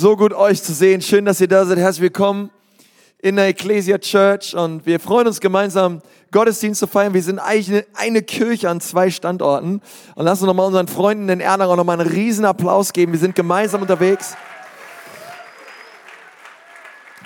So 0.00 0.16
gut 0.16 0.32
euch 0.32 0.62
zu 0.62 0.72
sehen. 0.72 1.02
Schön, 1.02 1.26
dass 1.26 1.42
ihr 1.42 1.48
da 1.48 1.66
seid. 1.66 1.76
Herzlich 1.76 2.04
willkommen 2.04 2.48
in 3.18 3.36
der 3.36 3.48
Ecclesia 3.48 3.98
Church 3.98 4.56
und 4.56 4.86
wir 4.86 4.98
freuen 4.98 5.26
uns 5.26 5.40
gemeinsam 5.40 6.00
Gottesdienst 6.30 6.80
zu 6.80 6.86
feiern. 6.86 7.12
Wir 7.12 7.22
sind 7.22 7.38
eigentlich 7.38 7.84
eine, 7.92 8.22
Kirche 8.22 8.70
an 8.70 8.80
zwei 8.80 9.10
Standorten 9.10 9.82
und 10.14 10.24
lassen 10.24 10.44
uns 10.44 10.46
nochmal 10.46 10.68
unseren 10.68 10.88
Freunden 10.88 11.28
in 11.28 11.40
Erlangen 11.40 11.72
auch 11.72 11.76
nochmal 11.76 12.00
einen 12.00 12.10
riesen 12.10 12.46
Applaus 12.46 12.94
geben. 12.94 13.12
Wir 13.12 13.18
sind 13.18 13.34
gemeinsam 13.34 13.82
unterwegs. 13.82 14.36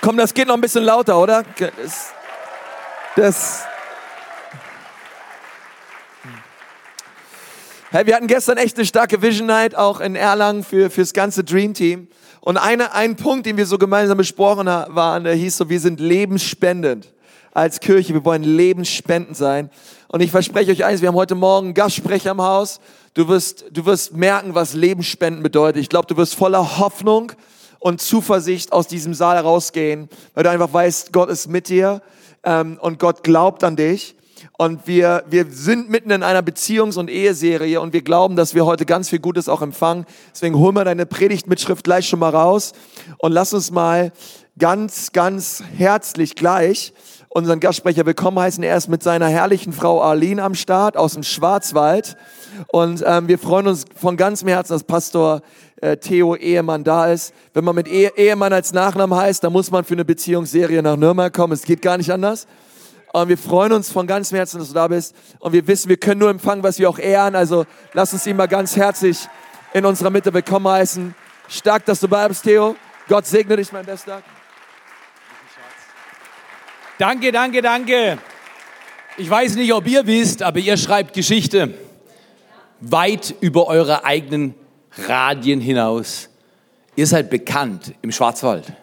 Komm, 0.01 0.17
das 0.17 0.33
geht 0.33 0.49
noch 0.49 0.55
ein 0.55 0.61
bisschen 0.61 0.83
lauter, 0.83 1.17
oder? 1.17 1.43
Das, 1.57 2.11
das 3.15 3.63
Hey, 7.91 8.05
wir 8.05 8.15
hatten 8.15 8.27
gestern 8.27 8.57
echt 8.57 8.75
eine 8.75 8.85
starke 8.85 9.21
Vision 9.21 9.47
Night 9.47 9.75
auch 9.75 10.01
in 10.01 10.17
Erlangen 10.17 10.65
für 10.65 10.89
fürs 10.89 11.13
ganze 11.13 11.45
Dream 11.45 11.73
Team. 11.73 12.09
Und 12.45 12.57
eine, 12.57 12.93
ein 12.93 13.15
Punkt, 13.15 13.47
den 13.47 13.57
wir 13.57 13.65
so 13.65 13.79
gemeinsam 13.79 14.19
besprochen 14.19 14.67
waren, 14.67 15.23
der 15.23 15.33
hieß 15.33 15.57
so, 15.57 15.67
wir 15.67 15.79
sind 15.79 15.99
lebensspendend 15.99 17.11
als 17.53 17.79
Kirche. 17.79 18.13
Wir 18.13 18.23
wollen 18.23 18.43
lebensspendend 18.43 19.35
sein. 19.35 19.71
Und 20.09 20.21
ich 20.21 20.29
verspreche 20.29 20.69
euch 20.69 20.85
eines, 20.85 21.01
wir 21.01 21.07
haben 21.07 21.15
heute 21.15 21.33
Morgen 21.33 21.69
einen 21.69 21.73
Gastsprecher 21.73 22.29
im 22.29 22.41
Haus. 22.43 22.79
Du 23.15 23.27
wirst, 23.27 23.65
du 23.71 23.87
wirst 23.87 24.13
merken, 24.13 24.53
was 24.53 24.75
Lebensspenden 24.75 25.41
bedeutet. 25.41 25.81
Ich 25.81 25.89
glaube, 25.89 26.05
du 26.05 26.17
wirst 26.17 26.35
voller 26.35 26.77
Hoffnung 26.77 27.31
und 27.79 27.99
Zuversicht 27.99 28.71
aus 28.71 28.85
diesem 28.85 29.15
Saal 29.15 29.39
rausgehen, 29.39 30.07
weil 30.35 30.43
du 30.43 30.51
einfach 30.51 30.71
weißt, 30.71 31.13
Gott 31.13 31.29
ist 31.29 31.49
mit 31.49 31.67
dir 31.67 32.03
ähm, 32.43 32.77
und 32.79 32.99
Gott 32.99 33.23
glaubt 33.23 33.63
an 33.63 33.75
dich. 33.75 34.14
Und 34.57 34.87
wir, 34.87 35.23
wir 35.29 35.47
sind 35.49 35.89
mitten 35.89 36.11
in 36.11 36.23
einer 36.23 36.41
Beziehungs- 36.41 36.97
und 36.97 37.09
Eheserie 37.09 37.81
und 37.81 37.91
wir 37.91 38.01
glauben, 38.01 38.35
dass 38.35 38.55
wir 38.55 38.65
heute 38.65 38.85
ganz 38.85 39.09
viel 39.09 39.19
Gutes 39.19 39.49
auch 39.49 39.61
empfangen. 39.61 40.05
Deswegen 40.33 40.57
hol 40.57 40.71
mal 40.71 40.85
deine 40.85 41.05
Predigtmitschrift 41.05 41.83
gleich 41.83 42.07
schon 42.07 42.19
mal 42.19 42.29
raus 42.29 42.71
und 43.17 43.33
lass 43.33 43.53
uns 43.53 43.71
mal 43.71 44.13
ganz, 44.57 45.11
ganz 45.11 45.61
herzlich 45.77 46.35
gleich 46.35 46.93
unseren 47.35 47.59
Gastsprecher 47.59 48.05
willkommen 48.05 48.39
heißen. 48.39 48.63
Er 48.63 48.77
ist 48.77 48.87
mit 48.87 49.03
seiner 49.03 49.27
herrlichen 49.27 49.73
Frau 49.73 50.01
Arlene 50.01 50.41
am 50.41 50.55
Start 50.55 50.95
aus 50.95 51.15
dem 51.15 51.23
Schwarzwald. 51.23 52.15
Und 52.67 53.03
ähm, 53.05 53.27
wir 53.27 53.37
freuen 53.37 53.67
uns 53.67 53.83
von 53.93 54.15
ganzem 54.15 54.47
Herzen, 54.47 54.71
dass 54.71 54.85
Pastor 54.85 55.41
äh, 55.81 55.97
Theo 55.97 56.37
Ehemann 56.37 56.85
da 56.85 57.11
ist. 57.11 57.33
Wenn 57.53 57.65
man 57.65 57.75
mit 57.75 57.89
Ehe, 57.89 58.13
Ehemann 58.15 58.53
als 58.53 58.71
Nachnamen 58.71 59.17
heißt, 59.17 59.43
dann 59.43 59.51
muss 59.51 59.69
man 59.69 59.83
für 59.83 59.95
eine 59.95 60.05
Beziehungsserie 60.05 60.81
nach 60.81 60.95
Nürnberg 60.95 61.33
kommen. 61.33 61.51
Es 61.51 61.63
geht 61.63 61.81
gar 61.81 61.97
nicht 61.97 62.09
anders. 62.09 62.47
Und 63.21 63.29
wir 63.29 63.37
freuen 63.37 63.71
uns 63.71 63.89
von 63.89 64.07
ganzem 64.07 64.35
Herzen, 64.35 64.59
dass 64.59 64.67
du 64.67 64.73
da 64.73 64.89
bist. 64.89 65.15
Und 65.39 65.53
wir 65.53 65.65
wissen, 65.67 65.87
wir 65.87 65.95
können 65.95 66.19
nur 66.19 66.29
empfangen, 66.29 66.63
was 66.63 66.79
wir 66.79 66.89
auch 66.89 66.99
ehren. 66.99 67.33
Also 67.33 67.65
lass 67.93 68.11
uns 68.11 68.27
ihn 68.27 68.35
mal 68.35 68.49
ganz 68.49 68.75
herzlich 68.75 69.17
in 69.73 69.85
unserer 69.85 70.09
Mitte 70.09 70.33
willkommen 70.33 70.67
heißen. 70.67 71.15
Stark, 71.47 71.85
dass 71.85 72.01
du 72.01 72.09
bei 72.09 72.27
bist, 72.27 72.43
Theo. 72.43 72.75
Gott 73.07 73.25
segne 73.25 73.55
dich, 73.55 73.71
mein 73.71 73.85
Bester. 73.85 74.21
Danke, 76.97 77.31
danke, 77.31 77.61
danke. 77.61 78.17
Ich 79.15 79.29
weiß 79.29 79.55
nicht, 79.55 79.71
ob 79.71 79.87
ihr 79.87 80.05
wisst, 80.05 80.43
aber 80.43 80.59
ihr 80.59 80.75
schreibt 80.75 81.13
Geschichte 81.13 81.73
weit 82.81 83.33
über 83.39 83.67
eure 83.67 84.03
eigenen 84.03 84.55
Radien 85.07 85.61
hinaus. 85.61 86.27
Ihr 86.97 87.07
seid 87.07 87.29
bekannt 87.29 87.93
im 88.01 88.11
Schwarzwald. 88.11 88.73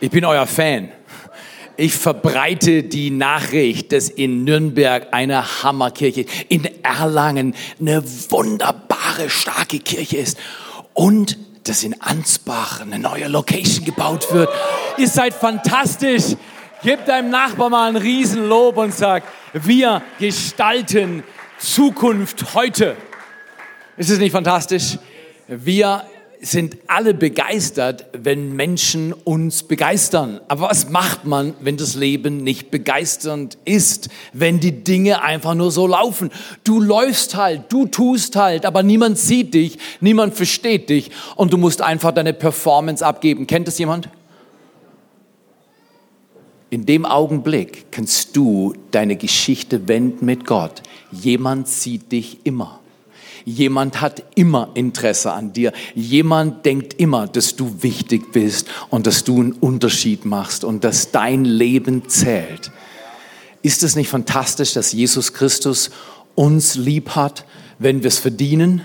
Ich 0.00 0.10
bin 0.10 0.24
euer 0.24 0.48
Fan. 0.48 0.90
Ich 1.76 1.94
verbreite 1.94 2.84
die 2.84 3.10
Nachricht, 3.10 3.90
dass 3.90 4.08
in 4.08 4.44
Nürnberg 4.44 5.08
eine 5.10 5.62
Hammerkirche, 5.62 6.24
in 6.48 6.68
Erlangen 6.84 7.54
eine 7.80 8.02
wunderbare, 8.30 9.28
starke 9.28 9.80
Kirche 9.80 10.18
ist 10.18 10.38
und 10.92 11.36
dass 11.64 11.82
in 11.82 12.00
Ansbach 12.00 12.80
eine 12.80 13.00
neue 13.00 13.26
Location 13.26 13.84
gebaut 13.84 14.32
wird. 14.32 14.50
Ihr 14.98 15.08
seid 15.08 15.34
fantastisch. 15.34 16.36
Gib 16.84 17.06
deinem 17.06 17.30
Nachbar 17.30 17.70
mal 17.70 17.88
ein 17.88 17.96
Riesenlob 17.96 18.76
und 18.76 18.94
sag, 18.94 19.24
wir 19.52 20.02
gestalten 20.20 21.24
Zukunft 21.58 22.54
heute. 22.54 22.96
Ist 23.96 24.10
es 24.10 24.18
nicht 24.18 24.32
fantastisch? 24.32 24.98
Wir 25.48 26.04
sind 26.44 26.76
alle 26.88 27.14
begeistert, 27.14 28.04
wenn 28.12 28.54
Menschen 28.54 29.12
uns 29.12 29.62
begeistern. 29.62 30.40
Aber 30.48 30.68
was 30.68 30.90
macht 30.90 31.24
man, 31.24 31.54
wenn 31.60 31.78
das 31.78 31.94
Leben 31.94 32.44
nicht 32.44 32.70
begeisternd 32.70 33.56
ist? 33.64 34.10
Wenn 34.32 34.60
die 34.60 34.84
Dinge 34.84 35.22
einfach 35.22 35.54
nur 35.54 35.70
so 35.70 35.86
laufen? 35.86 36.30
Du 36.62 36.80
läufst 36.80 37.34
halt, 37.34 37.72
du 37.72 37.86
tust 37.86 38.36
halt, 38.36 38.66
aber 38.66 38.82
niemand 38.82 39.18
sieht 39.18 39.54
dich, 39.54 39.78
niemand 40.00 40.34
versteht 40.34 40.90
dich 40.90 41.10
und 41.36 41.52
du 41.52 41.56
musst 41.56 41.80
einfach 41.80 42.12
deine 42.12 42.34
Performance 42.34 43.04
abgeben. 43.04 43.46
Kennt 43.46 43.66
das 43.66 43.78
jemand? 43.78 44.10
In 46.68 46.84
dem 46.84 47.06
Augenblick 47.06 47.90
kannst 47.90 48.36
du 48.36 48.74
deine 48.90 49.16
Geschichte 49.16 49.88
wenden 49.88 50.26
mit 50.26 50.44
Gott. 50.44 50.82
Jemand 51.10 51.68
sieht 51.68 52.12
dich 52.12 52.38
immer. 52.44 52.80
Jemand 53.44 54.00
hat 54.00 54.22
immer 54.34 54.70
Interesse 54.74 55.32
an 55.32 55.52
dir. 55.52 55.72
Jemand 55.94 56.64
denkt 56.64 56.94
immer, 56.94 57.26
dass 57.26 57.56
du 57.56 57.82
wichtig 57.82 58.32
bist 58.32 58.68
und 58.88 59.06
dass 59.06 59.24
du 59.24 59.40
einen 59.40 59.52
Unterschied 59.52 60.24
machst 60.24 60.64
und 60.64 60.82
dass 60.82 61.10
dein 61.10 61.44
Leben 61.44 62.08
zählt. 62.08 62.70
Ist 63.60 63.82
es 63.82 63.96
nicht 63.96 64.08
fantastisch, 64.08 64.72
dass 64.72 64.92
Jesus 64.92 65.32
Christus 65.32 65.90
uns 66.34 66.74
lieb 66.74 67.10
hat, 67.10 67.44
wenn 67.78 68.02
wir 68.02 68.08
es 68.08 68.18
verdienen? 68.18 68.82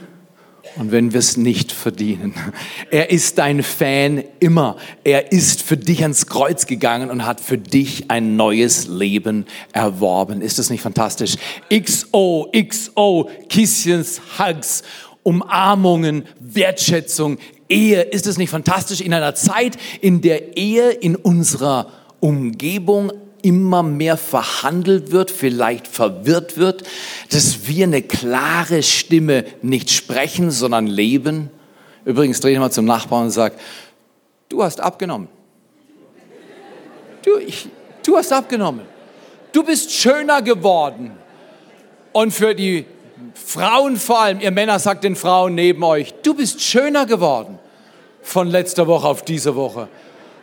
Und 0.76 0.92
wenn 0.92 1.14
wir 1.14 1.20
es 1.20 1.38
nicht 1.38 1.72
verdienen. 1.72 2.34
Er 2.92 3.10
ist 3.10 3.38
dein 3.38 3.64
Fan 3.64 4.24
immer. 4.40 4.78
Er 5.04 5.32
ist 5.32 5.62
für 5.62 5.78
dich 5.78 6.02
ans 6.02 6.28
Kreuz 6.28 6.66
gegangen 6.66 7.10
und 7.10 7.26
hat 7.26 7.40
für 7.42 7.58
dich 7.58 8.10
ein 8.10 8.36
neues 8.36 8.88
Leben 8.88 9.46
erworben. 9.74 10.42
Ist 10.42 10.60
das 10.60 10.70
nicht 10.70 10.82
fantastisch? 10.82 11.36
XO, 11.70 12.52
XO, 12.52 13.30
Kisschens, 13.50 14.22
Hugs, 14.38 14.84
Umarmungen, 15.24 16.26
Wertschätzung, 16.40 17.38
Ehe. 17.68 18.02
Ist 18.02 18.28
es 18.28 18.38
nicht 18.38 18.50
fantastisch 18.50 19.02
in 19.02 19.14
einer 19.14 19.36
Zeit, 19.36 19.78
in 20.02 20.22
der 20.22 20.58
Ehe 20.58 20.92
in 20.92 21.16
unserer 21.16 21.92
Umgebung 22.20 23.12
immer 23.42 23.84
mehr 23.84 24.18
verhandelt 24.18 25.12
wird, 25.12 25.32
vielleicht 25.32 25.88
verwirrt 25.88 26.58
wird, 26.58 26.84
dass 27.32 27.68
wir 27.68 27.86
eine 27.86 28.02
klare 28.02 28.84
Stimme 28.84 29.46
nicht 29.62 29.92
sprechen, 29.92 30.52
sondern 30.52 30.88
leben. 30.88 31.50
Übrigens 32.06 32.40
drehe 32.40 32.54
ich 32.54 32.60
mal 32.60 32.72
zum 32.72 32.86
Nachbarn 32.86 33.26
und 33.26 33.32
sage, 33.32 33.56
du 34.50 34.64
hast 34.64 34.82
abgenommen. 34.82 35.28
Du, 37.24 37.38
ich, 37.38 37.68
du 38.06 38.18
hast 38.18 38.32
abgenommen. 38.32 38.82
Du 39.52 39.64
bist 39.64 39.92
schöner 39.92 40.42
geworden. 40.42 41.12
Und 42.12 42.32
für 42.32 42.56
die 42.56 42.86
Frauen 43.34 43.98
vor 43.98 44.22
allem, 44.22 44.40
ihr 44.40 44.52
Männer 44.52 44.80
sagt 44.80 45.04
den 45.04 45.16
Frauen 45.16 45.56
neben 45.56 45.84
euch, 45.84 46.14
du 46.24 46.34
bist 46.34 46.62
schöner 46.62 47.06
geworden 47.06 47.60
von 48.22 48.48
letzter 48.48 48.88
Woche 48.88 49.08
auf 49.08 49.24
diese 49.24 49.56
Woche. 49.56 49.88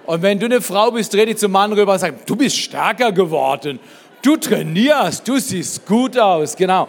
Und 0.06 0.22
wenn 0.22 0.38
du 0.38 0.46
eine 0.46 0.60
Frau 0.60 0.92
bist, 0.92 1.12
dreh 1.12 1.26
dich 1.26 1.36
zum 1.36 1.52
Mann 1.52 1.72
rüber 1.72 1.92
und 1.92 1.98
sag, 1.98 2.24
du 2.26 2.36
bist 2.36 2.56
stärker 2.56 3.12
geworden. 3.12 3.80
Du 4.22 4.36
trainierst, 4.36 5.26
du 5.26 5.38
siehst 5.38 5.84
gut 5.86 6.18
aus. 6.18 6.56
Genau. 6.56 6.88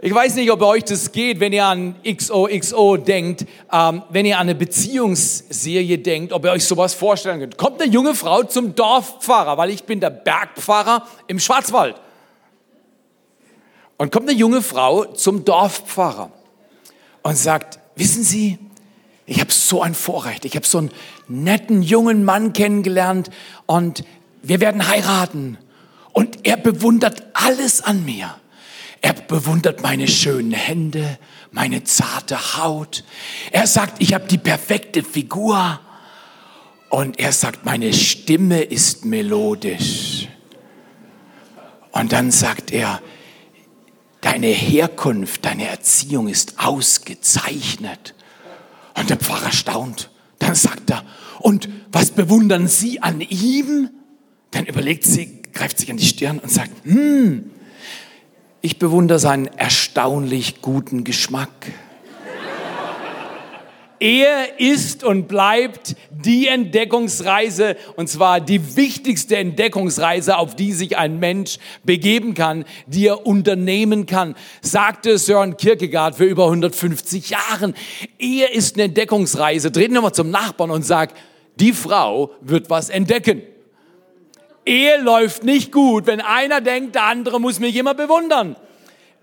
Ich 0.00 0.14
weiß 0.14 0.36
nicht, 0.36 0.50
ob 0.52 0.62
euch 0.62 0.84
das 0.84 1.10
geht, 1.10 1.40
wenn 1.40 1.52
ihr 1.52 1.64
an 1.64 1.96
XOXO 2.04 2.98
denkt, 2.98 3.46
ähm, 3.72 4.02
wenn 4.10 4.26
ihr 4.26 4.36
an 4.36 4.42
eine 4.42 4.54
Beziehungsserie 4.54 5.98
denkt, 5.98 6.32
ob 6.32 6.44
ihr 6.44 6.52
euch 6.52 6.64
sowas 6.64 6.94
vorstellen 6.94 7.40
könnt. 7.40 7.58
Kommt 7.58 7.82
eine 7.82 7.90
junge 7.90 8.14
Frau 8.14 8.44
zum 8.44 8.76
Dorfpfarrer, 8.76 9.56
weil 9.58 9.70
ich 9.70 9.82
bin 9.84 9.98
der 9.98 10.10
Bergpfarrer 10.10 11.04
im 11.26 11.40
Schwarzwald. 11.40 11.96
Und 13.96 14.12
kommt 14.12 14.28
eine 14.28 14.38
junge 14.38 14.62
Frau 14.62 15.04
zum 15.04 15.44
Dorfpfarrer 15.44 16.30
und 17.24 17.36
sagt, 17.36 17.80
wissen 17.96 18.22
Sie, 18.22 18.58
ich 19.28 19.40
habe 19.40 19.52
so 19.52 19.82
ein 19.82 19.94
Vorrecht. 19.94 20.46
Ich 20.46 20.56
habe 20.56 20.66
so 20.66 20.78
einen 20.78 20.90
netten 21.28 21.82
jungen 21.82 22.24
Mann 22.24 22.54
kennengelernt 22.54 23.28
und 23.66 24.02
wir 24.42 24.60
werden 24.60 24.88
heiraten. 24.88 25.58
Und 26.12 26.46
er 26.46 26.56
bewundert 26.56 27.22
alles 27.34 27.82
an 27.82 28.06
mir. 28.06 28.34
Er 29.02 29.12
bewundert 29.12 29.82
meine 29.82 30.08
schönen 30.08 30.52
Hände, 30.52 31.18
meine 31.52 31.84
zarte 31.84 32.56
Haut. 32.56 33.04
Er 33.52 33.66
sagt, 33.66 34.00
ich 34.00 34.14
habe 34.14 34.26
die 34.26 34.38
perfekte 34.38 35.02
Figur. 35.02 35.78
Und 36.88 37.20
er 37.20 37.32
sagt, 37.32 37.66
meine 37.66 37.92
Stimme 37.92 38.62
ist 38.62 39.04
melodisch. 39.04 40.26
Und 41.92 42.12
dann 42.12 42.30
sagt 42.30 42.70
er, 42.70 43.02
deine 44.22 44.46
Herkunft, 44.46 45.44
deine 45.44 45.68
Erziehung 45.68 46.28
ist 46.28 46.58
ausgezeichnet. 46.58 48.14
Und 48.98 49.10
der 49.10 49.16
Pfarrer 49.16 49.52
staunt. 49.52 50.10
Dann 50.38 50.54
sagt 50.54 50.90
er, 50.90 51.04
und 51.40 51.68
was 51.92 52.10
bewundern 52.10 52.68
Sie 52.68 53.02
an 53.02 53.20
ihm? 53.20 53.90
Dann 54.50 54.66
überlegt 54.66 55.04
sie, 55.04 55.42
greift 55.52 55.78
sich 55.78 55.90
an 55.90 55.98
die 55.98 56.06
Stirn 56.06 56.38
und 56.38 56.50
sagt, 56.50 56.70
hm, 56.84 57.50
ich 58.60 58.78
bewundere 58.78 59.18
seinen 59.18 59.46
erstaunlich 59.46 60.62
guten 60.62 61.04
Geschmack. 61.04 61.72
Ehe 64.00 64.46
ist 64.58 65.04
und 65.04 65.28
bleibt 65.28 65.96
die 66.10 66.46
Entdeckungsreise, 66.46 67.76
und 67.96 68.08
zwar 68.08 68.40
die 68.40 68.76
wichtigste 68.76 69.36
Entdeckungsreise, 69.36 70.36
auf 70.36 70.56
die 70.56 70.72
sich 70.72 70.96
ein 70.96 71.18
Mensch 71.18 71.58
begeben 71.84 72.34
kann, 72.34 72.64
die 72.86 73.06
er 73.06 73.26
unternehmen 73.26 74.06
kann, 74.06 74.34
sagte 74.62 75.18
Sören 75.18 75.56
Kierkegaard 75.56 76.16
für 76.16 76.24
über 76.24 76.44
150 76.44 77.30
Jahren. 77.30 77.74
Ehe 78.18 78.48
ist 78.48 78.76
eine 78.76 78.84
Entdeckungsreise. 78.84 79.70
Drehen 79.70 79.92
wir 79.92 80.00
mal 80.00 80.12
zum 80.12 80.30
Nachbarn 80.30 80.70
und 80.70 80.84
sag, 80.84 81.14
die 81.56 81.72
Frau 81.72 82.30
wird 82.40 82.70
was 82.70 82.90
entdecken. 82.90 83.42
Ehe 84.64 85.00
läuft 85.00 85.44
nicht 85.44 85.72
gut, 85.72 86.06
wenn 86.06 86.20
einer 86.20 86.60
denkt, 86.60 86.94
der 86.94 87.04
andere 87.04 87.40
muss 87.40 87.58
mich 87.58 87.74
immer 87.74 87.94
bewundern. 87.94 88.56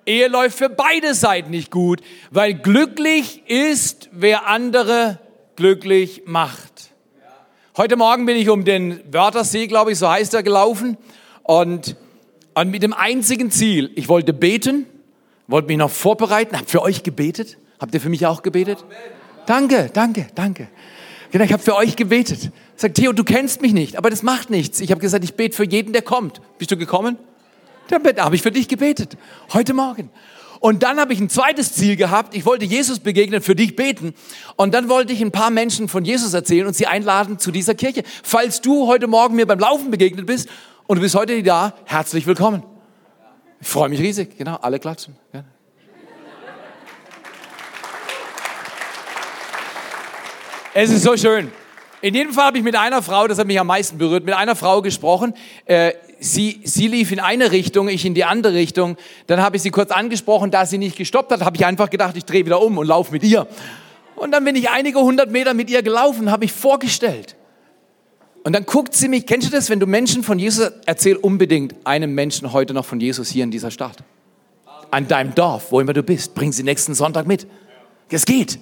Ehe 0.05 0.27
läuft 0.27 0.57
für 0.57 0.69
beide 0.69 1.15
Seiten 1.15 1.49
nicht 1.49 1.71
gut, 1.71 2.01
weil 2.29 2.53
glücklich 2.53 3.41
ist, 3.47 4.09
wer 4.11 4.47
andere 4.47 5.19
glücklich 5.55 6.23
macht. 6.25 6.91
Heute 7.75 7.95
Morgen 7.95 8.25
bin 8.25 8.37
ich 8.37 8.49
um 8.49 8.65
den 8.65 9.01
Wörthersee, 9.11 9.67
glaube 9.67 9.91
ich, 9.91 9.99
so 9.99 10.07
heißt 10.09 10.33
er, 10.35 10.43
gelaufen 10.43 10.97
und, 11.43 11.95
und 12.53 12.69
mit 12.69 12.83
dem 12.83 12.93
einzigen 12.93 13.49
Ziel, 13.49 13.91
ich 13.95 14.07
wollte 14.07 14.31
beten, 14.31 14.85
wollte 15.47 15.67
mich 15.67 15.77
noch 15.77 15.89
vorbereiten, 15.89 16.55
habe 16.55 16.69
für 16.69 16.81
euch 16.81 17.03
gebetet. 17.03 17.57
Habt 17.79 17.93
ihr 17.93 17.99
für 17.99 18.09
mich 18.09 18.25
auch 18.25 18.43
gebetet? 18.43 18.85
Danke, 19.45 19.89
danke, 19.91 20.27
danke. 20.35 20.67
Genau, 21.31 21.43
ich 21.43 21.51
habe 21.51 21.61
für 21.61 21.75
euch 21.75 21.95
gebetet. 21.95 22.51
Sagt 22.75 22.95
Theo, 22.95 23.11
du 23.11 23.23
kennst 23.23 23.61
mich 23.61 23.73
nicht, 23.73 23.97
aber 23.97 24.09
das 24.09 24.23
macht 24.23 24.49
nichts. 24.49 24.79
Ich 24.79 24.91
habe 24.91 25.01
gesagt, 25.01 25.23
ich 25.23 25.33
bete 25.33 25.55
für 25.55 25.65
jeden, 25.65 25.93
der 25.93 26.01
kommt. 26.01 26.41
Bist 26.57 26.71
du 26.71 26.77
gekommen? 26.77 27.17
Da 27.87 28.23
habe 28.23 28.35
ich 28.35 28.41
für 28.41 28.51
dich 28.51 28.67
gebetet. 28.67 29.17
Heute 29.53 29.73
Morgen. 29.73 30.09
Und 30.59 30.81
dann 30.81 30.99
habe 30.99 31.13
ich 31.13 31.19
ein 31.19 31.29
zweites 31.29 31.73
Ziel 31.73 31.95
gehabt. 31.95 32.35
Ich 32.35 32.45
wollte 32.45 32.65
Jesus 32.65 32.99
begegnen, 32.99 33.41
für 33.41 33.55
dich 33.55 33.75
beten. 33.75 34.15
Und 34.55 34.73
dann 34.73 34.89
wollte 34.89 35.13
ich 35.13 35.21
ein 35.21 35.31
paar 35.31 35.51
Menschen 35.51 35.87
von 35.87 36.03
Jesus 36.03 36.33
erzählen 36.33 36.65
und 36.65 36.75
sie 36.75 36.87
einladen 36.87 37.37
zu 37.37 37.51
dieser 37.51 37.75
Kirche. 37.75 38.03
Falls 38.23 38.61
du 38.61 38.87
heute 38.87 39.05
Morgen 39.05 39.35
mir 39.35 39.45
beim 39.45 39.59
Laufen 39.59 39.91
begegnet 39.91 40.25
bist 40.25 40.49
und 40.87 40.95
du 40.95 41.01
bist 41.01 41.13
heute 41.13 41.43
da, 41.43 41.73
herzlich 41.85 42.25
willkommen. 42.25 42.63
Ich 43.61 43.67
freue 43.67 43.89
mich 43.89 43.99
riesig. 43.99 44.37
Genau, 44.37 44.55
alle 44.55 44.79
klatschen. 44.79 45.15
Ja. 45.33 45.43
Es 50.73 50.89
ist 50.89 51.03
so 51.03 51.15
schön. 51.15 51.51
In 52.01 52.13
jedem 52.13 52.33
Fall 52.33 52.45
habe 52.45 52.57
ich 52.57 52.63
mit 52.63 52.75
einer 52.75 53.01
Frau, 53.01 53.27
das 53.27 53.39
hat 53.39 53.47
mich 53.47 53.59
am 53.59 53.67
meisten 53.67 53.97
berührt, 53.97 54.25
mit 54.25 54.33
einer 54.33 54.55
Frau 54.55 54.81
gesprochen. 54.81 55.33
Äh, 55.65 55.93
sie, 56.25 56.61
sie 56.63 56.87
lief 56.87 57.11
in 57.11 57.19
eine 57.19 57.51
Richtung, 57.51 57.87
ich 57.87 58.05
in 58.05 58.13
die 58.13 58.23
andere 58.23 58.53
Richtung. 58.53 58.97
Dann 59.27 59.41
habe 59.41 59.57
ich 59.57 59.61
sie 59.61 59.71
kurz 59.71 59.91
angesprochen, 59.91 60.51
da 60.51 60.65
sie 60.65 60.77
nicht 60.77 60.97
gestoppt 60.97 61.31
hat, 61.31 61.41
habe 61.41 61.55
ich 61.55 61.65
einfach 61.65 61.89
gedacht, 61.89 62.17
ich 62.17 62.25
drehe 62.25 62.45
wieder 62.45 62.61
um 62.61 62.77
und 62.77 62.87
laufe 62.87 63.11
mit 63.11 63.23
ihr. 63.23 63.47
Und 64.15 64.31
dann 64.31 64.43
bin 64.43 64.55
ich 64.55 64.69
einige 64.69 64.99
hundert 64.99 65.31
Meter 65.31 65.53
mit 65.53 65.69
ihr 65.69 65.83
gelaufen, 65.83 66.31
habe 66.31 66.45
ich 66.45 66.51
vorgestellt. 66.51 67.35
Und 68.43 68.53
dann 68.53 68.65
guckt 68.65 68.93
sie 68.95 69.07
mich, 69.07 69.25
kennst 69.25 69.47
du 69.47 69.51
das, 69.51 69.69
wenn 69.69 69.79
du 69.79 69.87
Menschen 69.87 70.23
von 70.23 70.39
Jesus 70.39 70.71
erzähl 70.85 71.15
unbedingt 71.15 71.75
einem 71.83 72.13
Menschen 72.13 72.53
heute 72.53 72.73
noch 72.73 72.85
von 72.85 72.99
Jesus 72.99 73.29
hier 73.29 73.43
in 73.43 73.51
dieser 73.51 73.71
Stadt. 73.71 73.97
An 74.91 75.07
deinem 75.07 75.33
Dorf, 75.35 75.71
wo 75.71 75.79
immer 75.79 75.93
du 75.93 76.03
bist, 76.03 76.35
bring 76.35 76.51
sie 76.51 76.63
nächsten 76.63 76.93
Sonntag 76.93 77.27
mit. 77.27 77.47
Es 78.09 78.25
geht. 78.25 78.59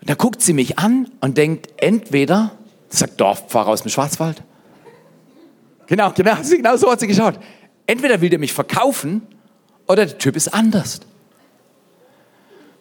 Und 0.00 0.10
da 0.10 0.14
guckt 0.14 0.42
sie 0.42 0.52
mich 0.52 0.78
an 0.78 1.10
und 1.20 1.38
denkt, 1.38 1.68
entweder, 1.76 2.52
sagt 2.88 3.20
Dorfpfarrer 3.20 3.68
aus 3.68 3.82
dem 3.82 3.90
Schwarzwald. 3.90 4.42
Genau, 5.86 6.12
genau, 6.12 6.36
genau 6.50 6.76
so 6.76 6.90
hat 6.90 7.00
sie 7.00 7.06
geschaut. 7.06 7.38
Entweder 7.86 8.20
will 8.20 8.30
der 8.30 8.38
mich 8.38 8.52
verkaufen 8.52 9.22
oder 9.86 10.06
der 10.06 10.18
Typ 10.18 10.36
ist 10.36 10.48
anders. 10.48 11.00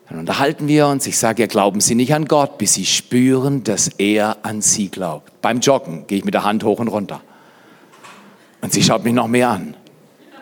Dann 0.09 0.19
unterhalten 0.19 0.67
wir 0.67 0.87
uns. 0.87 1.07
Ich 1.07 1.17
sage, 1.17 1.41
ja, 1.41 1.47
glauben 1.47 1.81
Sie 1.81 1.95
nicht 1.95 2.13
an 2.13 2.25
Gott, 2.25 2.57
bis 2.57 2.73
Sie 2.73 2.85
spüren, 2.85 3.63
dass 3.63 3.87
er 3.87 4.37
an 4.43 4.61
Sie 4.61 4.89
glaubt. 4.89 5.41
Beim 5.41 5.59
Joggen 5.59 6.07
gehe 6.07 6.19
ich 6.19 6.25
mit 6.25 6.33
der 6.33 6.43
Hand 6.43 6.63
hoch 6.63 6.79
und 6.79 6.87
runter. 6.87 7.21
Und 8.63 8.71
sie 8.71 8.81
schaut 8.81 9.03
mich 9.03 9.13
noch 9.13 9.27
mehr 9.27 9.49
an. 9.49 9.75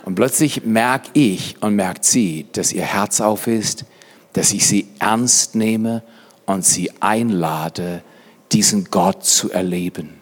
Und 0.06 0.14
plötzlich 0.14 0.64
merke 0.64 1.10
ich 1.14 1.56
und 1.62 1.76
merkt 1.76 2.06
sie, 2.06 2.46
dass 2.54 2.72
ihr 2.72 2.84
Herz 2.84 3.20
auf 3.20 3.48
ist, 3.48 3.86
dass 4.34 4.54
ich 4.54 4.68
sie 4.68 4.88
ernst 5.00 5.56
nehme 5.56 6.04
und 6.46 6.64
sie 6.64 6.92
einlade, 7.00 8.04
diesen 8.52 8.86
Gott 8.86 9.26
zu 9.26 9.52
erleben. 9.52 10.21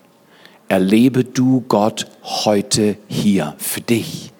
Erlebe 0.69 1.23
du 1.23 1.65
Gott 1.67 2.05
heute 2.21 2.95
hier 3.07 3.55
für 3.57 3.81
dich. 3.81 4.31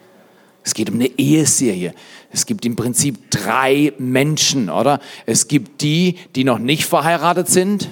Es 0.64 0.76
geht 0.76 0.90
um 0.90 0.96
eine 0.96 1.08
Eheserie. 1.18 1.96
Es 2.32 2.46
gibt 2.46 2.68
im 2.68 2.76
Prinzip 2.76 3.32
drei 3.32 3.94
Menschen, 3.98 4.70
oder? 4.70 5.00
Es 5.26 5.48
gibt 5.48 5.82
die, 5.82 6.20
die 6.36 6.44
noch 6.44 6.60
nicht 6.60 6.86
verheiratet 6.86 7.48
sind, 7.48 7.90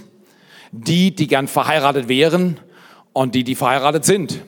die, 0.71 1.15
die 1.15 1.25
gern 1.25 1.47
verheiratet 1.47 2.07
wären 2.09 2.59
und 3.11 3.33
die, 3.33 3.43
die 3.43 3.55
verheiratet 3.55 4.05
sind. 4.05 4.43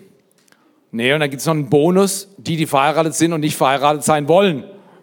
Nee, 0.92 1.12
und 1.14 1.22
dann 1.22 1.32
gibt 1.32 1.40
es 1.40 1.48
noch 1.48 1.56
einen 1.56 1.72
Bonus, 1.72 2.28
die, 2.38 2.58
die 2.58 2.68
verheiratet 2.68 3.16
sind 3.16 3.34
und 3.34 3.42
nicht 3.42 3.58
verheiratet 3.58 4.04
sein 4.04 4.28
wollen. 4.28 4.66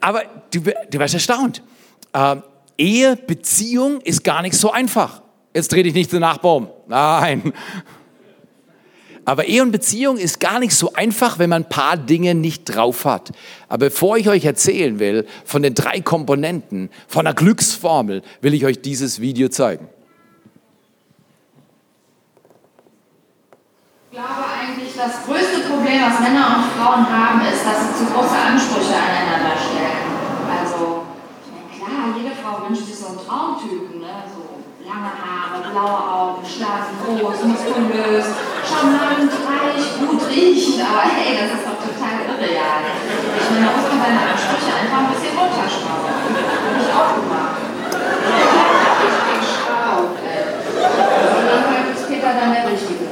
Aber 0.00 0.22
du, 0.52 0.60
du 0.60 0.98
wirst 0.98 1.14
erstaunt 1.14 1.62
äh, 2.12 2.36
Ehe, 2.78 3.16
Beziehung 3.16 4.00
ist 4.02 4.22
gar 4.22 4.42
nicht 4.42 4.54
so 4.54 4.70
einfach. 4.70 5.22
Jetzt 5.52 5.72
dreh 5.72 5.82
dich 5.82 5.94
nicht 5.94 6.10
zu 6.10 6.20
Nachbaum. 6.20 6.68
Nein. 6.86 7.52
Aber 9.24 9.44
Ehe 9.44 9.62
und 9.62 9.70
Beziehung 9.70 10.16
ist 10.16 10.40
gar 10.40 10.58
nicht 10.60 10.74
so 10.74 10.92
einfach, 10.92 11.38
wenn 11.38 11.50
man 11.50 11.62
ein 11.62 11.68
paar 11.68 11.96
Dinge 11.96 12.34
nicht 12.34 12.64
drauf 12.64 13.04
hat. 13.04 13.30
Aber 13.68 13.86
bevor 13.86 14.16
ich 14.16 14.28
euch 14.28 14.44
erzählen 14.44 14.98
will 14.98 15.26
von 15.44 15.62
den 15.62 15.74
drei 15.74 16.00
Komponenten, 16.00 16.90
von 17.06 17.24
der 17.24 17.34
Glücksformel, 17.34 18.22
will 18.40 18.54
ich 18.54 18.64
euch 18.64 18.80
dieses 18.80 19.20
Video 19.20 19.48
zeigen. 19.48 19.88
Ich 24.10 24.18
glaube 24.18 24.44
eigentlich, 24.50 24.94
das 24.96 25.24
größte 25.24 25.60
Problem, 25.68 26.02
was 26.02 26.20
Männer 26.20 26.56
und 26.56 26.64
Frauen 26.74 27.06
haben, 27.06 27.40
ist, 27.42 27.64
dass 27.64 27.86
sie 27.86 28.04
zu 28.04 28.12
große 28.12 28.36
Ansprüche 28.36 28.96
aneinander 28.96 29.54
stellen. 29.56 30.10
Also 30.58 31.06
klar, 31.76 32.16
jede 32.16 32.34
Frau 32.34 32.66
wünscht 32.66 32.86
sich 32.86 32.96
so 32.96 33.06
einen 33.06 33.18
Traumtypen, 33.18 33.70
ne? 33.70 33.89
so 33.89 33.89
lange 35.00 35.16
Haare, 35.16 35.58
blaue 35.70 36.00
Augen, 36.12 36.44
schlank, 36.44 36.92
groß, 37.04 37.44
muskulös, 37.44 38.26
charmant, 38.68 39.32
reich, 39.48 39.86
gut 39.98 40.28
riechend, 40.28 40.80
aber 40.80 41.08
hey, 41.08 41.38
das 41.40 41.58
ist 41.58 41.64
doch 41.66 41.80
total 41.80 42.28
irreal. 42.28 42.84
Ich 43.36 43.50
meine, 43.50 43.66
da 43.66 43.72
muss 43.72 43.88
man 43.88 43.98
seine 44.00 44.20
Ansprüche 44.30 44.72
einfach 44.76 44.98
ein 44.98 45.08
bisschen 45.12 45.34
runterschrauben. 45.38 46.12
Habe 46.66 46.78
ich 46.80 46.90
auch 46.92 47.14
gemacht. 47.16 47.60
Ich 49.08 49.18
bin 49.26 49.40
schraubt, 49.48 50.18
ey. 50.20 50.42
Und 51.36 51.64
dann 51.64 51.86
ist 51.94 52.08
Peter 52.08 52.32
dann 52.38 52.52
der 52.52 52.64
Richtige. 52.70 53.06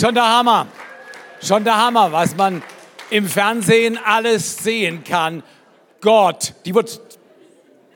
Schon 0.00 0.14
der 0.14 0.24
Hammer. 0.24 0.66
Schon 1.42 1.64
der 1.64 1.76
Hammer, 1.76 2.10
was 2.10 2.34
man 2.34 2.62
im 3.10 3.26
Fernsehen 3.26 3.98
alles 4.04 4.58
sehen 4.58 5.04
kann. 5.04 5.42
Gott, 6.00 6.54
die 6.64 6.74
wird, 6.74 7.00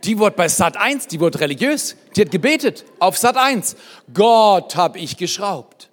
die 0.05 0.19
wird 0.19 0.37
bei 0.37 0.49
Sat 0.49 0.77
1, 0.77 1.07
die 1.07 1.21
wird 1.21 1.41
religiös. 1.41 1.97
Die 2.17 2.21
hat 2.21 2.31
gebetet 2.31 2.85
auf 2.99 3.17
Sat 3.17 3.37
1. 3.37 3.77
Gott 4.13 4.77
habe 4.77 4.99
ich 4.99 5.17
geschraubt. 5.17 5.89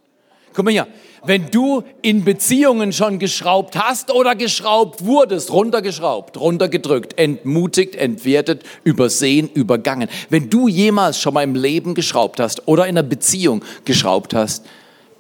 Guck 0.54 0.66
mal 0.66 0.72
hier. 0.72 0.88
Wenn 1.24 1.52
du 1.52 1.84
in 2.02 2.26
Beziehungen 2.26 2.94
schon 2.94 3.20
geschraubt 3.20 3.76
hast 3.76 4.12
oder 4.12 4.36
geschraubt 4.36 5.06
wurdest, 5.06 5.52
runtergeschraubt, 5.52 6.36
runtergedrückt, 6.38 7.18
entmutigt, 7.20 7.96
entwertet, 7.96 8.64
übersehen, 8.84 9.48
übergangen. 9.54 10.10
Wenn 10.30 10.50
du 10.50 10.68
jemals 10.68 11.20
schon 11.20 11.36
mal 11.36 11.44
im 11.44 11.54
Leben 11.54 11.94
geschraubt 11.94 12.40
hast 12.40 12.68
oder 12.68 12.88
in 12.88 12.98
einer 12.98 13.08
Beziehung 13.08 13.64
geschraubt 13.86 14.34
hast, 14.34 14.66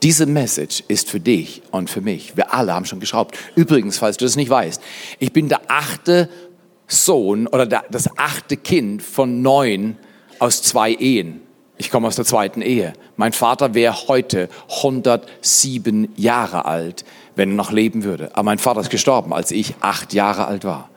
diese 0.03 0.25
Message 0.25 0.83
ist 0.87 1.09
für 1.09 1.19
dich 1.19 1.61
und 1.71 1.89
für 1.89 2.01
mich. 2.01 2.35
Wir 2.35 2.53
alle 2.53 2.73
haben 2.73 2.85
schon 2.85 2.99
geschraubt. 2.99 3.37
Übrigens, 3.55 3.99
falls 3.99 4.17
du 4.17 4.25
das 4.25 4.35
nicht 4.35 4.49
weißt, 4.49 4.81
ich 5.19 5.31
bin 5.31 5.47
der 5.47 5.61
achte 5.67 6.29
Sohn 6.87 7.47
oder 7.47 7.65
der, 7.65 7.85
das 7.91 8.09
achte 8.17 8.57
Kind 8.57 9.03
von 9.03 9.41
neun 9.41 9.97
aus 10.39 10.63
zwei 10.63 10.91
Ehen. 10.93 11.41
Ich 11.77 11.91
komme 11.91 12.07
aus 12.07 12.15
der 12.15 12.25
zweiten 12.25 12.61
Ehe. 12.61 12.93
Mein 13.15 13.33
Vater 13.33 13.73
wäre 13.73 14.07
heute 14.07 14.49
107 14.77 16.13
Jahre 16.15 16.65
alt, 16.65 17.05
wenn 17.35 17.51
er 17.51 17.55
noch 17.55 17.71
leben 17.71 18.03
würde. 18.03 18.31
Aber 18.33 18.43
mein 18.43 18.59
Vater 18.59 18.81
ist 18.81 18.89
gestorben, 18.89 19.33
als 19.33 19.51
ich 19.51 19.75
acht 19.81 20.13
Jahre 20.13 20.45
alt 20.47 20.63
war. 20.63 20.89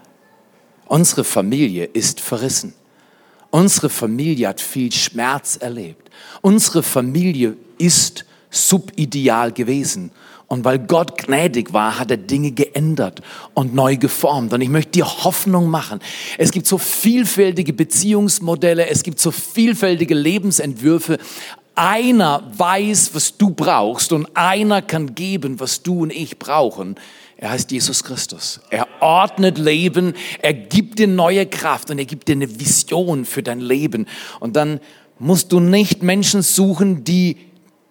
Unsere 0.86 1.24
Familie 1.24 1.84
ist 1.84 2.20
verrissen. 2.20 2.74
Unsere 3.50 3.88
Familie 3.88 4.48
hat 4.48 4.60
viel 4.60 4.92
Schmerz 4.92 5.56
erlebt. 5.56 6.10
Unsere 6.40 6.82
Familie 6.82 7.56
ist 7.78 8.20
verrissen 8.20 8.33
subideal 8.54 9.52
gewesen. 9.52 10.10
Und 10.46 10.64
weil 10.64 10.78
Gott 10.78 11.18
gnädig 11.18 11.72
war, 11.72 11.98
hat 11.98 12.10
er 12.10 12.16
Dinge 12.16 12.52
geändert 12.52 13.22
und 13.54 13.74
neu 13.74 13.96
geformt. 13.96 14.52
Und 14.52 14.60
ich 14.60 14.68
möchte 14.68 14.92
dir 14.92 15.06
Hoffnung 15.06 15.68
machen. 15.68 16.00
Es 16.38 16.50
gibt 16.50 16.66
so 16.66 16.78
vielfältige 16.78 17.72
Beziehungsmodelle, 17.72 18.88
es 18.88 19.02
gibt 19.02 19.18
so 19.20 19.30
vielfältige 19.30 20.14
Lebensentwürfe. 20.14 21.18
einer 21.74 22.44
weiß, 22.56 23.14
was 23.14 23.36
du 23.36 23.50
brauchst 23.50 24.12
und 24.12 24.28
einer 24.34 24.80
kann 24.80 25.16
geben, 25.16 25.58
was 25.58 25.82
du 25.82 26.02
und 26.02 26.12
ich 26.12 26.38
brauchen. 26.38 26.94
Er 27.36 27.50
heißt 27.50 27.72
Jesus 27.72 28.04
Christus. 28.04 28.60
Er 28.70 28.86
ordnet 29.00 29.58
Leben, 29.58 30.14
er 30.40 30.54
gibt 30.54 31.00
dir 31.00 31.08
neue 31.08 31.46
Kraft 31.46 31.90
und 31.90 31.98
er 31.98 32.04
gibt 32.04 32.28
dir 32.28 32.32
eine 32.32 32.60
Vision 32.60 33.24
für 33.24 33.42
dein 33.42 33.60
Leben. 33.60 34.06
Und 34.38 34.54
dann 34.54 34.78
musst 35.18 35.50
du 35.52 35.58
nicht 35.58 36.02
Menschen 36.02 36.42
suchen, 36.42 37.02
die 37.02 37.38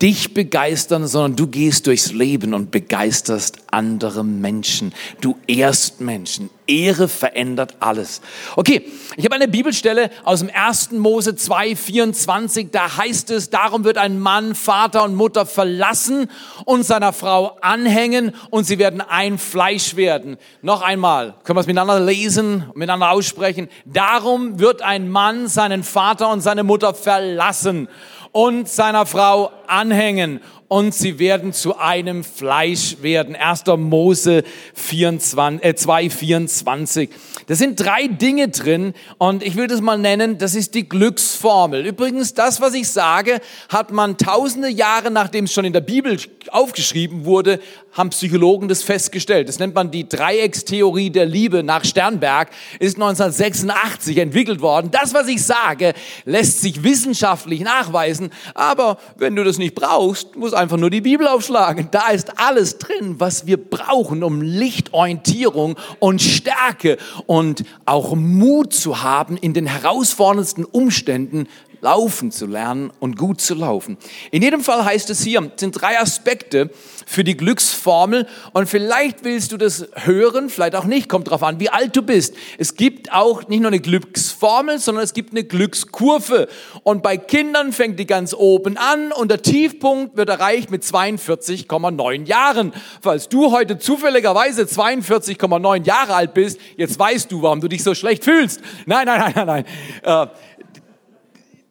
dich 0.02 0.34
begeistern, 0.34 1.08
sondern 1.08 1.36
du 1.36 1.48
gehst 1.48 1.88
durchs 1.88 2.12
Leben 2.12 2.54
und 2.54 2.72
begeisterst 2.72 3.58
andere 3.72 4.24
Menschen. 4.26 4.94
Du 5.22 5.38
ehrst 5.48 6.02
Menschen. 6.02 6.50
Ehre 6.68 7.08
verändert 7.08 7.76
alles. 7.80 8.22
Okay, 8.56 8.84
ich 9.18 9.26
habe 9.26 9.36
eine 9.36 9.48
Bibelstelle 9.48 10.10
aus 10.24 10.40
dem 10.40 10.50
1. 10.54 10.92
Mose 10.92 11.36
2, 11.36 11.76
24. 11.76 12.70
Da 12.72 12.98
heißt 12.98 13.32
es, 13.32 13.50
darum 13.50 13.84
wird 13.84 13.98
ein 13.98 14.20
Mann 14.20 14.56
Vater 14.56 15.04
und 15.04 15.16
Mutter 15.16 15.46
verlassen 15.46 16.30
und 16.66 16.84
seiner 16.84 17.14
Frau 17.14 17.58
anhängen 17.62 18.34
und 18.50 18.66
sie 18.66 18.80
werden 18.80 19.02
ein 19.02 19.38
Fleisch 19.38 19.96
werden. 19.96 20.38
Noch 20.62 20.82
einmal, 20.82 21.36
können 21.44 21.58
wir 21.58 21.62
es 21.62 21.68
miteinander 21.68 22.00
lesen, 22.00 22.66
miteinander 22.76 23.12
aussprechen. 23.12 23.70
Darum 23.86 24.60
wird 24.60 24.82
ein 24.82 25.10
Mann 25.10 25.48
seinen 25.48 25.84
Vater 25.84 26.30
und 26.30 26.42
seine 26.42 26.64
Mutter 26.64 26.94
verlassen 26.94 27.88
und 28.34 28.68
seiner 28.68 29.06
Frau 29.06 29.52
anhängen 29.68 30.42
und 30.68 30.92
sie 30.96 31.20
werden 31.20 31.54
zu 31.54 31.78
einem 31.78 32.24
Fleisch 32.24 32.98
werden. 33.02 33.36
1. 33.36 33.78
Mose 33.78 34.44
24, 34.74 35.64
äh, 35.64 35.76
2, 35.76 36.10
24. 36.10 37.10
Da 37.46 37.54
sind 37.54 37.80
drei 37.80 38.08
Dinge 38.08 38.48
drin 38.48 38.96
und 39.20 39.44
ich 39.44 39.56
will 39.56 39.68
das 39.68 39.82
mal 39.82 40.00
nennen, 40.00 40.40
das 40.40 40.56
ist 40.56 40.74
die 40.74 40.90
Glücksformel. 40.90 41.86
Übrigens, 41.86 42.34
das, 42.34 42.60
was 42.60 42.74
ich 42.74 42.90
sage, 42.90 43.40
hat 43.70 43.92
man 43.92 44.18
tausende 44.18 44.70
Jahre, 44.70 45.12
nachdem 45.12 45.46
es 45.46 45.54
schon 45.54 45.66
in 45.66 45.74
der 45.74 45.82
Bibel 45.82 46.18
aufgeschrieben 46.50 47.26
wurde, 47.26 47.60
haben 47.94 48.10
Psychologen 48.10 48.68
das 48.68 48.84
festgestellt. 48.84 49.48
Das 49.48 49.60
nennt 49.60 49.76
man 49.76 49.92
die 49.92 50.08
Dreieckstheorie 50.08 51.10
der 51.10 51.26
Liebe 51.26 51.64
nach 51.64 51.86
Sternberg, 51.86 52.50
ist 52.80 52.96
1986 52.96 54.18
entwickelt 54.18 54.62
worden. 54.62 54.90
Das, 54.92 55.14
was 55.14 55.28
ich 55.28 55.44
sage, 55.44 55.94
lässt 56.26 56.62
sich 56.62 56.84
wissenschaftlich 56.84 57.62
nachweisen, 57.62 58.32
aber 58.56 58.98
wenn 59.18 59.36
du 59.36 59.44
das 59.44 59.58
nicht 59.58 59.76
brauchst, 59.76 60.36
muss 60.36 60.54
einfach 60.54 60.78
nur 60.78 60.90
die 60.90 61.02
Bibel 61.02 61.28
aufschlagen. 61.28 61.90
Da 61.92 62.10
ist 62.10 62.40
alles 62.40 62.80
drin, 62.80 63.16
was 63.20 63.46
wir 63.46 63.58
brauchen, 63.58 64.24
um 64.24 64.42
Lichtorientierung 64.42 65.78
und 66.00 66.22
Stärke 66.22 66.98
und 67.28 67.64
auch 67.86 68.16
Mut 68.16 68.74
zu 68.74 69.04
haben, 69.04 69.38
in 69.38 69.54
den 69.54 69.68
herausforderndsten 69.68 70.66
Umständen 70.66 71.48
laufen 71.84 72.32
zu 72.32 72.48
lernen 72.48 72.92
und 73.00 73.18
gut 73.18 73.42
zu 73.42 73.54
laufen. 73.54 73.98
In 74.32 74.42
jedem 74.42 74.62
Fall 74.62 74.86
heißt 74.86 75.10
es 75.10 75.22
hier, 75.22 75.52
sind 75.58 75.74
drei 75.74 76.00
Aspekte 76.00 76.70
für 77.06 77.26
die 77.26 77.36
Glücksformel 77.36 78.26
und 78.54 78.68
vielleicht 78.68 79.26
willst 79.26 79.52
du 79.52 79.58
das 79.58 79.90
hören, 79.96 80.50
vielleicht 80.50 80.76
auch 80.76 80.86
nicht, 80.86 81.10
kommt 81.10 81.30
drauf 81.30 81.44
an, 81.44 81.60
wie 81.60 81.70
alt 81.70 81.94
du 81.96 82.02
bist. 82.02 82.36
Es 82.58 82.76
gibt 82.76 83.12
auch 83.12 83.50
nicht 83.50 83.60
nur 83.60 83.68
eine 83.68 83.82
Glücksformel, 83.82 84.80
sondern 84.80 85.04
es 85.04 85.14
gibt 85.14 85.32
eine 85.32 85.44
Glückskurve 85.44 86.48
und 86.84 87.04
bei 87.04 87.18
Kindern 87.18 87.74
fängt 87.74 88.00
die 88.00 88.08
ganz 88.08 88.34
oben 88.34 88.78
an 88.78 89.12
und 89.12 89.30
der 89.30 89.42
Tiefpunkt 89.42 90.16
wird 90.16 90.30
erreicht 90.30 90.72
mit 90.72 90.84
42,9 90.84 92.26
Jahren. 92.26 92.72
Falls 93.02 93.28
du 93.28 93.52
heute 93.52 93.78
zufälligerweise 93.78 94.64
42,9 94.64 95.86
Jahre 95.86 96.16
alt 96.16 96.34
bist, 96.34 96.60
jetzt 96.78 96.98
weißt 96.98 97.30
du, 97.30 97.42
warum 97.42 97.60
du 97.60 97.68
dich 97.68 97.84
so 97.84 97.94
schlecht 97.94 98.24
fühlst. 98.24 98.62
Nein, 98.86 99.06
nein, 99.06 99.20
nein, 99.20 99.34
nein, 99.36 99.66
nein. 100.04 100.28
Äh, 100.30 100.34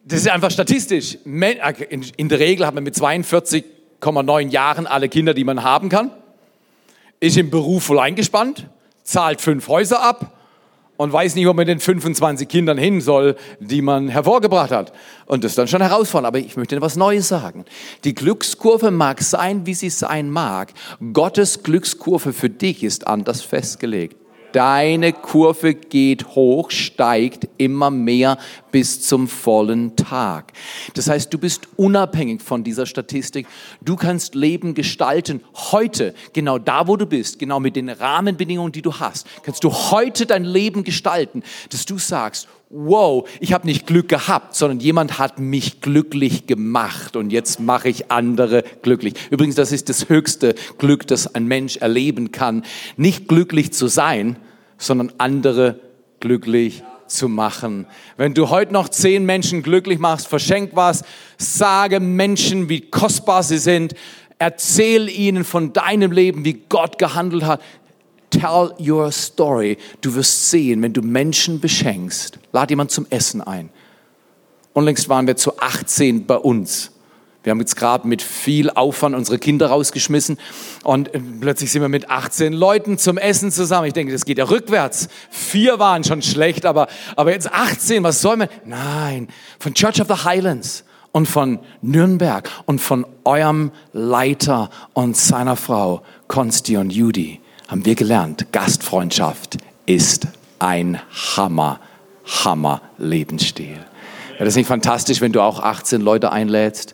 das 0.05 0.19
ist 0.19 0.29
einfach 0.29 0.51
statistisch. 0.51 1.17
Äh, 1.25 1.99
in 2.17 2.29
der 2.29 2.39
Regel 2.39 2.65
hat 2.67 2.75
man 2.75 2.83
mit 2.83 2.95
42,9 2.95 4.49
Jahren 4.49 4.87
alle 4.87 5.09
Kinder, 5.09 5.33
die 5.33 5.43
man 5.43 5.63
haben 5.63 5.89
kann, 5.89 6.11
ist 7.19 7.37
im 7.37 7.49
Beruf 7.49 7.85
voll 7.85 7.99
eingespannt, 7.99 8.67
zahlt 9.03 9.39
fünf 9.39 9.67
Häuser 9.69 10.03
ab 10.03 10.37
und 10.97 11.13
weiß 11.13 11.35
nicht, 11.35 11.47
wo 11.47 11.53
man 11.53 11.65
den 11.65 11.79
25 11.79 12.47
Kindern 12.47 12.77
hin 12.77 12.99
soll, 12.99 13.35
die 13.59 13.81
man 13.81 14.09
hervorgebracht 14.09 14.71
hat. 14.71 14.91
Und 15.25 15.43
das 15.43 15.53
ist 15.53 15.57
dann 15.57 15.67
schon 15.67 15.81
herausfordernd. 15.81 16.27
Aber 16.27 16.45
ich 16.45 16.57
möchte 16.57 16.75
etwas 16.75 16.97
Neues 16.97 17.27
sagen. 17.29 17.65
Die 18.03 18.13
Glückskurve 18.13 18.91
mag 18.91 19.21
sein, 19.21 19.65
wie 19.65 19.73
sie 19.73 19.89
sein 19.89 20.29
mag. 20.29 20.73
Gottes 21.13 21.63
Glückskurve 21.63 22.33
für 22.33 22.49
dich 22.49 22.83
ist 22.83 23.07
anders 23.07 23.41
festgelegt. 23.41 24.17
Deine 24.53 25.13
Kurve 25.13 25.73
geht 25.73 26.27
hoch, 26.35 26.69
steigt 26.69 27.47
immer 27.57 27.89
mehr 27.89 28.37
bis 28.71 29.01
zum 29.01 29.27
vollen 29.27 29.95
Tag. 29.95 30.53
Das 30.93 31.09
heißt, 31.09 31.33
du 31.33 31.39
bist 31.39 31.67
unabhängig 31.75 32.41
von 32.41 32.63
dieser 32.63 32.85
Statistik. 32.85 33.47
Du 33.81 33.95
kannst 33.95 34.35
Leben 34.35 34.75
gestalten. 34.75 35.41
Heute, 35.71 36.13
genau 36.33 36.59
da, 36.59 36.87
wo 36.87 36.97
du 36.97 37.07
bist, 37.07 37.39
genau 37.39 37.59
mit 37.59 37.75
den 37.75 37.89
Rahmenbedingungen, 37.89 38.71
die 38.71 38.83
du 38.83 38.93
hast, 38.93 39.25
kannst 39.41 39.63
du 39.63 39.73
heute 39.73 40.27
dein 40.27 40.43
Leben 40.43 40.83
gestalten, 40.83 41.41
dass 41.71 41.87
du 41.87 41.97
sagst, 41.97 42.47
wow, 42.73 43.29
ich 43.39 43.53
habe 43.53 43.67
nicht 43.67 43.85
Glück 43.85 44.09
gehabt, 44.09 44.55
sondern 44.55 44.79
jemand 44.79 45.19
hat 45.19 45.39
mich 45.39 45.79
glücklich 45.79 46.47
gemacht 46.47 47.15
und 47.15 47.31
jetzt 47.31 47.59
mache 47.59 47.87
ich 47.87 48.11
andere 48.11 48.63
glücklich. 48.81 49.13
Übrigens, 49.29 49.55
das 49.55 49.71
ist 49.71 49.89
das 49.89 50.09
höchste 50.09 50.55
Glück, 50.79 51.05
das 51.05 51.35
ein 51.35 51.45
Mensch 51.45 51.77
erleben 51.77 52.31
kann, 52.31 52.63
nicht 52.97 53.27
glücklich 53.27 53.73
zu 53.73 53.87
sein, 53.87 54.37
sondern 54.79 55.13
andere 55.19 55.79
glücklich 56.19 56.83
zu 57.05 57.29
machen. 57.29 57.85
Wenn 58.17 58.33
du 58.33 58.49
heute 58.49 58.73
noch 58.73 58.89
zehn 58.89 59.23
Menschen 59.23 59.61
glücklich 59.61 59.99
machst, 59.99 60.27
verschenk 60.27 60.71
was, 60.73 61.03
sage 61.37 61.99
Menschen, 61.99 62.69
wie 62.69 62.81
kostbar 62.81 63.43
sie 63.43 63.59
sind, 63.59 63.93
erzähl 64.39 65.09
ihnen 65.09 65.43
von 65.43 65.73
deinem 65.73 66.11
Leben, 66.11 66.43
wie 66.43 66.63
Gott 66.69 66.97
gehandelt 66.97 67.43
hat. 67.43 67.61
Tell 68.33 68.73
your 68.79 69.11
story. 69.11 69.77
Du 70.01 70.15
wirst 70.15 70.49
sehen, 70.49 70.81
wenn 70.81 70.93
du 70.93 71.03
Menschen 71.03 71.59
beschenkst, 71.59 72.39
lad 72.51 72.71
jemand 72.71 72.89
zum 72.89 73.05
Essen 73.11 73.41
ein. 73.41 73.69
Unlängst 74.73 75.07
waren 75.07 75.27
wir 75.27 75.35
zu 75.35 75.59
18 75.59 76.25
bei 76.25 76.37
uns. 76.37 76.89
Wir 77.43 77.51
haben 77.51 77.59
jetzt 77.59 77.75
gerade 77.75 78.07
mit 78.07 78.23
viel 78.23 78.71
Aufwand 78.71 79.15
unsere 79.15 79.37
Kinder 79.37 79.67
rausgeschmissen 79.67 80.39
und 80.83 81.13
äh, 81.13 81.19
plötzlich 81.19 81.71
sind 81.71 81.81
wir 81.83 81.89
mit 81.89 82.09
18 82.09 82.53
Leuten 82.53 82.97
zum 82.97 83.17
Essen 83.19 83.51
zusammen. 83.51 83.85
Ich 83.85 83.93
denke, 83.93 84.13
das 84.13 84.25
geht 84.25 84.39
ja 84.39 84.45
rückwärts. 84.45 85.09
Vier 85.29 85.77
waren 85.77 86.03
schon 86.03 86.23
schlecht, 86.23 86.65
aber, 86.65 86.87
aber 87.15 87.33
jetzt 87.33 87.51
18, 87.51 88.01
was 88.01 88.21
soll 88.21 88.37
man? 88.37 88.47
Nein, 88.65 89.27
von 89.59 89.75
Church 89.75 90.01
of 90.01 90.07
the 90.07 90.23
Highlands 90.23 90.85
und 91.11 91.27
von 91.27 91.59
Nürnberg 91.81 92.49
und 92.65 92.79
von 92.79 93.05
eurem 93.25 93.71
Leiter 93.91 94.71
und 94.93 95.17
seiner 95.17 95.57
Frau, 95.57 96.01
Konsti 96.27 96.77
und 96.77 96.91
Judy 96.91 97.42
haben 97.73 97.85
wir 97.85 97.95
gelernt, 97.95 98.51
Gastfreundschaft 98.51 99.57
ist 99.87 100.27
ein 100.59 100.99
Hammer, 101.35 101.79
Hammer 102.23 102.83
Lebensstil. 102.99 103.79
Wäre 104.33 104.45
das 104.45 104.55
nicht 104.55 104.67
fantastisch, 104.67 105.21
wenn 105.21 105.31
du 105.31 105.41
auch 105.41 105.59
18 105.59 105.99
Leute 105.99 106.31
einlädst 106.31 106.93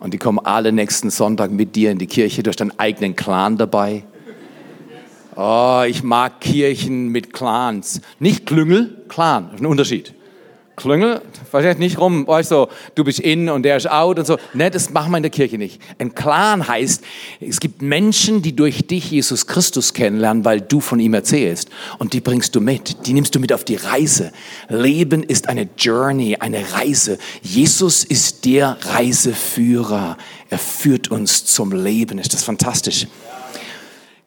und 0.00 0.12
die 0.12 0.18
kommen 0.18 0.40
alle 0.40 0.72
nächsten 0.72 1.10
Sonntag 1.10 1.52
mit 1.52 1.76
dir 1.76 1.92
in 1.92 1.98
die 1.98 2.08
Kirche, 2.08 2.42
du 2.42 2.48
hast 2.50 2.56
deinen 2.56 2.76
eigenen 2.80 3.14
Clan 3.14 3.58
dabei? 3.58 4.02
Oh, 5.36 5.84
ich 5.86 6.02
mag 6.02 6.40
Kirchen 6.40 7.10
mit 7.10 7.32
Clans. 7.32 8.00
Nicht 8.18 8.44
Klüngel, 8.44 9.04
Clan, 9.06 9.50
ein 9.56 9.66
Unterschied. 9.66 10.14
Klüngel, 10.74 11.20
vielleicht 11.50 11.78
nicht 11.78 11.98
rum, 11.98 12.26
weißt 12.26 12.50
du, 12.50 12.66
du 12.94 13.04
bist 13.04 13.20
in 13.20 13.50
und 13.50 13.62
der 13.62 13.76
ist 13.76 13.90
out 13.90 14.18
und 14.18 14.26
so. 14.26 14.38
Ne, 14.54 14.70
das 14.70 14.90
machen 14.90 15.10
wir 15.10 15.18
in 15.18 15.22
der 15.22 15.30
Kirche 15.30 15.58
nicht. 15.58 15.80
Ein 15.98 16.14
Clan 16.14 16.66
heißt, 16.66 17.04
es 17.40 17.60
gibt 17.60 17.82
Menschen, 17.82 18.40
die 18.40 18.56
durch 18.56 18.86
dich 18.86 19.10
Jesus 19.10 19.46
Christus 19.46 19.92
kennenlernen, 19.92 20.44
weil 20.44 20.62
du 20.62 20.80
von 20.80 20.98
ihm 20.98 21.12
erzählst. 21.12 21.68
Und 21.98 22.14
die 22.14 22.20
bringst 22.20 22.54
du 22.54 22.60
mit, 22.60 23.06
die 23.06 23.12
nimmst 23.12 23.34
du 23.34 23.38
mit 23.38 23.52
auf 23.52 23.64
die 23.64 23.76
Reise. 23.76 24.32
Leben 24.68 25.22
ist 25.22 25.48
eine 25.48 25.68
Journey, 25.76 26.36
eine 26.36 26.64
Reise. 26.72 27.18
Jesus 27.42 28.02
ist 28.04 28.46
der 28.46 28.78
Reiseführer. 28.80 30.16
Er 30.48 30.58
führt 30.58 31.10
uns 31.10 31.44
zum 31.44 31.72
Leben. 31.72 32.18
Ist 32.18 32.32
das 32.32 32.44
fantastisch? 32.44 33.06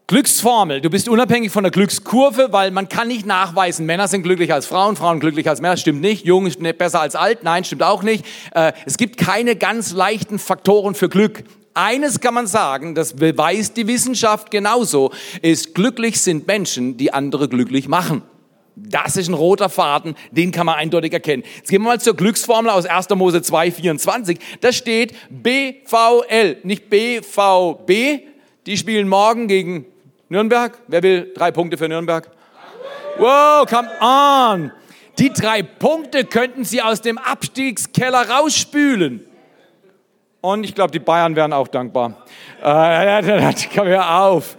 Glücksformel. 0.07 0.81
Du 0.81 0.91
bist 0.91 1.09
unabhängig 1.09 1.51
von 1.51 1.63
der 1.63 1.71
Glückskurve, 1.71 2.49
weil 2.51 2.69
man 2.69 2.87
kann 2.89 3.07
nicht 3.07 3.25
nachweisen, 3.25 3.87
Männer 3.87 4.07
sind 4.07 4.21
glücklicher 4.21 4.53
als 4.53 4.67
Frauen, 4.67 4.95
Frauen 4.95 5.19
glücklicher 5.19 5.49
als 5.49 5.61
Männer. 5.61 5.77
Stimmt 5.77 6.01
nicht. 6.01 6.25
Jung 6.25 6.45
ist 6.45 6.59
besser 6.77 7.01
als 7.01 7.15
alt. 7.15 7.43
Nein, 7.43 7.63
stimmt 7.63 7.81
auch 7.81 8.03
nicht. 8.03 8.23
Äh, 8.53 8.73
es 8.85 8.97
gibt 8.97 9.17
keine 9.17 9.55
ganz 9.55 9.93
leichten 9.93 10.37
Faktoren 10.37 10.93
für 10.93 11.09
Glück. 11.09 11.43
Eines 11.73 12.19
kann 12.19 12.35
man 12.35 12.45
sagen, 12.45 12.93
das 12.93 13.13
beweist 13.13 13.77
die 13.77 13.87
Wissenschaft 13.87 14.51
genauso, 14.51 15.11
ist 15.41 15.73
glücklich 15.73 16.21
sind 16.21 16.45
Menschen, 16.45 16.97
die 16.97 17.11
andere 17.11 17.49
glücklich 17.49 17.87
machen. 17.87 18.21
Das 18.75 19.17
ist 19.17 19.27
ein 19.27 19.33
roter 19.33 19.69
Faden, 19.69 20.15
den 20.29 20.51
kann 20.51 20.67
man 20.67 20.75
eindeutig 20.75 21.13
erkennen. 21.13 21.41
Jetzt 21.57 21.71
gehen 21.71 21.81
wir 21.81 21.89
mal 21.89 21.99
zur 21.99 22.15
Glücksformel 22.15 22.69
aus 22.69 22.85
1. 22.85 23.09
Mose 23.15 23.41
2, 23.41 23.71
24. 23.71 24.37
Da 24.61 24.71
steht 24.71 25.15
BVL, 25.31 26.57
nicht 26.61 26.91
BVB. 26.91 28.21
Die 28.67 28.77
spielen 28.77 29.07
morgen 29.07 29.47
gegen 29.47 29.85
Nürnberg? 30.29 30.77
Wer 30.87 31.03
will 31.03 31.31
drei 31.35 31.51
Punkte 31.51 31.77
für 31.77 31.87
Nürnberg? 31.87 32.29
Wow, 33.17 33.65
come 33.69 33.89
on! 34.01 34.71
Die 35.19 35.31
drei 35.31 35.63
Punkte 35.63 36.25
könnten 36.25 36.65
Sie 36.65 36.81
aus 36.81 37.01
dem 37.01 37.17
Abstiegskeller 37.17 38.29
rausspülen. 38.29 39.25
Und 40.41 40.63
ich 40.63 40.75
glaube, 40.75 40.91
die 40.91 40.99
Bayern 40.99 41.35
wären 41.35 41.53
auch 41.53 41.67
dankbar. 41.67 42.25
Äh, 42.61 43.53
komm 43.75 43.87
hör 43.87 44.19
auf. 44.23 44.57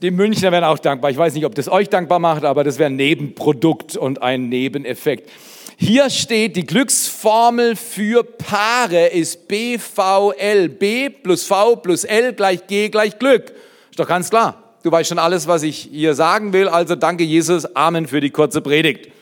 Die 0.00 0.10
Münchner 0.10 0.52
wären 0.52 0.64
auch 0.64 0.78
dankbar. 0.78 1.10
Ich 1.10 1.16
weiß 1.16 1.34
nicht, 1.34 1.44
ob 1.44 1.54
das 1.54 1.68
euch 1.68 1.88
dankbar 1.88 2.18
macht, 2.18 2.44
aber 2.44 2.64
das 2.64 2.78
wäre 2.78 2.90
ein 2.90 2.96
Nebenprodukt 2.96 3.96
und 3.96 4.22
ein 4.22 4.48
Nebeneffekt. 4.48 5.30
Hier 5.76 6.10
steht, 6.10 6.56
die 6.56 6.64
Glücksformel 6.64 7.76
für 7.76 8.22
Paare 8.24 9.06
ist 9.08 9.48
BVL. 9.48 10.68
B 10.68 11.10
plus 11.10 11.44
V 11.44 11.76
plus 11.76 12.04
L 12.04 12.32
gleich 12.32 12.66
G 12.66 12.88
gleich 12.88 13.18
Glück. 13.18 13.52
Ist 13.90 13.98
doch 13.98 14.08
ganz 14.08 14.30
klar. 14.30 14.71
Du 14.82 14.90
weißt 14.90 15.08
schon 15.08 15.18
alles, 15.18 15.46
was 15.46 15.62
ich 15.62 15.88
hier 15.92 16.14
sagen 16.14 16.52
will. 16.52 16.68
Also 16.68 16.96
danke 16.96 17.24
Jesus. 17.24 17.76
Amen 17.76 18.06
für 18.06 18.20
die 18.20 18.30
kurze 18.30 18.60
Predigt. 18.60 19.12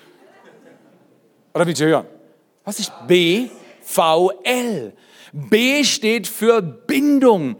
Oder 1.54 1.64
bitte 1.64 1.86
hören. 1.86 2.06
Was 2.64 2.78
ist 2.78 2.92
BVL? 3.06 4.92
B 5.32 5.84
steht 5.84 6.26
für 6.26 6.62
Bindung. 6.62 7.56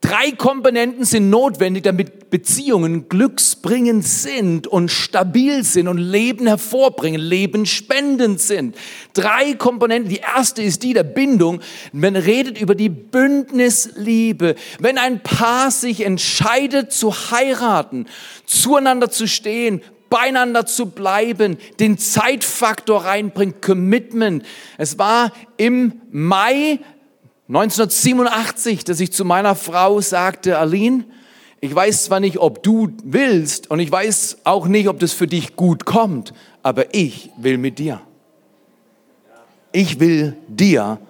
Drei 0.00 0.32
Komponenten 0.32 1.04
sind 1.04 1.28
notwendig, 1.28 1.82
damit 1.82 2.30
Beziehungen 2.30 3.10
glücksbringend 3.10 4.06
sind 4.06 4.66
und 4.66 4.90
stabil 4.90 5.62
sind 5.62 5.88
und 5.88 5.98
Leben 5.98 6.46
hervorbringen, 6.46 7.20
lebenspendend 7.20 8.40
sind. 8.40 8.76
Drei 9.12 9.54
Komponenten. 9.54 10.08
Die 10.08 10.20
erste 10.20 10.62
ist 10.62 10.82
die 10.84 10.94
der 10.94 11.02
Bindung. 11.02 11.60
Man 11.92 12.16
redet 12.16 12.58
über 12.58 12.74
die 12.74 12.88
Bündnisliebe. 12.88 14.54
Wenn 14.78 14.96
ein 14.96 15.22
Paar 15.22 15.70
sich 15.70 16.06
entscheidet 16.06 16.92
zu 16.92 17.12
heiraten, 17.12 18.06
zueinander 18.46 19.10
zu 19.10 19.26
stehen, 19.26 19.82
beieinander 20.08 20.64
zu 20.64 20.86
bleiben, 20.86 21.58
den 21.78 21.98
Zeitfaktor 21.98 23.04
reinbringt, 23.04 23.60
Commitment. 23.60 24.44
Es 24.78 24.98
war 24.98 25.32
im 25.58 26.00
Mai 26.10 26.80
1987, 27.50 28.84
dass 28.84 29.00
ich 29.00 29.12
zu 29.12 29.24
meiner 29.24 29.56
Frau 29.56 30.00
sagte, 30.00 30.58
Aline, 30.58 31.04
ich 31.60 31.74
weiß 31.74 32.04
zwar 32.04 32.20
nicht, 32.20 32.38
ob 32.38 32.62
du 32.62 32.92
willst 33.02 33.72
und 33.72 33.80
ich 33.80 33.90
weiß 33.90 34.38
auch 34.44 34.68
nicht, 34.68 34.88
ob 34.88 35.00
das 35.00 35.12
für 35.12 35.26
dich 35.26 35.56
gut 35.56 35.84
kommt, 35.84 36.32
aber 36.62 36.94
ich 36.94 37.30
will 37.36 37.58
mit 37.58 37.80
dir. 37.80 38.02
Ich 39.72 39.98
will 39.98 40.36
dir 40.46 41.00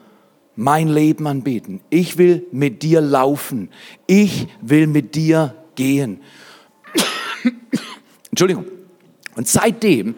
mein 0.56 0.88
Leben 0.88 1.26
anbieten. 1.26 1.82
Ich 1.90 2.16
will 2.16 2.47
mit 2.52 2.82
dir 2.82 3.02
laufen. 3.02 3.68
Ich 4.06 4.49
will 4.62 4.87
mit 4.87 5.14
dir 5.14 5.54
gehen. 5.75 6.20
Entschuldigung. 8.30 8.64
Und 9.37 9.47
seitdem 9.47 10.14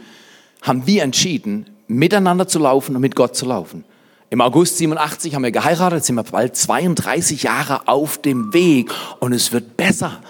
haben 0.63 0.87
wir 0.87 1.03
entschieden, 1.03 1.67
miteinander 1.89 2.47
zu 2.47 2.61
laufen 2.61 2.95
und 2.95 3.03
mit 3.03 3.17
Gott 3.17 3.35
zu 3.35 3.47
laufen. 3.47 3.85
Im 4.33 4.41
August 4.41 4.79
87 4.79 5.35
haben 5.35 5.43
wir 5.43 5.51
geheiratet, 5.51 6.07
sind 6.07 6.15
wir 6.15 6.23
bald 6.23 6.57
32 6.57 7.43
Jahre 7.43 7.87
auf 7.87 8.17
dem 8.17 8.55
Weg 8.55 8.91
und 9.21 9.35
es 9.35 9.53
wird 9.53 9.77
besser. 9.77 10.23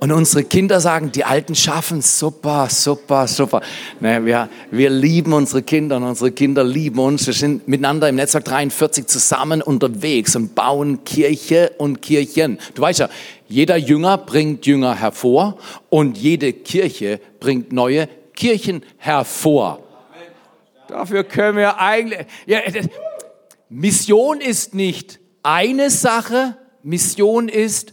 Und 0.00 0.10
unsere 0.10 0.42
Kinder 0.42 0.80
sagen, 0.80 1.12
die 1.12 1.24
Alten 1.24 1.54
schaffen 1.54 2.02
super, 2.02 2.66
super, 2.68 3.28
super. 3.28 3.60
Ne, 4.00 4.24
wir, 4.24 4.48
wir 4.72 4.90
lieben 4.90 5.32
unsere 5.32 5.62
Kinder 5.62 5.98
und 5.98 6.02
unsere 6.02 6.32
Kinder 6.32 6.64
lieben 6.64 6.98
uns. 6.98 7.28
Wir 7.28 7.32
sind 7.32 7.68
miteinander 7.68 8.08
im 8.08 8.16
Netzwerk 8.16 8.44
43 8.44 9.06
zusammen 9.06 9.62
unterwegs 9.62 10.34
und 10.34 10.56
bauen 10.56 11.04
Kirche 11.04 11.74
und 11.78 12.02
Kirchen. 12.02 12.58
Du 12.74 12.82
weißt 12.82 12.98
ja, 12.98 13.08
jeder 13.46 13.76
Jünger 13.76 14.18
bringt 14.18 14.66
Jünger 14.66 14.96
hervor 14.96 15.58
und 15.90 16.18
jede 16.18 16.52
Kirche 16.52 17.20
bringt 17.38 17.72
neue 17.72 18.08
Kirchen 18.34 18.82
hervor. 18.96 19.78
Dafür 20.88 21.22
können 21.22 21.56
wir 21.58 21.78
eigentlich, 21.78 22.26
ja, 22.46 22.58
Mission 23.74 24.40
ist 24.40 24.72
nicht 24.72 25.18
eine 25.42 25.90
Sache, 25.90 26.56
Mission 26.84 27.48
ist 27.48 27.92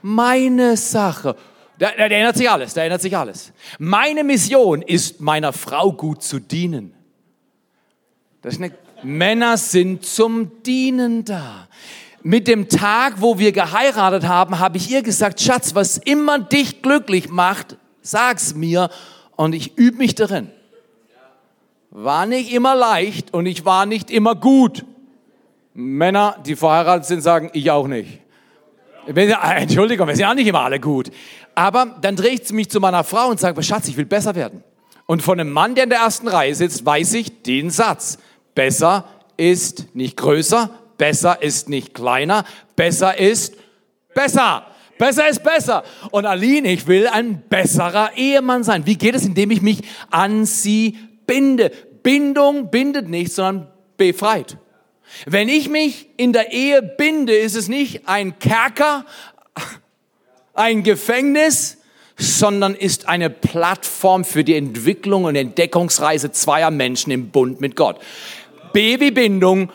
meine 0.00 0.76
Sache. 0.76 1.34
Da, 1.76 1.88
da, 1.90 2.08
da 2.08 2.14
ändert 2.14 2.36
sich 2.36 2.48
alles, 2.48 2.72
da 2.74 2.84
ändert 2.84 3.02
sich 3.02 3.16
alles. 3.16 3.52
Meine 3.80 4.22
Mission 4.22 4.82
ist, 4.82 5.20
meiner 5.20 5.52
Frau 5.52 5.92
gut 5.92 6.22
zu 6.22 6.38
dienen. 6.38 6.94
Das 8.42 8.54
ist 8.54 8.62
eine, 8.62 8.72
Männer 9.02 9.56
sind 9.56 10.04
zum 10.04 10.62
Dienen 10.62 11.24
da. 11.24 11.66
Mit 12.22 12.46
dem 12.46 12.68
Tag, 12.68 13.14
wo 13.16 13.40
wir 13.40 13.50
geheiratet 13.50 14.28
haben, 14.28 14.60
habe 14.60 14.76
ich 14.76 14.88
ihr 14.88 15.02
gesagt, 15.02 15.40
Schatz, 15.40 15.74
was 15.74 15.98
immer 15.98 16.38
dich 16.38 16.80
glücklich 16.80 17.28
macht, 17.28 17.76
sag's 18.02 18.54
mir 18.54 18.88
und 19.34 19.52
ich 19.52 19.76
übe 19.76 19.98
mich 19.98 20.14
darin. 20.14 20.52
War 21.90 22.26
nicht 22.26 22.52
immer 22.52 22.76
leicht 22.76 23.34
und 23.34 23.46
ich 23.46 23.64
war 23.64 23.84
nicht 23.84 24.10
immer 24.10 24.36
gut. 24.36 24.84
Männer, 25.74 26.36
die 26.46 26.54
verheiratet 26.54 27.06
sind, 27.06 27.20
sagen, 27.20 27.50
ich 27.52 27.70
auch 27.70 27.88
nicht. 27.88 28.20
Entschuldigung, 29.06 30.06
wir 30.06 30.14
sind 30.14 30.26
auch 30.26 30.34
nicht 30.34 30.46
immer 30.46 30.60
alle 30.60 30.78
gut. 30.78 31.10
Aber 31.54 31.96
dann 32.00 32.14
dreht 32.14 32.46
sie 32.46 32.54
mich 32.54 32.70
zu 32.70 32.78
meiner 32.80 33.02
Frau 33.02 33.28
und 33.28 33.40
sagt, 33.40 33.62
Schatz, 33.64 33.88
ich 33.88 33.96
will 33.96 34.04
besser 34.04 34.34
werden. 34.34 34.62
Und 35.06 35.22
von 35.22 35.40
einem 35.40 35.52
Mann, 35.52 35.74
der 35.74 35.84
in 35.84 35.90
der 35.90 35.98
ersten 35.98 36.28
Reihe 36.28 36.54
sitzt, 36.54 36.86
weiß 36.86 37.14
ich 37.14 37.42
den 37.42 37.70
Satz. 37.70 38.18
Besser 38.54 39.06
ist 39.36 39.94
nicht 39.96 40.16
größer, 40.16 40.70
besser 40.96 41.42
ist 41.42 41.68
nicht 41.68 41.94
kleiner, 41.94 42.44
besser 42.76 43.18
ist 43.18 43.56
besser. 44.14 44.66
Besser 44.98 45.28
ist 45.28 45.42
besser. 45.42 45.82
Und 46.10 46.26
Aline, 46.26 46.70
ich 46.70 46.86
will 46.86 47.08
ein 47.08 47.42
besserer 47.48 48.10
Ehemann 48.16 48.62
sein. 48.62 48.84
Wie 48.86 48.96
geht 48.96 49.14
es, 49.14 49.24
indem 49.24 49.50
ich 49.50 49.62
mich 49.62 49.80
an 50.10 50.44
sie 50.44 50.98
binde. 51.30 51.70
Bindung 52.02 52.72
bindet 52.72 53.08
nicht, 53.08 53.32
sondern 53.32 53.68
befreit. 53.96 54.58
Wenn 55.26 55.48
ich 55.48 55.68
mich 55.68 56.08
in 56.16 56.32
der 56.32 56.50
Ehe 56.50 56.82
binde, 56.82 57.36
ist 57.36 57.54
es 57.54 57.68
nicht 57.68 58.08
ein 58.08 58.40
Kerker, 58.40 59.06
ein 60.54 60.82
Gefängnis, 60.82 61.78
sondern 62.16 62.74
ist 62.74 63.08
eine 63.08 63.30
Plattform 63.30 64.24
für 64.24 64.42
die 64.42 64.56
Entwicklung 64.56 65.22
und 65.22 65.36
Entdeckungsreise 65.36 66.32
zweier 66.32 66.72
Menschen 66.72 67.12
im 67.12 67.30
Bund 67.30 67.60
mit 67.60 67.76
Gott. 67.76 68.00
Babybindung 68.72 69.68
Bindung 69.68 69.72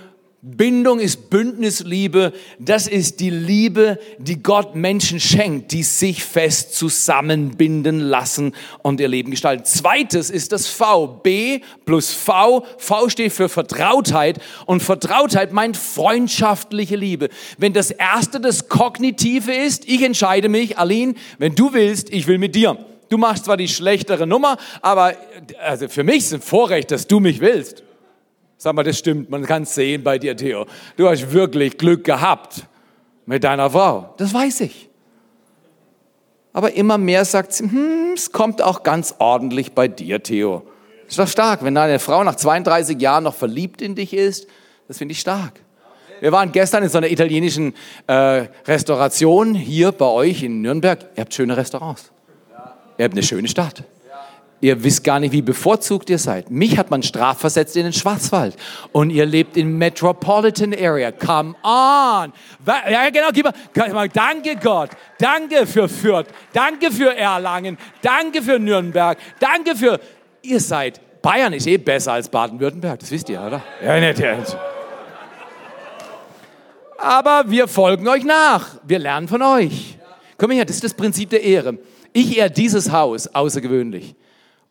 ist 1.00 1.30
Bündnisliebe. 1.32 2.32
Das 2.60 2.88
ist 2.88 3.20
die 3.20 3.32
Liebe, 3.32 3.98
die 4.20 4.44
Gott 4.44 4.76
Menschen 4.76 5.20
schenkt, 5.20 5.72
die 5.72 5.82
sich 5.82 6.24
fest 6.24 6.76
zusammenbinden 6.76 8.00
lassen 8.00 8.54
und 8.84 9.00
ihr 9.00 9.08
Leben 9.08 9.32
gestalten. 9.32 9.66
Zweites 9.66 10.30
ist 10.30 10.52
das 10.52 10.68
V. 10.68 11.08
B 11.08 11.62
plus 11.86 12.14
V. 12.14 12.64
V 12.78 13.10
steht 13.10 13.34
für 13.34 13.50
Vertrautheit 13.50 14.40
und 14.68 14.84
Vertrautheit 14.84 15.52
meint 15.52 15.78
freundschaftliche 15.78 16.96
Liebe. 16.96 17.30
Wenn 17.58 17.74
das 17.74 17.90
erste 17.90 18.40
das 18.40 18.70
Kognitive 18.70 19.52
ist, 19.52 19.90
ich 19.90 20.04
entscheide 20.04 20.48
mich, 20.48 20.78
Aline, 20.78 21.16
wenn 21.40 21.56
du 21.56 21.74
willst, 21.74 22.12
ich 22.12 22.28
will 22.28 22.38
mit 22.38 22.54
dir. 22.54 22.78
Du 23.10 23.18
machst 23.18 23.46
zwar 23.46 23.58
die 23.58 23.68
schlechtere 23.68 24.28
Nummer, 24.28 24.58
aber 24.82 25.14
also 25.64 25.88
für 25.88 26.04
mich 26.04 26.18
ist 26.18 26.34
ein 26.34 26.42
Vorrecht, 26.42 26.92
dass 26.92 27.08
du 27.08 27.20
mich 27.20 27.40
willst. 27.40 27.84
Sag 28.58 28.74
mal, 28.74 28.84
das 28.84 28.98
stimmt, 28.98 29.30
man 29.30 29.44
kann 29.46 29.64
es 29.64 29.76
sehen 29.76 30.04
bei 30.04 30.18
dir, 30.18 30.36
Theo. 30.36 30.66
Du 30.96 31.10
hast 31.10 31.32
wirklich 31.32 31.78
Glück 31.78 32.04
gehabt 32.04 32.68
mit 33.26 33.44
deiner 33.44 33.70
Frau. 33.70 34.14
Das 34.18 34.34
weiß 34.34 34.62
ich. 34.62 34.90
Aber 36.54 36.74
immer 36.74 36.98
mehr 36.98 37.26
sagt 37.26 37.52
sie, 37.52 37.66
hm, 37.66 38.14
es 38.16 38.32
kommt 38.32 38.62
auch 38.62 38.84
ganz 38.84 39.16
ordentlich 39.20 39.74
bei 39.74 39.90
dir, 39.90 40.24
Theo. 40.24 40.64
Ist 41.08 41.20
doch 41.20 41.28
stark, 41.28 41.64
wenn 41.64 41.76
deine 41.76 42.00
Frau 42.00 42.24
nach 42.24 42.36
32 42.36 43.00
Jahren 43.00 43.26
noch 43.26 43.36
verliebt 43.36 43.82
in 43.82 43.94
dich 43.96 44.14
ist. 44.14 44.48
Das 44.88 44.98
finde 44.98 45.12
ich 45.12 45.20
stark. 45.20 45.60
Wir 46.22 46.32
waren 46.32 46.52
gestern 46.52 46.84
in 46.84 46.90
so 46.90 46.98
einer 46.98 47.12
italienischen 47.12 47.74
äh, 48.08 48.48
Restauration 48.66 49.54
hier 49.54 49.92
bei 49.92 50.06
euch 50.06 50.44
in 50.44 50.62
Nürnberg. 50.62 51.02
Ihr 51.16 51.22
habt 51.22 51.34
schöne 51.34 51.58
Restaurants. 51.58 52.12
Ihr 52.98 53.06
habt 53.06 53.14
eine 53.14 53.24
schöne 53.24 53.48
Stadt. 53.48 53.84
Ihr 54.62 54.84
wisst 54.84 55.04
gar 55.04 55.20
nicht, 55.20 55.32
wie 55.32 55.42
bevorzugt 55.42 56.10
ihr 56.10 56.18
seid. 56.18 56.50
Mich 56.50 56.78
hat 56.78 56.90
man 56.90 57.04
strafversetzt 57.04 57.76
in 57.76 57.84
den 57.84 57.94
Schwarzwald 57.94 58.56
und 58.94 59.10
ihr 59.10 59.26
lebt 59.26 59.58
in 59.58 59.78
Metropolitan 59.78 60.74
Area. 60.74 61.12
Come 61.12 61.56
on. 61.62 62.34
Ja, 62.66 63.10
genau, 63.12 63.28
gib 63.34 63.46
mal. 63.94 64.10
Danke 64.10 64.56
Gott. 64.56 64.92
Danke 65.20 65.68
für 65.68 65.90
Fürth. 65.90 66.28
Danke 66.54 66.92
für 66.92 67.16
Erlangen. 67.16 67.78
Danke 68.02 68.42
für 68.42 68.58
Nürnberg. 68.58 69.18
Danke 69.40 69.76
für, 69.76 70.00
ihr 70.42 70.60
seid, 70.60 71.02
Bayern 71.22 71.54
ist 71.54 71.68
eh 71.68 71.78
besser 71.78 72.14
als 72.14 72.30
Baden-Württemberg. 72.30 73.00
Das 73.00 73.12
wisst 73.12 73.30
ihr, 73.30 73.42
oder? 73.42 73.62
Ja, 73.84 74.00
nicht 74.00 74.20
jetzt. 74.20 74.58
Aber 76.98 77.44
wir 77.48 77.68
folgen 77.68 78.08
euch 78.08 78.24
nach. 78.24 78.78
Wir 78.84 79.00
lernen 79.00 79.28
von 79.28 79.42
euch. 79.42 79.98
Komm 80.38 80.52
her, 80.52 80.66
das 80.66 80.78
ist 80.78 80.84
das 80.86 80.94
Prinzip 80.94 81.30
der 81.30 81.44
Ehre. 81.44 81.78
Ich 82.14 82.38
ehre 82.38 82.50
dieses 82.50 82.92
Haus 82.92 83.28
außergewöhnlich. 83.28 84.16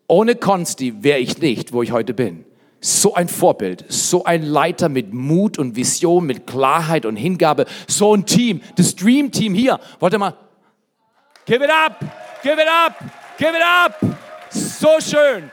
Ohne 0.07 0.35
Konsti 0.35 1.03
wäre 1.03 1.19
ich 1.19 1.39
nicht, 1.39 1.73
wo 1.73 1.81
ich 1.81 1.91
heute 1.91 2.13
bin. 2.13 2.45
So 2.81 3.15
ein 3.15 3.27
Vorbild, 3.27 3.85
so 3.87 4.25
ein 4.25 4.43
Leiter 4.43 4.89
mit 4.89 5.13
Mut 5.13 5.57
und 5.57 5.75
Vision, 5.75 6.25
mit 6.25 6.45
Klarheit 6.45 7.05
und 7.05 7.15
Hingabe, 7.15 7.65
so 7.87 8.15
ein 8.15 8.25
Team, 8.25 8.61
das 8.75 8.95
Dream 8.95 9.31
Team 9.31 9.55
hier. 9.55 9.79
Warte 9.99 10.19
mal. 10.19 10.35
Give 11.45 11.63
it 11.63 11.71
up, 11.71 11.99
give 12.43 12.53
it 12.53 12.67
up, 12.67 12.93
give 13.37 13.49
it 13.49 13.63
up. 13.63 13.99
So 14.51 14.99
schön. 14.99 15.49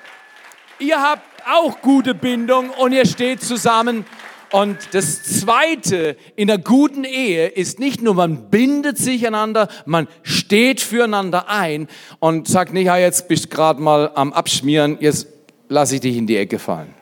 Ihr 0.78 1.00
habt 1.00 1.22
auch 1.50 1.80
gute 1.80 2.14
Bindung 2.14 2.70
und 2.70 2.92
ihr 2.92 3.06
steht 3.06 3.42
zusammen 3.42 4.04
Und 4.52 4.76
das 4.92 5.22
Zweite 5.22 6.16
in 6.36 6.50
einer 6.50 6.62
guten 6.62 7.04
Ehe 7.04 7.48
ist 7.48 7.80
nicht 7.80 8.02
nur, 8.02 8.12
man 8.12 8.50
bindet 8.50 8.98
sich 8.98 9.26
einander, 9.26 9.68
man 9.86 10.08
steht 10.22 10.82
füreinander 10.82 11.48
ein 11.48 11.88
und 12.18 12.48
sagt 12.48 12.74
nicht, 12.74 12.84
ja, 12.84 12.98
jetzt 12.98 13.28
bist 13.28 13.46
du 13.46 13.48
gerade 13.48 13.80
mal 13.80 14.10
am 14.14 14.34
Abschmieren, 14.34 14.98
jetzt 15.00 15.26
lasse 15.70 15.94
ich 15.94 16.02
dich 16.02 16.18
in 16.18 16.26
die 16.26 16.36
Ecke 16.36 16.58
fallen. 16.58 16.92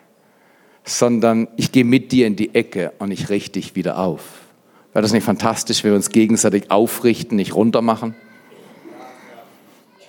Sondern 0.84 1.48
ich 1.56 1.72
gehe 1.72 1.84
mit 1.84 2.12
dir 2.12 2.28
in 2.28 2.36
die 2.36 2.54
Ecke 2.54 2.92
und 3.00 3.10
ich 3.10 3.30
richte 3.30 3.58
dich 3.58 3.74
wieder 3.74 3.98
auf. 3.98 4.22
Wäre 4.92 5.02
das 5.02 5.12
nicht 5.12 5.24
fantastisch, 5.24 5.82
wenn 5.82 5.90
wir 5.90 5.96
uns 5.96 6.10
gegenseitig 6.10 6.70
aufrichten, 6.70 7.34
nicht 7.34 7.56
runtermachen? 7.56 8.14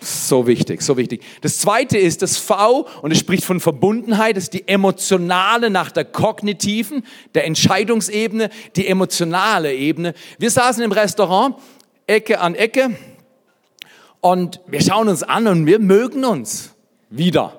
So 0.04 0.48
wichtig, 0.48 0.82
so 0.82 0.98
wichtig. 0.98 1.22
Das 1.42 1.60
zweite 1.60 1.96
ist 1.96 2.24
das 2.24 2.36
V 2.38 2.88
und 3.04 3.12
es 3.12 3.20
spricht 3.20 3.46
von 3.46 3.60
Verbundenheit, 3.60 4.36
das 4.36 4.46
ist 4.46 4.54
die 4.54 4.68
emotionale 4.68 5.70
nach 5.70 5.92
der 5.92 6.06
kognitiven, 6.06 7.06
der 7.36 7.46
Entscheidungsebene, 7.46 8.50
die 8.76 8.88
emotionale 8.88 9.76
Ebene. 9.76 10.16
Wir 10.40 10.50
saßen 10.50 10.84
im 10.84 10.92
Restaurant, 10.92 11.56
Ecke 12.08 12.40
an 12.40 12.56
Ecke 12.56 12.98
und 14.22 14.60
wir 14.66 14.82
schauen 14.82 15.08
uns 15.08 15.22
an 15.22 15.46
und 15.46 15.68
wir 15.68 15.78
mögen 15.78 16.26
uns 16.26 16.74
wieder. 17.12 17.54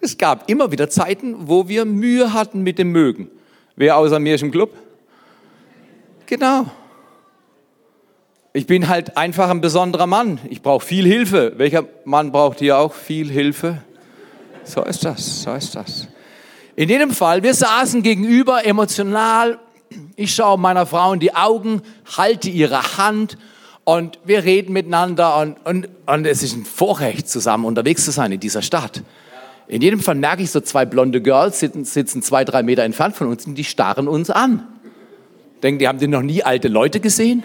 Es 0.00 0.18
gab 0.18 0.50
immer 0.50 0.72
wieder 0.72 0.90
Zeiten, 0.90 1.36
wo 1.46 1.68
wir 1.68 1.84
Mühe 1.84 2.32
hatten 2.32 2.62
mit 2.62 2.80
dem 2.80 2.90
Mögen. 2.90 3.30
Wer 3.76 3.96
außer 3.96 4.18
mir 4.18 4.34
ist 4.34 4.42
im 4.42 4.50
Club? 4.50 4.72
Genau. 6.26 6.66
Ich 8.58 8.66
bin 8.66 8.88
halt 8.88 9.16
einfach 9.16 9.50
ein 9.50 9.60
besonderer 9.60 10.08
Mann. 10.08 10.40
Ich 10.50 10.62
brauche 10.62 10.84
viel 10.84 11.06
Hilfe. 11.06 11.52
Welcher 11.58 11.84
Mann 12.04 12.32
braucht 12.32 12.58
hier 12.58 12.76
auch 12.76 12.92
viel 12.92 13.30
Hilfe? 13.30 13.84
So 14.64 14.82
ist 14.82 15.04
das, 15.04 15.44
so 15.44 15.54
ist 15.54 15.76
das. 15.76 16.08
In 16.74 16.88
jedem 16.88 17.12
Fall, 17.12 17.44
wir 17.44 17.54
saßen 17.54 18.02
gegenüber 18.02 18.66
emotional. 18.66 19.60
Ich 20.16 20.34
schaue 20.34 20.58
meiner 20.58 20.86
Frau 20.86 21.12
in 21.12 21.20
die 21.20 21.36
Augen, 21.36 21.82
halte 22.16 22.50
ihre 22.50 22.98
Hand 22.98 23.38
und 23.84 24.18
wir 24.24 24.42
reden 24.42 24.72
miteinander 24.72 25.36
und, 25.36 25.56
und, 25.64 25.88
und 26.06 26.26
es 26.26 26.42
ist 26.42 26.56
ein 26.56 26.64
Vorrecht, 26.64 27.28
zusammen 27.28 27.64
unterwegs 27.64 28.04
zu 28.04 28.10
sein 28.10 28.32
in 28.32 28.40
dieser 28.40 28.62
Stadt. 28.62 29.04
In 29.68 29.82
jedem 29.82 30.00
Fall 30.00 30.16
merke 30.16 30.42
ich 30.42 30.50
so 30.50 30.60
zwei 30.60 30.84
blonde 30.84 31.22
Girls 31.22 31.60
sitzen, 31.60 31.84
sitzen 31.84 32.22
zwei, 32.22 32.44
drei 32.44 32.64
Meter 32.64 32.82
entfernt 32.82 33.14
von 33.14 33.28
uns 33.28 33.46
und 33.46 33.54
die 33.54 33.62
starren 33.62 34.08
uns 34.08 34.30
an. 34.30 34.66
Denken, 35.62 35.78
die 35.78 35.86
haben 35.86 36.00
die 36.00 36.08
noch 36.08 36.22
nie 36.22 36.42
alte 36.42 36.66
Leute 36.66 36.98
gesehen? 36.98 37.44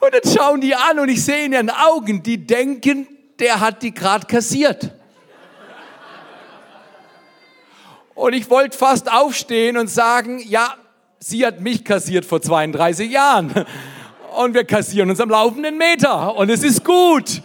Und 0.00 0.14
dann 0.14 0.34
schauen 0.34 0.60
die 0.60 0.74
an 0.74 0.98
und 0.98 1.08
ich 1.08 1.22
sehe 1.22 1.44
in 1.44 1.52
ihren 1.52 1.70
Augen, 1.70 2.22
die 2.22 2.38
denken, 2.46 3.06
der 3.38 3.60
hat 3.60 3.82
die 3.82 3.92
gerade 3.92 4.26
kassiert. 4.26 4.90
Und 8.14 8.34
ich 8.34 8.50
wollte 8.50 8.76
fast 8.76 9.10
aufstehen 9.10 9.76
und 9.76 9.88
sagen, 9.88 10.42
ja, 10.46 10.74
sie 11.20 11.46
hat 11.46 11.60
mich 11.60 11.84
kassiert 11.84 12.24
vor 12.24 12.40
32 12.40 13.10
Jahren. 13.10 13.66
Und 14.36 14.54
wir 14.54 14.64
kassieren 14.64 15.10
uns 15.10 15.20
am 15.20 15.30
laufenden 15.30 15.76
Meter. 15.76 16.36
Und 16.36 16.50
es 16.50 16.62
ist 16.62 16.84
gut. 16.84 17.42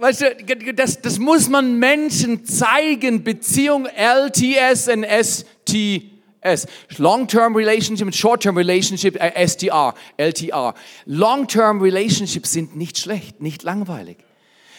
Weißt 0.00 0.20
du, 0.20 0.74
das, 0.74 1.00
das 1.00 1.18
muss 1.18 1.48
man 1.48 1.78
Menschen 1.78 2.44
zeigen. 2.44 3.24
Beziehung 3.24 3.86
LTS 3.86 4.88
und 4.88 5.04
ST 5.04 6.07
S. 6.40 6.66
Long-term 6.98 7.56
relationship 7.56 8.06
und 8.06 8.14
short-term 8.14 8.56
relationship, 8.56 9.16
äh, 9.20 9.46
STR, 9.46 9.94
LTR. 10.16 10.74
Long-term 11.06 11.80
relationships 11.80 12.52
sind 12.52 12.76
nicht 12.76 12.98
schlecht, 12.98 13.40
nicht 13.40 13.62
langweilig. 13.62 14.18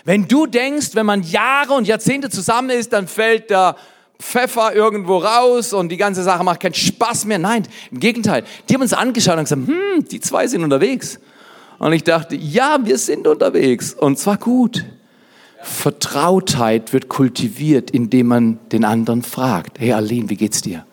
Wenn 0.06 0.28
du 0.28 0.46
denkst, 0.46 0.92
wenn 0.94 1.06
man 1.06 1.24
Jahre 1.24 1.74
und 1.74 1.88
Jahrzehnte 1.88 2.30
zusammen 2.30 2.70
ist, 2.70 2.94
dann 2.94 3.08
fällt 3.08 3.50
der 3.50 3.76
Pfeffer 4.18 4.74
irgendwo 4.74 5.18
raus 5.18 5.74
und 5.74 5.90
die 5.90 5.98
ganze 5.98 6.24
Sache 6.24 6.44
macht 6.44 6.60
keinen 6.60 6.74
Spaß 6.74 7.26
mehr. 7.26 7.40
Nein, 7.40 7.64
im 7.92 8.00
Gegenteil. 8.00 8.44
Die 8.68 8.74
haben 8.74 8.82
uns 8.82 8.94
angeschaut 8.94 9.38
und 9.38 9.44
gesagt, 9.44 9.68
hm, 9.68 10.06
die 10.10 10.20
zwei 10.20 10.48
sind 10.48 10.64
unterwegs. 10.64 11.20
Und 11.80 11.94
ich 11.94 12.04
dachte, 12.04 12.36
ja, 12.36 12.80
wir 12.84 12.98
sind 12.98 13.28
unterwegs 13.28 13.94
und 13.94 14.20
zwar 14.20 14.38
gut. 14.38 14.86
Vertrautheit 15.62 16.94
wird 16.94 17.10
kultiviert, 17.10 17.92
indem 17.92 18.28
man 18.28 18.60
den 18.72 18.86
anderen 18.86 19.24
fragt. 19.24 19.80
Hey 19.80 19.94
Aline, 19.94 20.30
wie 20.30 20.36
geht's 20.36 20.62
dir? 20.62 20.86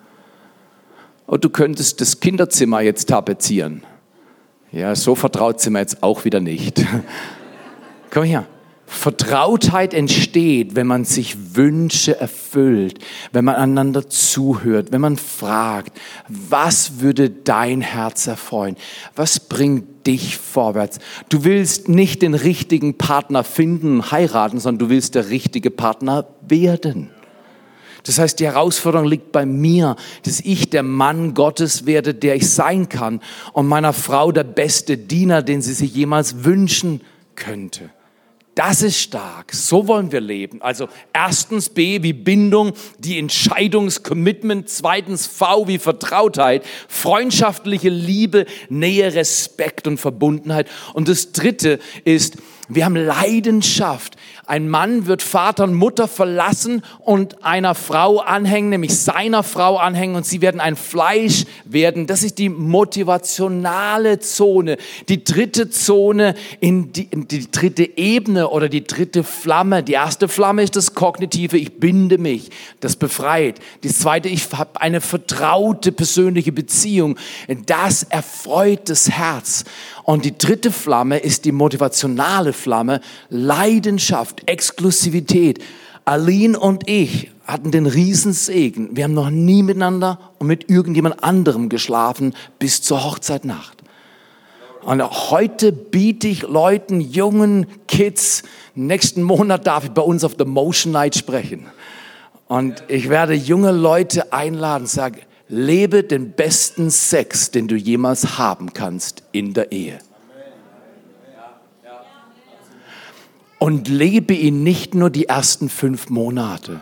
Und 1.27 1.45
du 1.45 1.51
könntest 1.51 2.01
das 2.01 2.21
Kinderzimmer 2.21 2.81
jetzt 2.81 3.09
tapezieren. 3.09 3.83
Ja, 4.73 4.95
so 4.95 5.15
vertraut 5.15 5.61
sind 5.61 5.73
wir 5.73 5.81
jetzt 5.81 6.03
auch 6.03 6.25
wieder 6.25 6.41
nicht. 6.41 6.85
Komm 8.11 8.25
her. 8.25 8.47
Vertrautheit 8.89 9.95
entsteht, 9.95 10.77
wenn 10.77 10.87
man 10.87 11.05
sich 11.05 11.57
Wünsche 11.57 12.21
erfüllt, 12.21 13.01
wenn 13.33 13.45
man 13.45 13.57
einander 13.57 14.09
zuhört, 14.09 14.93
wenn 14.93 15.01
man 15.01 15.17
fragt, 15.17 15.99
was 16.29 17.01
würde 17.01 17.29
dein 17.29 17.81
Herz 17.81 18.29
erfreuen? 18.29 18.77
Was 19.17 19.41
bringt 19.41 20.07
dich 20.07 20.37
vorwärts? 20.37 21.01
Du 21.29 21.43
willst 21.43 21.89
nicht 21.89 22.23
den 22.23 22.35
richtigen 22.35 22.97
Partner 22.97 23.43
finden, 23.43 24.12
heiraten, 24.12 24.61
sondern 24.61 24.89
du 24.89 24.95
willst 24.95 25.17
der 25.17 25.31
richtige 25.31 25.73
Partner 25.73 26.27
werden. 26.47 27.11
Das 28.07 28.19
heißt, 28.19 28.38
die 28.40 28.47
Herausforderung 28.47 29.07
liegt 29.07 29.33
bei 29.33 29.45
mir, 29.45 29.97
dass 30.25 30.40
ich 30.40 30.71
der 30.71 30.83
Mann 30.83 31.35
Gottes 31.35 31.87
werde, 31.87 32.14
der 32.14 32.37
ich 32.37 32.49
sein 32.51 32.88
kann 32.88 33.21
und 33.53 33.66
meiner 33.66 33.92
Frau 33.92 34.33
der 34.33 34.45
beste 34.45 34.97
Diener, 34.97 35.42
den 35.42 35.62
sie 35.62 35.75
sich 35.75 35.95
jemals 35.95 36.45
wünschen 36.45 37.01
könnte. 37.35 37.90
Das 38.57 38.81
ist 38.81 38.99
stark. 38.99 39.53
So 39.53 39.87
wollen 39.87 40.12
wir 40.12 40.23
leben. 40.23 40.62
Also 40.62 40.88
erstens 41.12 41.69
B 41.69 42.03
wie 42.03 42.14
Bindung, 42.14 42.73
die 42.99 43.19
Entscheidungscommitment. 43.19 44.71
Zweitens 44.71 45.27
V 45.27 45.69
wie 45.69 45.77
Vertrautheit, 45.77 46.64
freundschaftliche 46.88 47.90
Liebe, 47.90 48.47
Nähe, 48.71 49.12
Respekt 49.12 49.87
und 49.87 49.99
Verbundenheit. 49.99 50.71
Und 50.95 51.09
das 51.09 51.33
dritte 51.33 51.79
ist, 52.05 52.38
wir 52.71 52.87
haben 52.87 52.97
Leidenschaft. 52.97 54.16
Ein 54.49 54.69
Mann 54.69 55.07
wird 55.07 55.23
Vater 55.23 55.65
und 55.65 55.75
Mutter 55.75 56.07
verlassen 56.07 56.83
und 57.01 57.45
einer 57.45 57.75
Frau 57.75 58.21
anhängen, 58.21 58.71
nämlich 58.71 58.97
seiner 58.97 59.43
Frau 59.43 59.77
anhängen 59.77 60.15
und 60.15 60.25
sie 60.25 60.41
werden 60.41 60.61
ein 60.61 60.77
Fleisch 60.77 61.47
werden. 61.65 62.07
Das 62.07 62.23
ist 62.23 62.39
die 62.39 62.49
motivationale 62.49 64.21
Zone. 64.21 64.77
Die 65.09 65.25
dritte 65.25 65.69
Zone 65.71 66.37
in 66.61 66.93
die, 66.93 67.09
in 67.11 67.27
die 67.27 67.51
dritte 67.51 67.99
Ebene 67.99 68.49
oder 68.49 68.69
die 68.69 68.85
dritte 68.85 69.25
Flamme. 69.25 69.83
Die 69.83 69.95
erste 69.95 70.29
Flamme 70.29 70.63
ist 70.63 70.77
das 70.77 70.95
Kognitive, 70.95 71.59
ich 71.59 71.81
binde 71.81 72.17
mich, 72.19 72.51
das 72.79 72.95
befreit. 72.95 73.59
Die 73.83 73.89
zweite, 73.89 74.29
ich 74.29 74.53
habe 74.53 74.81
eine 74.81 75.01
vertraute 75.01 75.91
persönliche 75.91 76.53
Beziehung. 76.53 77.19
Das 77.67 78.05
erfreut 78.05 78.89
das 78.91 79.11
Herz. 79.11 79.65
Und 80.07 80.25
die 80.25 80.38
dritte 80.38 80.71
Flamme 80.71 81.19
ist 81.19 81.45
die 81.45 81.51
motivationale 81.51 82.53
Flamme, 82.53 83.01
Leidenschaft, 83.29 84.49
Exklusivität. 84.49 85.59
Aline 86.05 86.57
und 86.57 86.88
ich 86.88 87.33
hatten 87.45 87.73
den 87.73 87.87
Riesensegen. 87.87 88.97
Wir 88.97 89.03
haben 89.03 89.14
noch 89.14 89.31
nie 89.31 89.64
miteinander 89.64 90.21
und 90.38 90.47
mit 90.47 90.71
irgendjemand 90.71 91.25
anderem 91.25 91.69
geschlafen 91.69 92.35
bis 92.61 92.83
zur 92.83 93.03
Hochzeitnacht. 93.03 93.83
Und 94.83 95.03
heute 95.03 95.73
biete 95.73 96.29
ich 96.29 96.42
Leuten, 96.42 97.01
jungen 97.01 97.66
Kids, 97.88 98.45
nächsten 98.77 99.25
Monat 99.25 99.66
darf 99.66 99.87
ich 99.87 99.90
bei 99.90 100.03
uns 100.03 100.23
auf 100.23 100.37
der 100.37 100.47
Motion 100.47 100.92
Night 100.92 101.16
sprechen. 101.16 101.66
Und 102.47 102.85
ich 102.87 103.09
werde 103.09 103.35
junge 103.35 103.73
Leute 103.73 104.33
einladen, 104.33 104.87
sagen, 104.87 105.19
lebe 105.49 106.03
den 106.03 106.33
besten 106.33 106.91
Sex, 106.91 107.51
den 107.51 107.69
du 107.69 107.77
jemals 107.77 108.39
haben 108.39 108.73
kannst 108.73 109.23
in 109.33 109.55
der 109.55 109.73
Ehe. 109.73 109.99
Und 113.59 113.89
lebe 113.89 114.35
ihn 114.35 114.63
nicht 114.63 114.95
nur 114.95 115.11
die 115.11 115.27
ersten 115.27 115.69
fünf 115.69 116.11
Monate. 116.11 116.81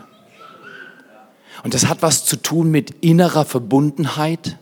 Und 1.63 1.73
das 1.73 1.87
hat 1.87 2.01
was 2.01 2.25
zu 2.25 2.35
tun 2.35 2.69
mit 2.69 2.91
innerer 3.01 3.45
Verbundenheit, 3.45 4.57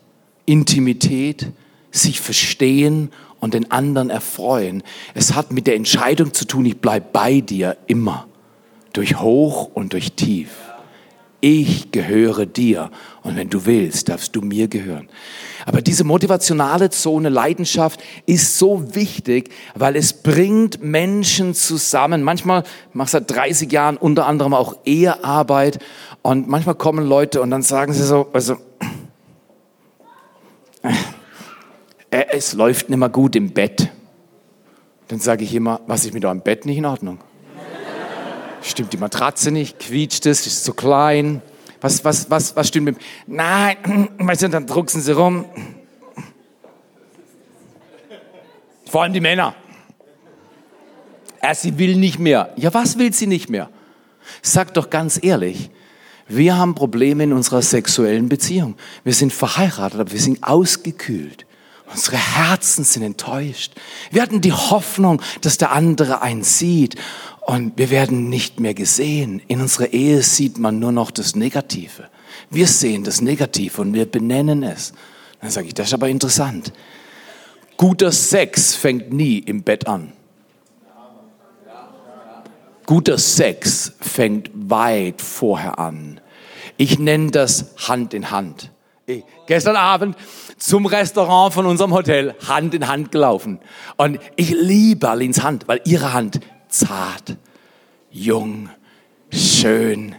Intimität, 0.45 1.47
sich 1.91 2.21
verstehen 2.21 3.09
und 3.39 3.53
den 3.53 3.71
anderen 3.71 4.09
erfreuen. 4.09 4.83
Es 5.13 5.33
hat 5.33 5.51
mit 5.51 5.67
der 5.67 5.75
Entscheidung 5.75 6.33
zu 6.33 6.45
tun, 6.45 6.65
ich 6.65 6.79
bleibe 6.79 7.07
bei 7.11 7.41
dir 7.41 7.77
immer, 7.87 8.27
durch 8.93 9.19
hoch 9.19 9.71
und 9.73 9.93
durch 9.93 10.13
tief 10.13 10.62
ich 11.43 11.91
gehöre 11.91 12.45
dir 12.45 12.89
und 13.21 13.35
wenn 13.35 13.49
du 13.49 13.65
willst, 13.65 14.07
darfst 14.07 14.33
du 14.33 14.39
mir 14.39 14.69
gehören. 14.69 15.09
Aber 15.65 15.81
diese 15.81 16.05
motivationale 16.05 16.89
Zone 16.89 17.27
Leidenschaft 17.27 18.01
ist 18.25 18.57
so 18.57 18.95
wichtig, 18.95 19.49
weil 19.75 19.97
es 19.97 20.13
bringt 20.13 20.81
Menschen 20.81 21.53
zusammen. 21.53 22.23
Manchmal 22.23 22.63
mache 22.93 23.07
ich 23.07 23.11
seit 23.11 23.29
30 23.29 23.69
Jahren 23.69 23.97
unter 23.97 24.25
anderem 24.25 24.53
auch 24.53 24.77
Ehearbeit 24.85 25.79
und 26.21 26.47
manchmal 26.47 26.75
kommen 26.75 27.05
Leute 27.05 27.41
und 27.41 27.51
dann 27.51 27.61
sagen 27.61 27.91
sie 27.91 28.05
so, 28.05 28.29
also 28.31 28.55
äh, 32.09 32.23
es 32.31 32.53
läuft 32.53 32.87
nicht 32.87 32.99
mehr 32.99 33.09
gut 33.09 33.35
im 33.35 33.51
Bett. 33.51 33.89
Dann 35.09 35.19
sage 35.19 35.43
ich 35.43 35.53
immer, 35.53 35.81
was 35.87 36.05
ist 36.05 36.13
mit 36.13 36.23
eurem 36.23 36.39
Bett 36.39 36.65
nicht 36.65 36.77
in 36.77 36.85
Ordnung? 36.85 37.19
Stimmt 38.63 38.93
die 38.93 38.97
Matratze 38.97 39.51
nicht? 39.51 39.77
Quietscht 39.79 40.25
es? 40.25 40.47
Ist 40.47 40.63
zu 40.63 40.73
klein? 40.73 41.41
Was, 41.81 42.05
was, 42.05 42.29
was, 42.29 42.55
was 42.55 42.69
stimmt 42.69 42.85
mit? 42.85 42.97
Nein, 43.27 44.09
weißt 44.17 44.43
du, 44.43 44.49
dann 44.49 44.65
drucksen 44.65 45.01
sie 45.01 45.11
rum. 45.11 45.45
Vor 48.89 49.03
allem 49.03 49.11
die 49.11 49.19
Männer. 49.19 49.53
Er, 51.41 51.55
sie 51.55 51.77
will 51.77 51.97
nicht 51.97 52.19
mehr. 52.19 52.53
Ja, 52.55 52.73
was 52.73 52.97
will 52.97 53.11
sie 53.11 53.27
nicht 53.27 53.49
mehr? 53.49 53.69
Sag 54.41 54.73
doch 54.75 54.89
ganz 54.89 55.19
ehrlich, 55.21 55.69
wir 56.29 56.55
haben 56.55 56.73
Probleme 56.73 57.25
in 57.25 57.33
unserer 57.33 57.61
sexuellen 57.61 58.29
Beziehung. 58.29 58.75
Wir 59.03 59.13
sind 59.13 59.33
verheiratet, 59.33 59.99
aber 59.99 60.11
wir 60.13 60.21
sind 60.21 60.41
ausgekühlt. 60.41 61.45
Unsere 61.91 62.15
Herzen 62.17 62.85
sind 62.85 63.03
enttäuscht. 63.03 63.73
Wir 64.09 64.21
hatten 64.21 64.39
die 64.39 64.53
Hoffnung, 64.53 65.21
dass 65.41 65.57
der 65.57 65.73
andere 65.73 66.21
einen 66.21 66.43
sieht 66.43 66.95
und 67.45 67.77
wir 67.77 67.89
werden 67.89 68.29
nicht 68.29 68.59
mehr 68.59 68.73
gesehen. 68.73 69.41
In 69.47 69.61
unserer 69.61 69.91
Ehe 69.91 70.21
sieht 70.21 70.57
man 70.57 70.79
nur 70.79 70.91
noch 70.91 71.11
das 71.11 71.35
Negative. 71.35 72.09
Wir 72.49 72.67
sehen 72.67 73.03
das 73.03 73.21
Negative 73.21 73.81
und 73.81 73.93
wir 73.93 74.05
benennen 74.05 74.63
es. 74.63 74.93
Dann 75.41 75.51
sage 75.51 75.67
ich, 75.67 75.73
das 75.73 75.87
ist 75.87 75.93
aber 75.93 76.07
interessant. 76.07 76.71
Guter 77.75 78.11
Sex 78.11 78.75
fängt 78.75 79.11
nie 79.11 79.39
im 79.39 79.63
Bett 79.63 79.87
an. 79.87 80.13
Guter 82.85 83.17
Sex 83.17 83.93
fängt 83.99 84.51
weit 84.53 85.21
vorher 85.21 85.79
an. 85.79 86.19
Ich 86.77 86.99
nenne 86.99 87.31
das 87.31 87.73
Hand 87.87 88.13
in 88.13 88.31
Hand. 88.31 88.71
Ich, 89.05 89.23
gestern 89.47 89.75
Abend 89.75 90.15
zum 90.57 90.85
Restaurant 90.85 91.53
von 91.53 91.65
unserem 91.65 91.93
Hotel 91.93 92.35
Hand 92.47 92.73
in 92.73 92.87
Hand 92.87 93.11
gelaufen. 93.11 93.59
Und 93.97 94.19
ich 94.37 94.51
liebe 94.51 95.09
Alins 95.09 95.43
Hand, 95.43 95.67
weil 95.67 95.81
ihre 95.85 96.13
Hand 96.13 96.39
zart, 96.73 97.37
jung, 98.11 98.69
schön, 99.29 100.15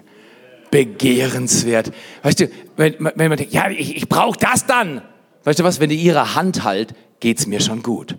begehrenswert. 0.70 1.92
Weißt 2.22 2.40
du, 2.40 2.50
wenn, 2.76 2.96
wenn 2.98 3.28
man 3.28 3.36
denkt, 3.36 3.52
ja, 3.52 3.68
ich, 3.70 3.96
ich 3.96 4.08
brauche 4.08 4.38
das 4.38 4.66
dann. 4.66 5.02
Weißt 5.44 5.58
du 5.58 5.64
was, 5.64 5.80
wenn 5.80 5.90
die 5.90 5.96
ihre 5.96 6.34
Hand 6.34 6.64
halt, 6.64 6.94
geht's 7.20 7.46
mir 7.46 7.60
schon 7.60 7.82
gut. 7.82 8.16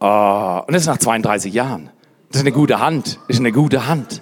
Oh, 0.00 0.60
und 0.66 0.74
das 0.74 0.82
ist 0.82 0.88
nach 0.88 0.98
32 0.98 1.52
Jahren. 1.54 1.90
Das 2.28 2.40
ist 2.40 2.46
eine 2.46 2.52
gute 2.52 2.80
Hand, 2.80 3.18
ist 3.28 3.40
eine 3.40 3.52
gute 3.52 3.86
Hand, 3.86 4.20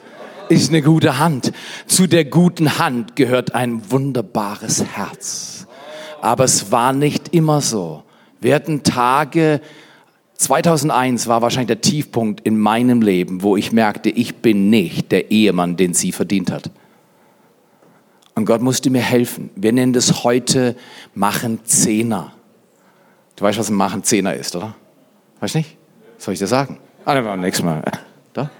ist 0.48 0.68
eine 0.68 0.82
gute 0.82 1.18
Hand. 1.18 1.52
Zu 1.86 2.06
der 2.06 2.24
guten 2.24 2.78
Hand 2.78 3.16
gehört 3.16 3.54
ein 3.54 3.90
wunderbares 3.90 4.84
Herz. 4.84 5.66
Aber 6.20 6.44
es 6.44 6.70
war 6.70 6.92
nicht 6.92 7.34
immer 7.34 7.60
so. 7.60 8.04
Wir 8.40 8.54
hatten 8.54 8.82
Tage, 8.82 9.60
2001 10.42 11.28
war 11.28 11.40
wahrscheinlich 11.42 11.68
der 11.68 11.80
Tiefpunkt 11.80 12.40
in 12.40 12.58
meinem 12.58 13.00
Leben, 13.00 13.42
wo 13.42 13.56
ich 13.56 13.72
merkte, 13.72 14.10
ich 14.10 14.36
bin 14.36 14.70
nicht 14.70 15.12
der 15.12 15.30
Ehemann, 15.30 15.76
den 15.76 15.94
sie 15.94 16.12
verdient 16.12 16.50
hat. 16.50 16.70
Und 18.34 18.46
Gott 18.46 18.62
musste 18.62 18.90
mir 18.90 19.02
helfen. 19.02 19.50
Wir 19.56 19.72
nennen 19.72 19.92
das 19.92 20.24
heute 20.24 20.76
Machen 21.14 21.60
Zehner. 21.64 22.32
Du 23.36 23.44
weißt, 23.44 23.58
was 23.58 23.68
ein 23.68 23.76
Machen 23.76 24.02
Zehner 24.04 24.34
ist, 24.34 24.56
oder? 24.56 24.74
Weißt 25.40 25.54
du 25.54 25.58
nicht? 25.58 25.76
Soll 26.18 26.34
ich 26.34 26.40
dir 26.40 26.46
sagen? 26.46 26.78
Ah, 27.04 27.14
dann 27.14 27.40
nächstes 27.40 27.64
Mal. 27.64 27.82
Da? 28.32 28.50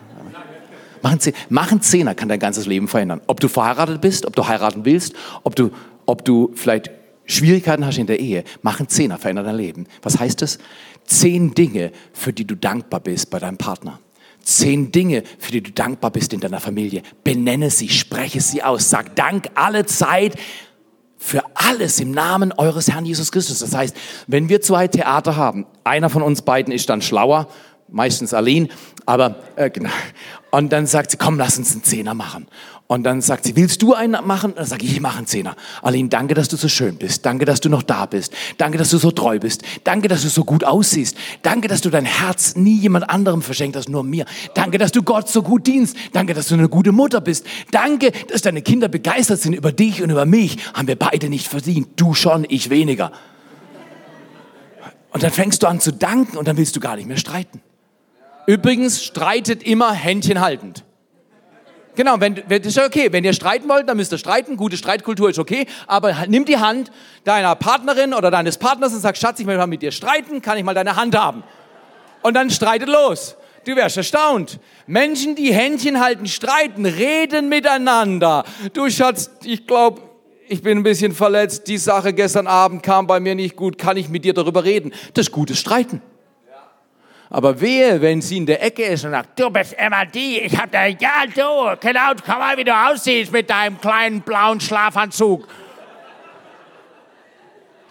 Machen, 1.00 1.18
Zehner. 1.20 1.36
Machen 1.48 1.80
Zehner 1.80 2.14
kann 2.14 2.28
dein 2.28 2.38
ganzes 2.38 2.66
Leben 2.66 2.86
verändern. 2.86 3.22
Ob 3.26 3.40
du 3.40 3.48
verheiratet 3.48 4.02
bist, 4.02 4.26
ob 4.26 4.36
du 4.36 4.46
heiraten 4.46 4.84
willst, 4.84 5.14
ob 5.42 5.56
du, 5.56 5.70
ob 6.04 6.26
du 6.26 6.52
vielleicht 6.54 6.90
Schwierigkeiten 7.24 7.86
hast 7.86 7.98
in 7.98 8.06
der 8.06 8.20
Ehe. 8.20 8.44
Machen 8.60 8.88
Zehner 8.88 9.16
verändert 9.16 9.46
dein 9.46 9.56
Leben. 9.56 9.86
Was 10.02 10.18
heißt 10.18 10.42
das? 10.42 10.58
Zehn 11.04 11.54
Dinge, 11.54 11.92
für 12.12 12.32
die 12.32 12.46
du 12.46 12.54
dankbar 12.54 13.00
bist 13.00 13.30
bei 13.30 13.38
deinem 13.38 13.58
Partner. 13.58 13.98
Zehn 14.42 14.90
Dinge, 14.90 15.22
für 15.38 15.52
die 15.52 15.62
du 15.62 15.70
dankbar 15.70 16.10
bist 16.10 16.32
in 16.32 16.40
deiner 16.40 16.60
Familie. 16.60 17.02
Benenne 17.22 17.70
sie, 17.70 17.88
spreche 17.88 18.40
sie 18.40 18.62
aus. 18.62 18.90
Sag 18.90 19.14
Dank 19.14 19.50
alle 19.54 19.86
Zeit 19.86 20.36
für 21.22 21.44
alles 21.54 22.00
im 22.00 22.10
Namen 22.10 22.52
eures 22.52 22.90
Herrn 22.90 23.04
Jesus 23.04 23.30
Christus. 23.30 23.60
Das 23.60 23.74
heißt, 23.74 23.96
wenn 24.26 24.48
wir 24.48 24.60
zwei 24.60 24.88
Theater 24.88 25.36
haben, 25.36 25.66
einer 25.84 26.10
von 26.10 26.22
uns 26.22 26.42
beiden 26.42 26.72
ist 26.72 26.88
dann 26.88 27.00
schlauer, 27.00 27.48
meistens 27.88 28.34
Aline, 28.34 28.68
aber 29.06 29.36
äh, 29.54 29.70
genau. 29.70 29.90
Und 30.50 30.72
dann 30.72 30.86
sagt 30.86 31.12
sie, 31.12 31.16
komm, 31.16 31.38
lass 31.38 31.58
uns 31.58 31.72
einen 31.72 31.84
Zehner 31.84 32.14
machen. 32.14 32.48
Und 32.92 33.05
dann 33.05 33.22
sagt 33.22 33.46
sie, 33.46 33.57
willst 33.57 33.81
du 33.81 33.94
einen 33.94 34.22
machen? 34.26 34.52
Dann 34.55 34.66
sage 34.66 34.85
ich, 34.85 34.92
ich 34.92 35.00
mache 35.00 35.16
einen 35.16 35.26
Zehner. 35.26 35.57
Aline, 35.81 36.11
danke, 36.11 36.35
dass 36.35 36.48
du 36.48 36.59
so 36.59 36.68
schön 36.68 36.96
bist. 36.96 37.24
Danke, 37.24 37.46
dass 37.46 37.59
du 37.59 37.70
noch 37.70 37.83
da 37.83 38.05
bist. 38.05 38.35
Danke, 38.59 38.76
dass 38.76 38.90
du 38.90 38.98
so 38.98 39.11
treu 39.11 39.38
bist. 39.38 39.62
Danke, 39.83 40.09
dass 40.09 40.20
du 40.20 40.28
so 40.28 40.44
gut 40.44 40.62
aussiehst. 40.62 41.16
Danke, 41.40 41.68
dass 41.68 41.81
du 41.81 41.88
dein 41.88 42.05
Herz 42.05 42.55
nie 42.55 42.78
jemand 42.78 43.09
anderem 43.09 43.40
verschenkt 43.40 43.76
hast, 43.76 43.88
nur 43.88 44.05
mir. 44.05 44.26
Danke, 44.52 44.76
dass 44.76 44.92
du 44.92 45.02
Gott 45.02 45.26
so 45.31 45.42
gut 45.42 45.66
dienst. 45.66 45.96
Danke, 46.12 46.35
dass 46.35 46.48
du 46.48 46.55
eine 46.55 46.68
gute 46.68 46.92
Mutter 46.92 47.22
bist. 47.22 47.46
Danke, 47.70 48.12
dass 48.28 48.42
deine 48.42 48.61
Kinder 48.61 48.88
begeistert 48.88 49.40
sind 49.40 49.55
über 49.55 49.72
dich 49.72 50.02
und 50.02 50.11
über 50.11 50.26
mich. 50.26 50.59
Haben 50.74 50.87
wir 50.87 50.96
beide 50.96 51.31
nicht 51.31 51.48
verdient. 51.48 51.88
Du 51.96 52.12
schon, 52.12 52.44
ich 52.46 52.68
weniger. 52.68 53.11
Und 55.14 55.22
dann 55.22 55.31
fängst 55.31 55.62
du 55.62 55.66
an 55.66 55.81
zu 55.81 55.94
danken 55.94 56.37
und 56.37 56.46
dann 56.46 56.59
willst 56.59 56.76
du 56.76 56.81
gar 56.81 56.96
nicht 56.96 57.09
mehr 57.09 57.16
streiten. 57.16 57.62
Übrigens, 58.46 59.02
streitet 59.02 59.62
immer 59.62 59.94
Händchen 59.94 60.40
haltend. 60.40 60.85
Genau, 61.94 62.18
wenn, 62.20 62.35
das 62.35 62.66
ist 62.66 62.78
okay. 62.78 63.12
Wenn 63.12 63.24
ihr 63.24 63.35
streiten 63.35 63.68
wollt, 63.68 63.88
dann 63.88 63.96
müsst 63.96 64.12
ihr 64.12 64.18
streiten. 64.18 64.57
Gute 64.57 64.76
Streitkultur 64.76 65.31
ist 65.31 65.38
okay. 65.38 65.66
Aber 65.87 66.14
nimm 66.26 66.44
die 66.44 66.57
Hand 66.57 66.90
deiner 67.24 67.55
Partnerin 67.55 68.14
oder 68.14 68.31
deines 68.31 68.57
Partners 68.57 68.94
und 68.94 69.00
sag, 69.00 69.16
Schatz, 69.16 69.40
ich 69.40 69.46
will 69.46 69.59
mal 69.59 69.66
mit 69.66 69.83
dir 69.83 69.92
streiten. 69.92 70.40
Kann 70.40 70.57
ich 70.57 70.64
mal 70.64 70.74
deine 70.74 70.96
Hand 70.96 71.16
haben? 71.16 71.42
Und 72.22 72.35
dann 72.35 72.50
streitet 72.50 72.88
los. 72.88 73.37
Du 73.64 73.76
wärst 73.76 73.96
erstaunt. 73.96 74.59
Menschen, 74.87 75.37
die 75.37 75.52
Händchen 75.52 76.00
halten, 76.00 76.26
streiten, 76.26 76.87
reden 76.87 77.48
miteinander. 77.48 78.44
Du 78.72 78.88
Schatz, 78.90 79.31
ich 79.44 79.66
glaube, 79.66 80.00
ich 80.48 80.62
bin 80.62 80.78
ein 80.78 80.83
bisschen 80.83 81.12
verletzt. 81.12 81.68
Die 81.68 81.78
Sache 81.78 82.12
gestern 82.12 82.46
Abend 82.46 82.83
kam 82.83 83.07
bei 83.07 83.20
mir 83.20 83.35
nicht 83.35 83.55
gut. 83.55 83.78
Kann 83.78 83.96
ich 83.96 84.09
mit 84.09 84.24
dir 84.24 84.35
darüber 84.35 84.64
reden? 84.64 84.92
Das 85.14 85.26
ist 85.26 85.33
gutes 85.33 85.59
Streiten. 85.59 86.02
Aber 87.34 87.58
wehe, 87.62 87.98
wenn 88.02 88.20
sie 88.20 88.36
in 88.36 88.44
der 88.44 88.62
Ecke 88.62 88.82
ist 88.82 89.06
und 89.06 89.12
sagt, 89.12 89.40
du 89.40 89.48
bist 89.48 89.74
immer 89.82 90.04
die, 90.04 90.40
ich 90.40 90.54
hab 90.54 90.70
da, 90.70 90.84
ja 90.84 91.24
du, 91.34 91.80
genau, 91.80 92.12
komm 92.26 92.38
mal, 92.38 92.58
wie 92.58 92.64
du 92.64 92.76
aussiehst 92.76 93.32
mit 93.32 93.48
deinem 93.48 93.80
kleinen 93.80 94.20
blauen 94.20 94.60
Schlafanzug. 94.60 95.48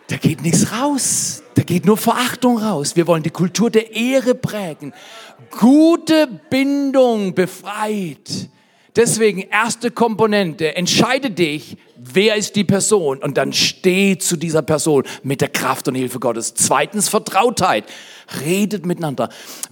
Da 0.10 0.17
geht 0.17 0.43
nichts 0.43 0.71
raus. 0.71 1.41
Da 1.56 1.63
geht 1.63 1.88
nur 1.88 1.97
Verachtung 1.97 2.60
raus. 2.60 2.95
Wir 2.95 3.08
wollen 3.08 3.23
die 3.23 3.32
Kultur 3.32 3.71
der 3.71 3.95
Ehre 3.95 4.36
prägen. 4.36 4.93
Gute 5.49 6.27
Bindung 6.51 7.34
befreit. 7.34 8.49
Deswegen 8.95 9.39
erste 9.39 9.89
Komponente, 9.89 10.75
entscheide 10.75 11.32
dich, 11.32 11.77
wer 11.95 12.36
ist 12.36 12.58
die 12.58 12.65
Person 12.65 13.19
und 13.19 13.38
dann 13.38 13.54
steh 13.54 14.17
zu 14.17 14.36
dieser 14.36 14.62
Person 14.62 15.04
mit 15.23 15.39
der 15.39 15.47
Kraft 15.47 15.88
und 15.88 15.95
Hilfe 15.95 16.19
Gottes. 16.19 16.54
Zweitens 16.56 17.08
Vertrautheit, 17.08 17.86
redet 18.39 18.86
miteinander. 18.86 19.30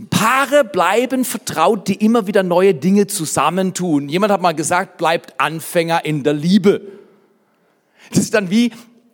Paare 0.09 0.63
bleiben 0.63 1.25
vertraut, 1.25 1.87
die 1.87 1.95
immer 1.95 2.27
wieder 2.27 2.43
neue 2.43 2.73
Dinge 2.73 3.07
zusammentun. 3.07 4.09
Jemand 4.09 4.33
hat 4.33 4.41
mal 4.41 4.53
gesagt, 4.53 4.97
bleibt 4.97 5.39
Anfänger 5.39 6.05
in 6.05 6.23
der 6.23 6.33
Liebe. 6.33 6.81
Das 8.09 8.19
ist 8.19 8.33
dann 8.33 8.49
wie, 8.49 8.71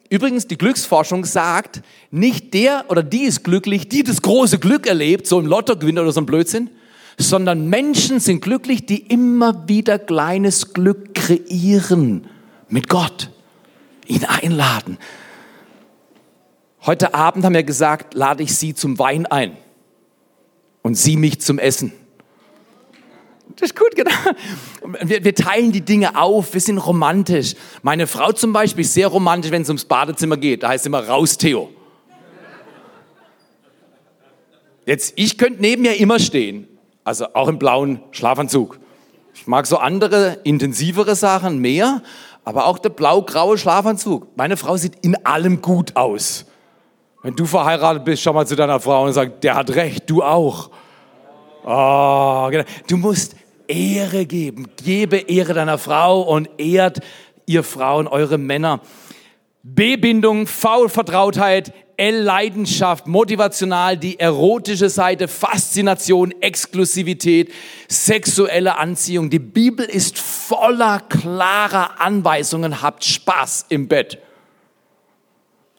übrigens 0.09 0.47
die 0.47 0.57
Glücksforschung 0.57 1.25
sagt, 1.25 1.81
nicht 2.11 2.53
der 2.53 2.85
oder 2.89 3.03
die 3.03 3.23
ist 3.23 3.43
glücklich, 3.43 3.89
die 3.89 4.03
das 4.03 4.21
große 4.21 4.59
Glück 4.59 4.87
erlebt, 4.87 5.27
so 5.27 5.39
ein 5.39 5.45
Lottogewinn 5.45 5.99
oder 5.99 6.11
so 6.11 6.21
ein 6.21 6.25
Blödsinn, 6.25 6.69
sondern 7.17 7.69
Menschen 7.69 8.19
sind 8.19 8.41
glücklich, 8.41 8.85
die 8.85 8.99
immer 8.99 9.67
wieder 9.67 9.99
kleines 9.99 10.73
Glück 10.73 11.15
kreieren 11.15 12.27
mit 12.69 12.89
Gott, 12.89 13.29
ihn 14.07 14.25
einladen. 14.25 14.97
Heute 16.85 17.13
Abend 17.13 17.45
haben 17.45 17.53
wir 17.53 17.63
gesagt, 17.63 18.13
lade 18.13 18.43
ich 18.43 18.55
Sie 18.55 18.73
zum 18.73 18.99
Wein 18.99 19.25
ein 19.25 19.57
und 20.81 20.95
Sie 20.95 21.17
mich 21.17 21.41
zum 21.41 21.57
Essen. 21.59 21.93
Das 23.55 23.69
ist 23.69 23.75
gut, 23.75 23.95
genau. 23.95 24.11
Wir, 25.01 25.23
wir, 25.23 25.33
teilen 25.33 25.71
die 25.71 25.81
Dinge 25.81 26.19
auf, 26.19 26.53
wir 26.53 26.61
sind 26.61 26.77
romantisch. 26.77 27.55
Meine 27.81 28.05
Frau 28.05 28.31
zum 28.33 28.53
Beispiel 28.53 28.83
ist 28.83 28.93
sehr 28.93 29.07
romantisch, 29.07 29.51
wenn 29.51 29.61
es 29.61 29.69
ums 29.69 29.85
Badezimmer 29.85 30.37
geht. 30.37 30.63
Da 30.63 30.69
heißt 30.69 30.83
es 30.83 30.87
immer 30.87 31.07
raus, 31.07 31.37
Theo. 31.37 31.69
Jetzt, 34.85 35.13
ich 35.15 35.37
könnte 35.37 35.61
neben 35.61 35.83
mir 35.83 35.95
immer 35.97 36.19
stehen 36.19 36.67
also 37.05 37.27
auch 37.33 37.47
im 37.47 37.57
blauen 37.57 38.01
Schlafanzug. 38.11 38.79
Ich 39.33 39.47
mag 39.47 39.67
so 39.67 39.77
andere, 39.77 40.39
intensivere 40.43 41.15
Sachen 41.15 41.59
mehr, 41.59 42.01
aber 42.43 42.65
auch 42.65 42.79
der 42.79 42.89
blau-graue 42.89 43.57
Schlafanzug. 43.57 44.27
Meine 44.35 44.57
Frau 44.57 44.75
sieht 44.75 44.95
in 45.01 45.25
allem 45.25 45.61
gut 45.61 45.95
aus. 45.95 46.45
Wenn 47.25 47.35
du 47.35 47.47
verheiratet 47.47 48.05
bist, 48.05 48.21
schau 48.21 48.33
mal 48.33 48.45
zu 48.45 48.55
deiner 48.55 48.79
Frau 48.79 49.03
und 49.03 49.13
sag, 49.13 49.41
der 49.41 49.55
hat 49.55 49.73
recht, 49.73 50.07
du 50.11 50.21
auch. 50.21 50.69
Oh, 51.63 52.47
genau. 52.51 52.63
Du 52.87 52.97
musst 52.97 53.35
Ehre 53.67 54.27
geben. 54.27 54.67
Gebe 54.83 55.17
Ehre 55.17 55.55
deiner 55.55 55.79
Frau 55.79 56.21
und 56.21 56.47
ehrt 56.59 56.99
ihr 57.47 57.63
Frauen, 57.63 58.07
eure 58.07 58.37
Männer. 58.37 58.79
B-Bindung, 59.63 60.45
V-Vertrautheit, 60.45 61.73
L 61.97 62.21
Leidenschaft, 62.21 63.07
motivational 63.07 63.97
die 63.97 64.19
erotische 64.19 64.89
Seite, 64.89 65.27
Faszination, 65.27 66.31
Exklusivität, 66.41 67.51
sexuelle 67.87 68.77
Anziehung. 68.77 69.31
Die 69.31 69.39
Bibel 69.39 69.87
ist 69.87 70.19
voller 70.19 70.99
klarer 71.09 71.99
Anweisungen. 71.99 72.83
Habt 72.83 73.03
Spaß 73.03 73.65
im 73.69 73.87
Bett. 73.87 74.19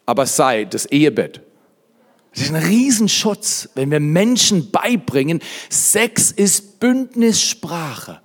Aber 0.07 0.27
sei 0.27 0.65
das 0.65 0.87
Ehebett. 0.87 1.41
Das 2.33 2.45
ist 2.45 2.55
ein 2.55 2.63
Riesenschutz, 2.63 3.71
wenn 3.75 3.91
wir 3.91 3.99
Menschen 3.99 4.71
beibringen, 4.71 5.41
Sex 5.71 6.31
ist 6.31 6.81
Bündnissprache. 6.81 8.21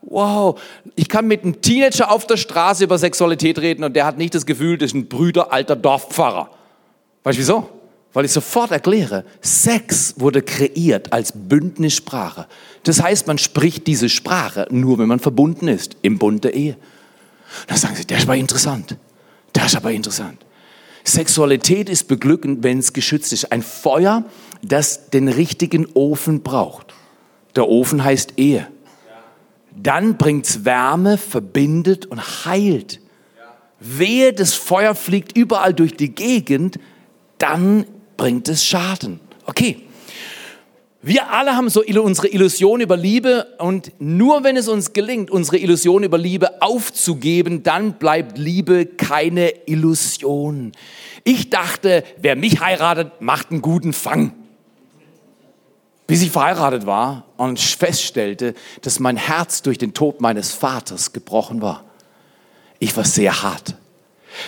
Wow, 0.00 0.58
ich 0.94 1.08
kann 1.08 1.26
mit 1.26 1.42
einem 1.42 1.60
Teenager 1.60 2.10
auf 2.10 2.26
der 2.26 2.36
Straße 2.36 2.84
über 2.84 2.96
Sexualität 2.96 3.58
reden 3.58 3.84
und 3.84 3.94
der 3.94 4.06
hat 4.06 4.18
nicht 4.18 4.34
das 4.34 4.46
Gefühl, 4.46 4.78
das 4.78 4.90
ist 4.90 4.94
ein 4.94 5.08
Brüder 5.08 5.52
alter 5.52 5.76
Dorfpfarrer. 5.76 6.50
Weißt 7.24 7.36
du 7.36 7.40
wieso? 7.40 7.68
Weil 8.14 8.24
ich 8.24 8.32
sofort 8.32 8.70
erkläre, 8.70 9.26
Sex 9.42 10.14
wurde 10.16 10.40
kreiert 10.40 11.12
als 11.12 11.32
Bündnissprache. 11.34 12.46
Das 12.84 13.02
heißt, 13.02 13.26
man 13.26 13.36
spricht 13.36 13.86
diese 13.86 14.08
Sprache 14.08 14.66
nur, 14.70 14.98
wenn 14.98 15.08
man 15.08 15.18
verbunden 15.18 15.68
ist, 15.68 15.96
im 16.00 16.18
Bund 16.18 16.44
der 16.44 16.54
Ehe. 16.54 16.78
Dann 17.66 17.76
sagen 17.76 17.96
sie, 17.96 18.06
das 18.06 18.20
ist 18.20 18.24
aber 18.24 18.36
interessant. 18.36 18.96
Das 19.52 19.66
ist 19.66 19.76
aber 19.76 19.92
interessant. 19.92 20.45
Sexualität 21.08 21.88
ist 21.88 22.08
beglückend, 22.08 22.62
wenn 22.62 22.78
es 22.78 22.92
geschützt 22.92 23.32
ist. 23.32 23.52
Ein 23.52 23.62
Feuer, 23.62 24.24
das 24.62 25.10
den 25.10 25.28
richtigen 25.28 25.86
Ofen 25.94 26.42
braucht. 26.42 26.94
Der 27.54 27.68
Ofen 27.68 28.04
heißt 28.04 28.34
Ehe. 28.36 28.66
Dann 29.74 30.16
bringt 30.16 30.46
es 30.46 30.64
Wärme, 30.64 31.18
verbindet 31.18 32.06
und 32.06 32.46
heilt. 32.46 33.00
Wehe, 33.78 34.32
das 34.32 34.54
Feuer 34.54 34.94
fliegt 34.94 35.36
überall 35.36 35.74
durch 35.74 35.96
die 35.96 36.14
Gegend, 36.14 36.78
dann 37.38 37.86
bringt 38.16 38.48
es 38.48 38.64
Schaden. 38.64 39.20
Okay. 39.44 39.85
Wir 41.06 41.30
alle 41.30 41.54
haben 41.54 41.70
so 41.70 41.84
unsere 41.84 42.26
Illusion 42.26 42.80
über 42.80 42.96
Liebe 42.96 43.46
und 43.58 43.92
nur 44.00 44.42
wenn 44.42 44.56
es 44.56 44.66
uns 44.66 44.92
gelingt, 44.92 45.30
unsere 45.30 45.56
Illusion 45.56 46.02
über 46.02 46.18
Liebe 46.18 46.60
aufzugeben, 46.60 47.62
dann 47.62 47.92
bleibt 47.92 48.38
Liebe 48.38 48.86
keine 48.86 49.50
Illusion. 49.66 50.72
Ich 51.22 51.48
dachte, 51.48 52.02
wer 52.20 52.34
mich 52.34 52.60
heiratet, 52.60 53.20
macht 53.20 53.52
einen 53.52 53.62
guten 53.62 53.92
Fang. 53.92 54.32
Bis 56.08 56.22
ich 56.22 56.32
verheiratet 56.32 56.86
war 56.86 57.26
und 57.36 57.60
feststellte, 57.60 58.54
dass 58.82 58.98
mein 58.98 59.16
Herz 59.16 59.62
durch 59.62 59.78
den 59.78 59.94
Tod 59.94 60.20
meines 60.20 60.50
Vaters 60.50 61.12
gebrochen 61.12 61.62
war. 61.62 61.84
Ich 62.80 62.96
war 62.96 63.04
sehr 63.04 63.44
hart. 63.44 63.76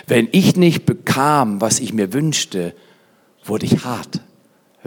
Wenn 0.08 0.26
ich 0.32 0.56
nicht 0.56 0.86
bekam, 0.86 1.60
was 1.60 1.78
ich 1.78 1.92
mir 1.92 2.12
wünschte, 2.12 2.74
wurde 3.44 3.64
ich 3.64 3.84
hart. 3.84 4.22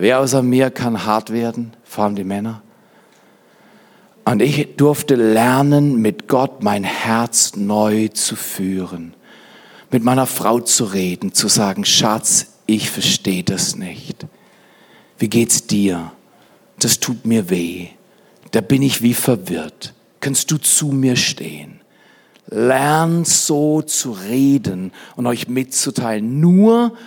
Wer 0.01 0.19
außer 0.19 0.41
mir 0.41 0.71
kann 0.71 1.05
hart 1.05 1.31
werden? 1.31 1.73
Vor 1.83 2.05
allem 2.05 2.15
die 2.15 2.23
Männer. 2.23 2.63
Und 4.25 4.41
ich 4.41 4.75
durfte 4.75 5.13
lernen, 5.13 5.97
mit 5.97 6.27
Gott 6.27 6.63
mein 6.63 6.83
Herz 6.83 7.55
neu 7.55 8.07
zu 8.07 8.35
führen. 8.35 9.13
Mit 9.91 10.03
meiner 10.03 10.25
Frau 10.25 10.59
zu 10.59 10.85
reden, 10.85 11.35
zu 11.35 11.47
sagen, 11.47 11.85
Schatz, 11.85 12.47
ich 12.65 12.89
verstehe 12.89 13.43
das 13.43 13.75
nicht. 13.75 14.25
Wie 15.19 15.29
geht's 15.29 15.67
dir? 15.67 16.11
Das 16.79 16.99
tut 16.99 17.27
mir 17.27 17.51
weh. 17.51 17.89
Da 18.49 18.61
bin 18.61 18.81
ich 18.81 19.03
wie 19.03 19.13
verwirrt. 19.13 19.93
Kannst 20.19 20.49
du 20.49 20.57
zu 20.57 20.87
mir 20.87 21.15
stehen? 21.15 21.79
Lernt 22.47 23.27
so 23.27 23.83
zu 23.83 24.13
reden 24.13 24.93
und 25.15 25.27
euch 25.27 25.47
mitzuteilen. 25.47 26.39
Nur 26.39 26.97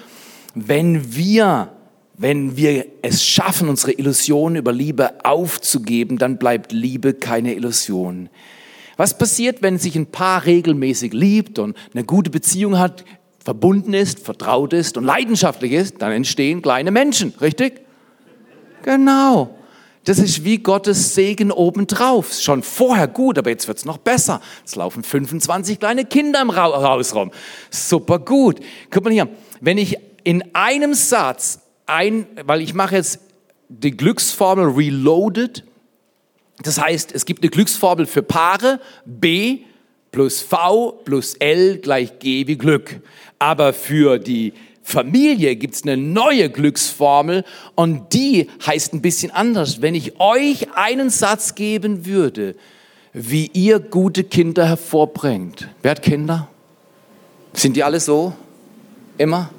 wenn 0.54 1.16
wir 1.16 1.73
wenn 2.16 2.56
wir 2.56 2.86
es 3.02 3.24
schaffen, 3.24 3.68
unsere 3.68 3.92
Illusion 3.92 4.56
über 4.56 4.72
Liebe 4.72 5.24
aufzugeben, 5.24 6.18
dann 6.18 6.38
bleibt 6.38 6.72
Liebe 6.72 7.14
keine 7.14 7.54
Illusion. 7.54 8.28
Was 8.96 9.18
passiert, 9.18 9.62
wenn 9.62 9.78
sich 9.78 9.96
ein 9.96 10.06
Paar 10.06 10.46
regelmäßig 10.46 11.12
liebt 11.12 11.58
und 11.58 11.76
eine 11.92 12.04
gute 12.04 12.30
Beziehung 12.30 12.78
hat, 12.78 13.04
verbunden 13.44 13.92
ist, 13.92 14.20
vertraut 14.20 14.72
ist 14.72 14.96
und 14.96 15.04
leidenschaftlich 15.04 15.72
ist? 15.72 16.00
Dann 16.00 16.12
entstehen 16.12 16.62
kleine 16.62 16.92
Menschen, 16.92 17.34
richtig? 17.40 17.80
Genau. 18.82 19.58
Das 20.04 20.18
ist 20.18 20.44
wie 20.44 20.58
Gottes 20.58 21.14
Segen 21.14 21.50
obendrauf. 21.50 22.32
Schon 22.34 22.62
vorher 22.62 23.08
gut, 23.08 23.38
aber 23.38 23.50
jetzt 23.50 23.66
wird's 23.66 23.86
noch 23.86 23.98
besser. 23.98 24.40
Es 24.64 24.76
laufen 24.76 25.02
25 25.02 25.80
kleine 25.80 26.04
Kinder 26.04 26.42
im 26.42 26.54
Haus 26.54 27.14
rum. 27.14 27.32
Super 27.70 28.18
gut. 28.18 28.60
Guck 28.90 29.04
mal 29.04 29.12
hier. 29.12 29.28
Wenn 29.60 29.78
ich 29.78 29.96
in 30.22 30.44
einem 30.54 30.94
Satz 30.94 31.60
ein, 31.86 32.26
weil 32.44 32.60
ich 32.60 32.74
mache 32.74 32.96
jetzt 32.96 33.20
die 33.68 33.96
Glücksformel 33.96 34.70
reloaded. 34.70 35.64
Das 36.62 36.80
heißt, 36.80 37.12
es 37.12 37.26
gibt 37.26 37.42
eine 37.42 37.50
Glücksformel 37.50 38.06
für 38.06 38.22
Paare. 38.22 38.80
B 39.04 39.60
plus 40.10 40.42
V 40.42 40.92
plus 41.04 41.34
L 41.34 41.78
gleich 41.78 42.18
G 42.18 42.46
wie 42.46 42.56
Glück. 42.56 43.00
Aber 43.38 43.72
für 43.72 44.18
die 44.18 44.52
Familie 44.82 45.56
gibt 45.56 45.74
es 45.74 45.82
eine 45.82 45.96
neue 45.96 46.50
Glücksformel 46.50 47.44
und 47.74 48.12
die 48.12 48.48
heißt 48.64 48.92
ein 48.92 49.00
bisschen 49.00 49.30
anders. 49.30 49.80
Wenn 49.80 49.94
ich 49.94 50.20
euch 50.20 50.68
einen 50.74 51.10
Satz 51.10 51.54
geben 51.54 52.06
würde, 52.06 52.54
wie 53.14 53.46
ihr 53.54 53.80
gute 53.80 54.24
Kinder 54.24 54.68
hervorbringt. 54.68 55.68
Wer 55.82 55.92
hat 55.92 56.02
Kinder? 56.02 56.48
Sind 57.54 57.76
die 57.76 57.82
alle 57.82 57.98
so? 57.98 58.34
Immer? 59.16 59.50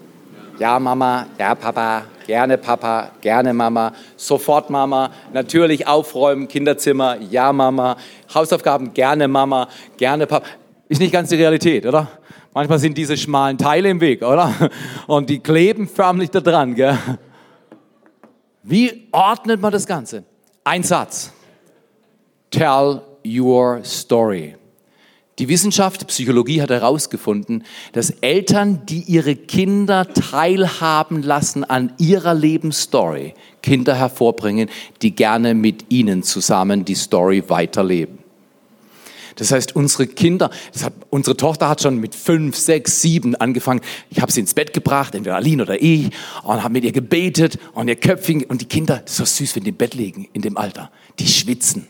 Ja, 0.60 0.80
Mama, 0.80 1.28
ja, 1.40 1.56
Papa, 1.56 2.04
Gerne 2.26 2.58
Papa, 2.58 3.12
gerne 3.22 3.54
Mama, 3.54 3.94
sofort 4.16 4.70
Mama, 4.70 5.12
natürlich 5.32 5.88
aufräumen, 5.88 6.48
Kinderzimmer, 6.48 7.18
ja 7.30 7.54
Mama, 7.54 7.98
Hausaufgaben, 8.34 8.94
gerne 8.94 9.28
Mama, 9.28 9.68
gerne 9.98 10.26
Papa. 10.26 10.46
Ist 10.88 11.00
nicht 11.02 11.14
ganz 11.14 11.30
die 11.30 11.36
Realität, 11.36 11.86
oder? 11.86 12.08
Manchmal 12.54 12.80
sind 12.80 12.98
diese 12.98 13.18
schmalen 13.18 13.58
Teile 13.58 13.90
im 13.90 14.02
Weg, 14.02 14.24
oder? 14.24 14.54
Und 15.08 15.30
die 15.30 15.40
kleben 15.40 15.88
förmlich 15.88 16.32
da 16.32 16.40
dran, 16.40 16.74
gell? 16.74 16.98
Wie 18.64 19.08
ordnet 19.12 19.62
man 19.62 19.72
das 19.72 19.86
Ganze? 19.86 20.24
Ein 20.64 20.82
Satz. 20.82 21.32
Tell 22.50 23.02
your 23.24 23.84
story. 23.84 24.56
Die 25.38 25.50
Wissenschaft, 25.50 26.08
Psychologie 26.08 26.62
hat 26.62 26.70
herausgefunden, 26.70 27.66
dass 27.92 28.10
Eltern, 28.22 28.86
die 28.86 29.02
ihre 29.02 29.36
Kinder 29.36 30.08
teilhaben 30.14 31.24
lassen 31.24 31.66
an 31.66 31.92
ihrer 31.98 32.34
Lebensstory, 32.34 33.34
Kinder 33.62 33.96
hervorbringen, 33.96 34.70
die 35.02 35.14
gerne 35.14 35.54
mit 35.54 35.92
ihnen 35.92 36.24
zusammen 36.24 36.86
die 36.86 36.96
Story 36.96 37.44
weiterleben. 37.48 38.20
Das 39.36 39.52
heißt, 39.52 39.76
unsere 39.76 40.08
Kinder, 40.08 40.50
hat, 40.82 40.94
unsere 41.10 41.36
Tochter 41.36 41.68
hat 41.68 41.82
schon 41.82 42.00
mit 42.00 42.16
fünf, 42.16 42.56
sechs, 42.56 43.02
sieben 43.02 43.36
angefangen. 43.36 43.82
Ich 44.10 44.22
habe 44.22 44.32
sie 44.32 44.40
ins 44.40 44.54
Bett 44.54 44.72
gebracht, 44.72 45.14
entweder 45.16 45.36
Aline 45.36 45.64
oder 45.64 45.82
ich, 45.82 46.12
und 46.44 46.64
habe 46.64 46.72
mit 46.72 46.86
ihr 46.86 46.94
gebetet 46.94 47.60
und 47.74 47.90
ihr 47.90 47.98
Köpfchen. 47.98 48.46
Und 48.46 48.62
die 48.62 48.66
Kinder, 48.66 49.02
das 49.04 49.12
ist 49.12 49.18
so 49.18 49.26
süß, 49.26 49.58
wenn 49.58 49.64
die 49.64 49.72
im 49.72 49.76
Bett 49.76 49.94
liegen 49.94 50.30
in 50.32 50.42
dem 50.42 50.56
Alter, 50.56 50.90
die 51.20 51.28
schwitzen. 51.28 51.88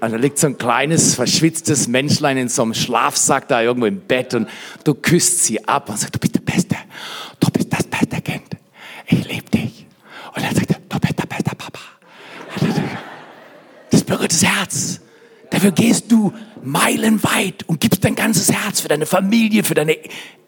Und 0.00 0.12
da 0.12 0.16
liegt 0.16 0.38
so 0.38 0.46
ein 0.46 0.56
kleines, 0.56 1.14
verschwitztes 1.14 1.86
Menschlein 1.86 2.38
in 2.38 2.48
so 2.48 2.62
einem 2.62 2.72
Schlafsack 2.72 3.48
da 3.48 3.60
irgendwo 3.60 3.86
im 3.86 4.00
Bett 4.00 4.32
und 4.32 4.48
du 4.84 4.94
küsst 4.94 5.44
sie 5.44 5.66
ab 5.68 5.90
und 5.90 5.98
sagst, 5.98 6.14
du 6.14 6.18
bist 6.18 6.34
der 6.34 6.40
Beste. 6.40 6.76
Du 7.38 7.50
bist 7.50 7.70
das 7.70 7.84
beste 7.84 8.22
Kind. 8.22 8.56
Ich 9.06 9.28
liebe 9.28 9.50
dich. 9.50 9.86
Und 10.34 10.42
dann 10.42 10.54
sagt 10.54 10.70
er, 10.70 10.78
du 10.88 10.98
bist 10.98 11.18
der 11.18 11.26
beste 11.26 11.54
Papa. 11.54 11.80
Das 13.90 14.02
berührt 14.04 14.32
das 14.32 14.42
Herz. 14.42 15.00
Dafür 15.50 15.72
gehst 15.72 16.10
du 16.10 16.32
meilenweit 16.62 17.64
und 17.66 17.80
gibst 17.80 18.02
dein 18.04 18.14
ganzes 18.14 18.50
Herz 18.50 18.80
für 18.80 18.88
deine 18.88 19.04
Familie, 19.04 19.64
für 19.64 19.74
deine 19.74 19.96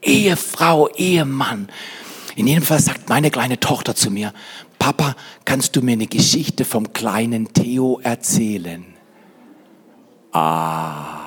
Ehefrau, 0.01 0.89
Ehemann. 0.97 1.69
In 2.37 2.47
jedem 2.47 2.63
Fall 2.65 2.81
sagt 2.81 3.11
meine 3.11 3.31
kleine 3.31 3.61
Tochter 3.61 3.95
zu 3.95 4.11
mir, 4.11 4.33
Papa, 4.79 5.15
kannst 5.45 5.77
du 5.77 5.83
mir 5.83 5.93
eine 5.93 6.07
Geschichte 6.07 6.65
vom 6.65 6.93
kleinen 6.93 7.53
Theo 7.53 8.01
erzählen? 8.03 8.92
Ah. 10.33 11.23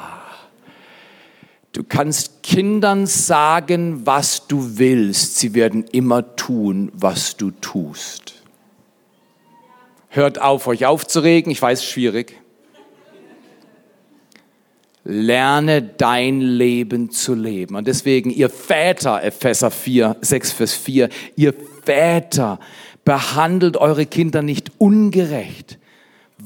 Du 1.71 1.84
kannst 1.84 2.41
Kindern 2.41 3.05
sagen, 3.05 4.05
was 4.05 4.47
du 4.47 4.77
willst. 4.77 5.38
Sie 5.38 5.53
werden 5.53 5.84
immer 5.91 6.36
tun, 6.36 6.91
was 6.93 7.36
du 7.36 7.51
tust. 7.51 8.41
Hört 10.07 10.41
auf, 10.41 10.67
euch 10.67 10.86
aufzuregen. 10.86 11.51
Ich 11.51 11.61
weiß, 11.61 11.84
schwierig. 11.86 12.39
Lerne 15.03 15.84
dein 15.84 16.39
Leben 16.39 17.11
zu 17.11 17.36
leben. 17.36 17.75
Und 17.75 17.88
deswegen, 17.88 18.30
ihr 18.30 18.49
Väter, 18.49 19.21
Epheser 19.21 19.69
4, 19.69 20.15
6, 20.21 20.51
Vers 20.53 20.73
4, 20.73 21.09
ihr 21.36 21.53
Väter, 21.84 22.59
behandelt 23.03 23.75
eure 23.77 24.05
Kinder 24.05 24.41
nicht 24.41 24.71
ungerecht, 24.80 25.77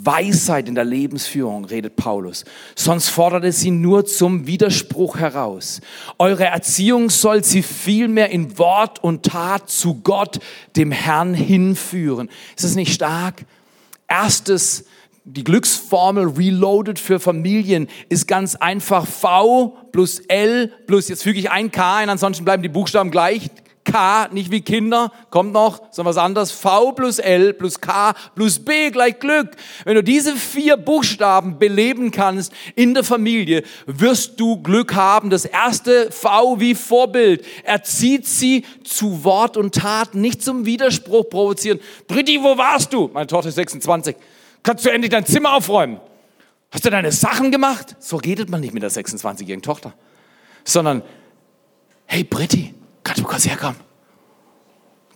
Weisheit 0.06 0.68
in 0.68 0.76
der 0.76 0.86
Lebensführung, 0.86 1.66
redet 1.66 1.96
Paulus. 1.96 2.46
Sonst 2.76 3.10
fordert 3.10 3.44
es 3.44 3.60
sie 3.60 3.72
nur 3.72 4.06
zum 4.06 4.48
Widerspruch 4.48 5.18
heraus. 5.18 5.82
Eure 6.18 6.46
Erziehung 6.46 7.10
soll 7.10 7.44
sie 7.44 7.64
vielmehr 7.64 8.30
in 8.30 8.58
Wort 8.58 9.04
und 9.04 9.24
Tat 9.24 9.70
zu 9.70 9.96
Gott, 9.96 10.40
dem 10.76 10.92
Herrn, 10.92 11.34
hinführen. 11.34 12.30
Ist 12.56 12.64
das 12.64 12.76
nicht 12.76 12.94
stark? 12.94 13.46
Erstes, 14.08 14.86
die 15.26 15.44
Glücksformel 15.44 16.28
Reloaded 16.28 16.98
für 16.98 17.20
Familien 17.20 17.88
ist 18.08 18.28
ganz 18.28 18.56
einfach 18.56 19.06
V 19.06 19.78
plus 19.92 20.20
L 20.28 20.72
plus, 20.88 21.08
jetzt 21.10 21.24
füge 21.24 21.40
ich 21.40 21.52
ein 21.52 21.72
K 21.72 21.98
ein, 21.98 22.10
ansonsten 22.10 22.46
bleiben 22.46 22.64
die 22.64 22.70
Buchstaben 22.70 23.12
gleich. 23.12 23.50
K, 23.84 24.28
nicht 24.32 24.52
wie 24.52 24.62
Kinder, 24.62 25.12
kommt 25.30 25.54
noch, 25.54 25.82
sondern 25.92 26.16
was 26.16 26.22
anderes. 26.22 26.52
V 26.52 26.92
plus 26.92 27.18
L 27.20 27.54
plus 27.54 27.80
K 27.82 28.14
plus 28.36 28.60
B 28.60 28.92
gleich 28.92 29.20
Glück. 29.20 29.52
Wenn 29.84 29.96
du 29.96 30.04
diese 30.04 30.36
vier 30.36 30.78
Buchstaben 30.78 31.58
beleben 31.58 32.12
kannst 32.12 32.54
in 32.76 32.94
der 32.94 33.04
Familie, 33.04 33.64
wirst 33.86 34.40
du 34.40 34.62
Glück 34.62 34.96
haben. 34.96 35.30
Das 35.30 35.46
erste 35.46 36.12
V 36.12 36.60
wie 36.60 36.76
Vorbild. 36.76 37.46
Erzieht 37.64 38.28
sie 38.28 38.66
zu 38.84 39.24
Wort 39.24 39.58
und 39.58 39.76
Tat, 39.76 40.14
nicht 40.14 40.44
zum 40.44 40.66
Widerspruch 40.66 41.30
provozieren. 41.30 41.80
Britti, 42.08 42.42
wo 42.42 42.58
warst 42.58 42.94
du? 42.94 43.10
Meine 43.14 43.28
Tochter 43.28 43.50
ist 43.50 43.56
26. 43.56 44.16
Kannst 44.62 44.86
du 44.86 44.90
endlich 44.90 45.12
dein 45.12 45.26
Zimmer 45.26 45.54
aufräumen? 45.54 46.00
Hast 46.72 46.86
du 46.86 46.90
deine 46.90 47.12
Sachen 47.12 47.52
gemacht? 47.52 47.96
So 48.00 48.18
redet 48.18 48.50
man 48.50 48.62
nicht 48.62 48.74
mit 48.74 48.84
der 48.84 48.92
26-jährigen 48.92 49.64
Tochter. 49.64 49.94
Sondern, 50.64 51.02
hey 52.06 52.24
Britti, 52.24 52.76
kannst 53.10 53.24
du 53.24 53.28
kurz 53.28 53.48
herkommen? 53.48 53.80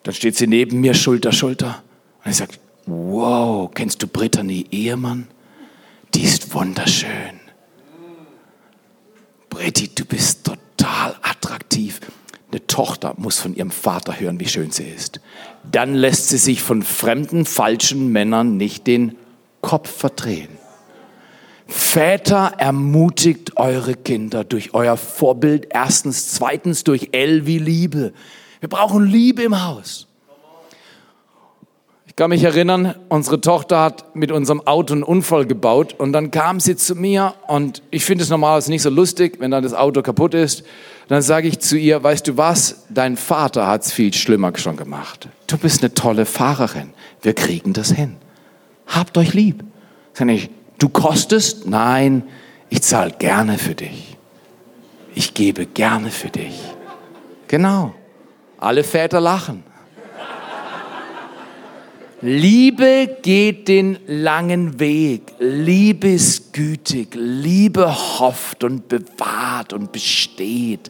Dann 0.02 0.16
steht 0.16 0.36
sie 0.36 0.48
neben 0.48 0.80
mir, 0.80 0.96
Schulter, 0.96 1.32
Schulter. 1.32 1.84
Und 2.26 2.32
ich 2.32 2.38
sage, 2.38 2.54
wow, 2.88 3.70
kennst 3.72 4.02
du 4.02 4.08
Brittany 4.08 4.66
Ehemann? 4.72 5.28
Die 6.16 6.24
ist 6.24 6.56
wunderschön. 6.56 7.40
Britti, 9.50 9.94
du 9.94 10.06
bist 10.06 10.44
total 10.44 11.16
attraktiv. 11.22 12.00
Eine 12.52 12.66
Tochter 12.66 13.14
muss 13.18 13.40
von 13.40 13.56
ihrem 13.56 13.70
Vater 13.70 14.20
hören, 14.20 14.40
wie 14.40 14.48
schön 14.48 14.72
sie 14.72 14.86
ist. 14.86 15.22
Dann 15.72 15.94
lässt 15.94 16.30
sie 16.30 16.40
sich 16.40 16.64
von 16.64 16.82
fremden, 16.82 17.46
falschen 17.46 18.12
Männern 18.12 18.58
nicht 18.58 18.88
den 18.88 19.16
Kopf 19.62 19.92
verdrehen. 19.92 20.50
Väter, 21.68 22.54
ermutigt 22.58 23.58
eure 23.58 23.96
Kinder 23.96 24.44
durch 24.44 24.74
euer 24.74 24.98
Vorbild. 24.98 25.68
Erstens, 25.70 26.34
zweitens 26.34 26.84
durch 26.84 27.10
L 27.12 27.46
wie 27.46 27.60
Liebe. 27.60 28.14
Wir 28.60 28.70
brauchen 28.70 29.06
Liebe 29.06 29.44
im 29.44 29.64
Haus. 29.64 30.08
Ich 32.14 32.18
kann 32.18 32.30
mich 32.30 32.44
erinnern, 32.44 32.94
unsere 33.10 33.42
Tochter 33.42 33.82
hat 33.82 34.16
mit 34.16 34.32
unserem 34.32 34.62
Auto 34.68 34.94
einen 34.94 35.02
Unfall 35.02 35.48
gebaut 35.48 35.96
und 35.98 36.14
dann 36.14 36.30
kam 36.30 36.60
sie 36.60 36.76
zu 36.76 36.94
mir 36.94 37.34
und 37.48 37.82
ich 37.90 38.06
finde 38.06 38.24
es 38.24 38.30
normalerweise 38.30 38.70
nicht 38.70 38.84
so 38.84 38.92
lustig, 38.92 39.38
wenn 39.40 39.50
dann 39.50 39.64
das 39.64 39.74
Auto 39.74 40.04
kaputt 40.04 40.36
ist. 40.36 40.64
Dann 41.08 41.24
sage 41.24 41.48
ich 41.48 41.58
zu 41.58 41.76
ihr, 41.76 42.04
weißt 42.04 42.28
du 42.28 42.38
was, 42.38 42.86
dein 42.90 43.18
Vater 43.18 43.66
hat 43.66 43.82
es 43.82 43.92
viel 43.92 44.14
schlimmer 44.14 44.54
schon 44.58 44.78
gemacht. 44.78 45.28
Du 45.48 45.58
bist 45.58 45.82
eine 45.82 45.96
tolle 45.96 46.28
Fahrerin. 46.28 46.94
Wir 47.24 47.34
kriegen 47.34 47.74
das 47.74 47.92
hin. 47.92 48.18
Habt 48.86 49.18
euch 49.18 49.34
lieb. 49.34 49.64
Sag 50.14 50.30
ich, 50.30 50.52
du 50.84 50.90
kostest? 50.90 51.66
Nein, 51.66 52.24
ich 52.70 52.82
zahle 52.82 53.12
gerne 53.18 53.58
für 53.58 53.74
dich. 53.74 54.18
Ich 55.16 55.34
gebe 55.34 55.66
gerne 55.66 56.10
für 56.10 56.30
dich. 56.30 56.60
Genau. 57.48 57.94
Alle 58.58 58.84
Väter 58.84 59.22
lachen. 59.22 59.64
Liebe 62.22 63.18
geht 63.22 63.68
den 63.68 63.98
langen 64.08 64.80
Weg. 64.80 65.34
Liebe 65.40 66.10
ist 66.10 66.54
gütig. 66.54 67.16
Liebe 67.16 67.94
hofft 68.20 68.64
und 68.64 68.88
bewahrt 68.88 69.74
und 69.74 69.92
besteht. 69.92 70.90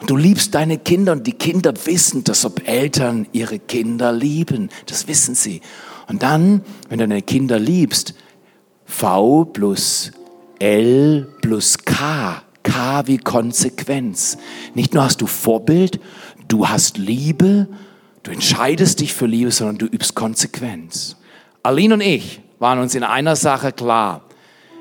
Und 0.00 0.10
du 0.10 0.16
liebst 0.16 0.54
deine 0.54 0.78
Kinder 0.78 1.12
und 1.12 1.26
die 1.26 1.32
Kinder 1.32 1.74
wissen 1.84 2.24
dass 2.24 2.44
ob 2.44 2.66
Eltern 2.68 3.26
ihre 3.32 3.58
Kinder 3.58 4.12
lieben. 4.12 4.70
Das 4.86 5.08
wissen 5.08 5.34
sie. 5.34 5.60
Und 6.08 6.22
dann, 6.22 6.62
wenn 6.88 6.98
du 6.98 7.08
deine 7.08 7.22
Kinder 7.22 7.58
liebst, 7.58 8.14
V 8.86 9.44
plus 9.44 10.12
L 10.58 11.28
plus 11.42 11.78
K. 11.78 12.42
K 12.62 13.06
wie 13.06 13.18
Konsequenz. 13.18 14.38
Nicht 14.74 14.94
nur 14.94 15.04
hast 15.04 15.20
du 15.20 15.26
Vorbild, 15.26 16.00
du 16.48 16.68
hast 16.68 16.98
Liebe, 16.98 17.68
Du 18.26 18.32
entscheidest 18.32 18.98
dich 18.98 19.14
für 19.14 19.26
Liebe, 19.26 19.52
sondern 19.52 19.78
du 19.78 19.86
übst 19.86 20.16
Konsequenz. 20.16 21.14
Aline 21.62 21.94
und 21.94 22.00
ich 22.00 22.40
waren 22.58 22.80
uns 22.80 22.96
in 22.96 23.04
einer 23.04 23.36
Sache 23.36 23.70
klar. 23.70 24.22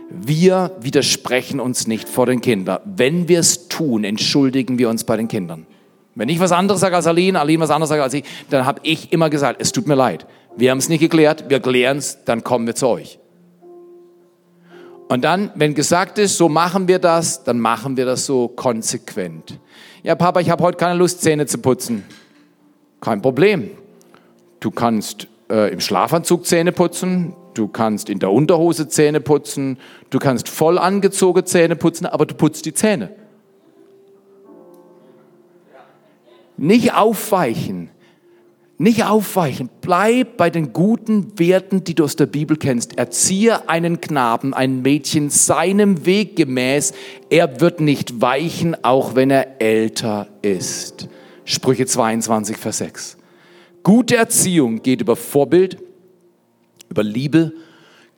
Wir 0.10 0.76
widersprechen 0.80 1.60
uns 1.60 1.86
nicht 1.86 2.10
vor 2.10 2.26
den 2.26 2.42
Kindern. 2.42 2.80
Wenn 2.86 3.28
wir 3.28 3.40
es 3.40 3.68
tun, 3.68 4.04
entschuldigen 4.04 4.80
wir 4.80 4.90
uns 4.90 5.04
bei 5.04 5.16
den 5.16 5.28
Kindern. 5.28 5.68
Wenn 6.16 6.28
ich 6.28 6.40
was 6.40 6.52
anderes 6.52 6.82
sage 6.82 6.96
als 6.96 7.06
Aline, 7.06 7.40
Aline 7.40 7.62
was 7.62 7.70
anderes 7.70 7.90
sage 7.90 8.02
als 8.02 8.16
ich, 8.16 8.24
dann 8.50 8.66
habe 8.66 8.80
ich 8.82 9.14
immer 9.14 9.30
gesagt, 9.30 9.62
es 9.62 9.72
tut 9.72 9.86
mir 9.86 9.94
leid. 9.94 10.26
Wir 10.58 10.72
haben 10.72 10.80
es 10.80 10.90
nicht 10.90 11.02
geklärt, 11.02 11.46
wir 11.48 11.60
klären 11.60 11.98
es, 11.98 12.26
dann 12.26 12.44
kommen 12.44 12.66
wir 12.66 12.74
zu 12.74 12.88
euch. 12.88 13.20
Und 15.08 15.24
dann, 15.24 15.52
wenn 15.56 15.76
gesagt 15.76 16.18
ist, 16.18 16.38
so 16.38 16.50
machen 16.50 16.88
wir 16.88 17.00
das, 17.00 17.44
dann 17.44 17.60
machen 17.60 17.96
wir 17.96 18.06
das 18.06 18.26
so 18.26 18.48
konsequent. 18.48 19.60
Ja, 20.04 20.16
Papa, 20.16 20.40
ich 20.40 20.50
habe 20.50 20.64
heute 20.64 20.78
keine 20.78 20.98
Lust, 20.98 21.22
Zähne 21.22 21.46
zu 21.46 21.60
putzen. 21.60 22.04
Kein 23.02 23.22
Problem. 23.22 23.70
Du 24.60 24.72
kannst 24.72 25.28
äh, 25.50 25.72
im 25.72 25.80
Schlafanzug 25.80 26.46
Zähne 26.46 26.72
putzen, 26.72 27.36
du 27.54 27.68
kannst 27.68 28.10
in 28.10 28.18
der 28.18 28.32
Unterhose 28.32 28.88
Zähne 28.88 29.22
putzen, 29.22 29.78
du 30.10 30.18
kannst 30.18 30.50
voll 30.50 30.80
angezogen 30.80 31.46
Zähne 31.46 31.76
putzen, 31.76 32.08
aber 32.08 32.26
du 32.26 32.34
putzt 32.34 32.66
die 32.66 32.74
Zähne. 32.74 33.12
Nicht 36.58 36.94
aufweichen. 36.94 37.92
Nicht 38.78 39.06
aufweichen. 39.06 39.70
Bleib 39.80 40.36
bei 40.36 40.50
den 40.50 40.74
guten 40.74 41.40
Werten, 41.40 41.86
die 41.86 41.96
du 41.96 42.04
aus 42.04 42.18
der 42.18 42.26
Bibel 42.26 42.58
kennst. 42.58 42.98
Erziehe 42.98 43.70
einen 43.70 44.02
Knaben, 44.02 44.54
ein 44.54 44.82
Mädchen 44.82 45.30
seinem 45.30 46.06
Weg 46.06 46.36
gemäß. 46.36 46.94
Er 47.30 47.62
wird 47.62 47.80
nicht 47.80 48.20
weichen, 48.20 48.76
auch 48.84 49.16
wenn 49.16 49.32
er 49.32 49.62
älter 49.62 50.28
ist. 50.42 51.08
Sprüche 51.46 51.86
22, 51.86 52.58
Vers 52.58 52.80
6. 52.80 53.18
Gute 53.82 54.18
Erziehung 54.18 54.82
geht 54.82 55.00
über 55.00 55.16
Vorbild, 55.16 55.78
über 56.90 57.04
Liebe, 57.04 57.54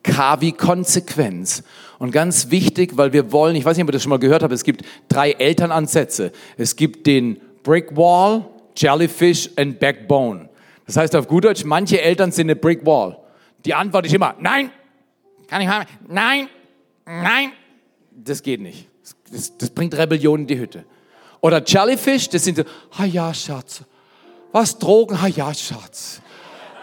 K 0.01 0.41
wie 0.41 0.53
Konsequenz. 0.53 1.61
Und 1.99 2.11
ganz 2.11 2.49
wichtig, 2.49 2.97
weil 2.97 3.13
wir 3.13 3.31
wollen, 3.31 3.55
ich 3.55 3.65
weiß 3.65 3.77
nicht, 3.77 3.83
ob 3.83 3.89
ihr 3.89 3.93
das 3.93 4.01
schon 4.01 4.09
mal 4.09 4.17
gehört 4.17 4.41
habt, 4.41 4.53
es 4.53 4.63
gibt 4.63 4.83
drei 5.07 5.31
Elternansätze. 5.31 6.31
Es 6.57 6.75
gibt 6.75 7.05
den 7.05 7.39
Brick 7.61 7.95
Wall, 7.95 8.45
Jellyfish 8.75 9.49
and 9.55 9.79
Backbone. 9.79 10.46
Das 10.87 10.95
heißt 10.95 11.15
auf 11.15 11.27
gut 11.27 11.43
Deutsch, 11.43 11.63
manche 11.65 12.01
Eltern 12.01 12.31
sind 12.31 12.47
eine 12.47 12.55
Brick 12.55 12.85
Wall. 12.85 13.19
Die 13.65 13.73
Antwort 13.73 14.05
ist 14.05 14.13
immer, 14.13 14.35
nein, 14.39 14.71
kann 15.47 15.61
ich 15.61 15.67
haben, 15.67 15.85
nein, 16.07 16.47
nein. 17.05 17.51
Das 18.11 18.41
geht 18.41 18.61
nicht. 18.61 18.87
Das, 19.31 19.55
das 19.57 19.69
bringt 19.69 19.95
Rebellion 19.95 20.41
in 20.41 20.47
die 20.47 20.57
Hütte. 20.57 20.85
Oder 21.41 21.61
Jellyfish, 21.63 22.29
das 22.29 22.45
sind 22.45 22.57
so, 22.57 22.63
ha 22.97 23.05
ja, 23.05 23.33
Schatz. 23.33 23.83
Was, 24.51 24.79
Drogen? 24.79 25.21
Ha 25.21 25.27
ja, 25.27 25.53
Schatz. 25.53 26.21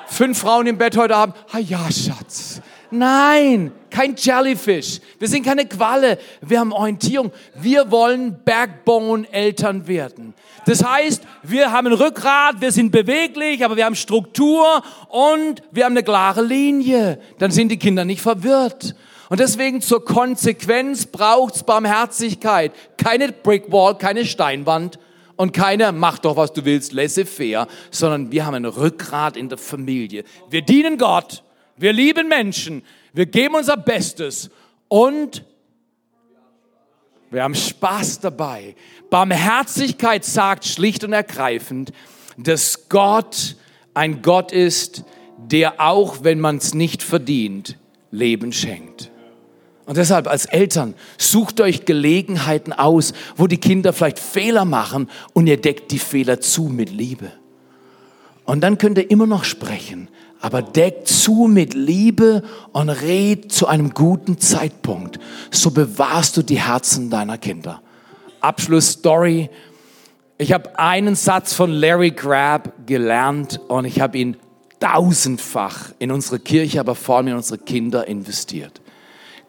Fünf 0.06 0.38
Frauen 0.38 0.66
im 0.66 0.78
Bett 0.78 0.96
heute 0.96 1.16
Abend? 1.16 1.36
Ha 1.52 1.58
ja, 1.58 1.90
Schatz. 1.90 2.60
Nein, 2.98 3.72
kein 3.90 4.14
Jellyfish. 4.16 5.00
Wir 5.18 5.28
sind 5.28 5.44
keine 5.44 5.66
Qualle. 5.66 6.18
Wir 6.40 6.60
haben 6.60 6.72
Orientierung. 6.72 7.32
Wir 7.54 7.90
wollen 7.90 8.38
Backbone-Eltern 8.44 9.86
werden. 9.86 10.34
Das 10.66 10.84
heißt, 10.84 11.22
wir 11.42 11.72
haben 11.72 11.88
ein 11.88 11.92
Rückgrat, 11.92 12.60
wir 12.60 12.72
sind 12.72 12.90
beweglich, 12.90 13.64
aber 13.64 13.76
wir 13.76 13.84
haben 13.84 13.94
Struktur 13.94 14.82
und 15.08 15.62
wir 15.72 15.84
haben 15.84 15.92
eine 15.92 16.02
klare 16.02 16.42
Linie. 16.42 17.20
Dann 17.38 17.50
sind 17.50 17.68
die 17.68 17.78
Kinder 17.78 18.04
nicht 18.04 18.22
verwirrt. 18.22 18.94
Und 19.28 19.40
deswegen 19.40 19.80
zur 19.80 20.04
Konsequenz 20.04 21.06
braucht's 21.06 21.62
Barmherzigkeit. 21.62 22.72
Keine 22.96 23.32
Brickwall, 23.32 23.98
keine 23.98 24.24
Steinwand 24.24 24.98
und 25.36 25.52
keine 25.52 25.92
mach 25.92 26.18
doch, 26.18 26.36
was 26.36 26.52
du 26.52 26.64
willst, 26.64 26.92
laissez-faire, 26.92 27.66
sondern 27.90 28.30
wir 28.30 28.46
haben 28.46 28.54
ein 28.54 28.64
Rückgrat 28.64 29.36
in 29.36 29.48
der 29.48 29.58
Familie. 29.58 30.24
Wir 30.50 30.62
dienen 30.62 30.98
Gott, 30.98 31.43
wir 31.76 31.92
lieben 31.92 32.28
Menschen, 32.28 32.82
wir 33.12 33.26
geben 33.26 33.54
unser 33.54 33.76
Bestes 33.76 34.50
und 34.88 35.44
wir 37.30 37.42
haben 37.42 37.54
Spaß 37.54 38.20
dabei. 38.20 38.76
Barmherzigkeit 39.10 40.24
sagt 40.24 40.64
schlicht 40.64 41.04
und 41.04 41.12
ergreifend, 41.12 41.92
dass 42.36 42.88
Gott 42.88 43.56
ein 43.92 44.22
Gott 44.22 44.52
ist, 44.52 45.04
der 45.38 45.80
auch, 45.80 46.22
wenn 46.22 46.40
man 46.40 46.56
es 46.56 46.74
nicht 46.74 47.02
verdient, 47.02 47.76
Leben 48.10 48.52
schenkt. 48.52 49.10
Und 49.86 49.96
deshalb 49.98 50.28
als 50.28 50.46
Eltern 50.46 50.94
sucht 51.18 51.60
euch 51.60 51.84
Gelegenheiten 51.84 52.72
aus, 52.72 53.12
wo 53.36 53.46
die 53.46 53.58
Kinder 53.58 53.92
vielleicht 53.92 54.18
Fehler 54.18 54.64
machen 54.64 55.10
und 55.34 55.46
ihr 55.46 55.60
deckt 55.60 55.90
die 55.90 55.98
Fehler 55.98 56.40
zu 56.40 56.64
mit 56.64 56.90
Liebe. 56.90 57.32
Und 58.44 58.62
dann 58.62 58.78
könnt 58.78 58.98
ihr 58.98 59.10
immer 59.10 59.26
noch 59.26 59.44
sprechen, 59.44 60.08
aber 60.44 60.60
deck 60.60 61.06
zu 61.06 61.46
mit 61.48 61.72
Liebe 61.72 62.42
und 62.72 62.90
red 62.90 63.50
zu 63.50 63.66
einem 63.66 63.94
guten 63.94 64.36
Zeitpunkt. 64.36 65.18
So 65.50 65.70
bewahrst 65.70 66.36
du 66.36 66.42
die 66.42 66.60
Herzen 66.60 67.08
deiner 67.08 67.38
Kinder. 67.38 67.80
Abschlussstory. 68.42 69.48
Ich 70.36 70.52
habe 70.52 70.78
einen 70.78 71.14
Satz 71.14 71.54
von 71.54 71.70
Larry 71.70 72.10
Crabb 72.10 72.74
gelernt 72.84 73.58
und 73.68 73.86
ich 73.86 74.02
habe 74.02 74.18
ihn 74.18 74.36
tausendfach 74.80 75.92
in 75.98 76.12
unsere 76.12 76.38
Kirche, 76.38 76.78
aber 76.78 76.94
vor 76.94 77.16
allem 77.16 77.28
in 77.28 77.36
unsere 77.36 77.56
Kinder 77.56 78.06
investiert. 78.06 78.82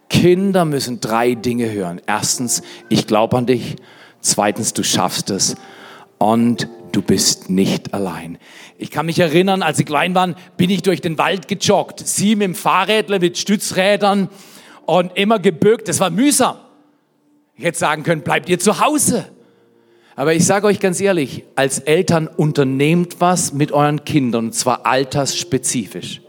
Kinder 0.10 0.64
müssen 0.64 1.02
drei 1.02 1.36
Dinge 1.36 1.70
hören. 1.74 2.00
Erstens, 2.08 2.62
ich 2.88 3.06
glaube 3.06 3.36
an 3.36 3.48
dich. 3.48 3.76
Zweitens, 4.22 4.72
du 4.72 4.82
schaffst 4.82 5.30
es. 5.30 5.58
Und 6.20 6.70
du 6.96 7.02
bist 7.02 7.50
nicht 7.50 7.94
allein. 7.94 8.38
Ich 8.78 8.90
kann 8.90 9.06
mich 9.06 9.20
erinnern, 9.20 9.62
als 9.62 9.80
ich 9.80 9.86
klein 9.86 10.16
war, 10.16 10.34
bin 10.58 10.70
ich 10.70 10.82
durch 10.82 11.02
den 11.02 11.18
Wald 11.18 11.48
gejoggt. 11.48 12.00
Sie 12.06 12.36
mit 12.36 12.44
dem 12.44 12.56
Fahrrädler, 12.56 13.20
mit 13.20 13.38
Stützrädern 13.38 14.30
und 14.86 15.18
immer 15.18 15.40
gebückt. 15.40 15.88
Das 15.88 16.00
war 16.00 16.10
mühsam. 16.10 16.58
Ich 17.56 17.66
hätte 17.66 17.78
sagen 17.78 18.04
können, 18.04 18.22
bleibt 18.22 18.50
ihr 18.50 18.60
zu 18.60 18.80
Hause. 18.80 19.26
Aber 20.16 20.34
ich 20.34 20.46
sage 20.46 20.68
euch 20.68 20.80
ganz 20.80 21.02
ehrlich, 21.02 21.44
als 21.56 21.80
Eltern 21.80 22.28
unternehmt 22.28 23.18
was 23.20 23.52
mit 23.52 23.74
euren 23.74 24.06
Kindern, 24.06 24.46
und 24.46 24.54
zwar 24.54 24.86
altersspezifisch. 24.86 26.22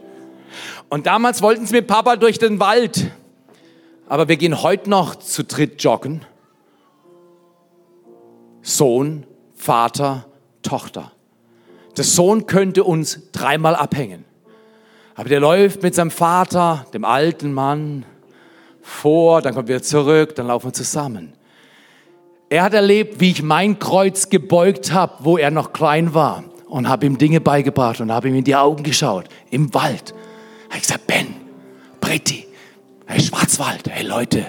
Und 0.89 1.05
damals 1.05 1.41
wollten 1.41 1.65
sie 1.65 1.75
mit 1.75 1.87
Papa 1.87 2.17
durch 2.17 2.39
den 2.39 2.59
Wald. 2.59 3.11
Aber 4.09 4.27
wir 4.27 4.35
gehen 4.35 4.61
heute 4.61 4.89
noch 4.89 5.15
zu 5.15 5.43
dritt 5.43 5.81
joggen. 5.81 6.25
Sohn, 8.61 9.25
Vater, 9.55 10.26
Tochter. 10.67 11.11
Der 11.95 12.03
Sohn 12.03 12.45
könnte 12.45 12.83
uns 12.83 13.31
dreimal 13.31 13.75
abhängen. 13.75 14.25
Aber 15.15 15.29
der 15.29 15.39
läuft 15.39 15.81
mit 15.81 15.95
seinem 15.95 16.11
Vater, 16.11 16.85
dem 16.93 17.05
alten 17.05 17.53
Mann, 17.53 18.05
vor, 18.81 19.41
dann 19.41 19.55
kommt 19.55 19.69
er 19.69 19.81
zurück, 19.81 20.35
dann 20.35 20.47
laufen 20.47 20.67
wir 20.67 20.73
zusammen. 20.73 21.33
Er 22.49 22.63
hat 22.63 22.73
erlebt, 22.73 23.19
wie 23.19 23.31
ich 23.31 23.41
mein 23.43 23.79
Kreuz 23.79 24.29
gebeugt 24.29 24.93
habe, 24.93 25.13
wo 25.19 25.37
er 25.37 25.51
noch 25.51 25.73
klein 25.73 26.13
war 26.13 26.43
und 26.67 26.87
habe 26.87 27.05
ihm 27.05 27.17
Dinge 27.17 27.41
beigebracht 27.41 27.99
und 27.99 28.11
habe 28.11 28.29
ihm 28.29 28.35
in 28.35 28.43
die 28.43 28.55
Augen 28.55 28.83
geschaut, 28.83 29.25
im 29.49 29.73
Wald. 29.73 30.13
Ich 30.69 30.69
habe 30.69 30.81
gesagt, 30.81 31.07
Ben, 31.07 31.27
Britti, 31.99 32.47
hey 33.05 33.19
Schwarzwald, 33.19 33.89
hey 33.89 34.05
Leute, 34.05 34.45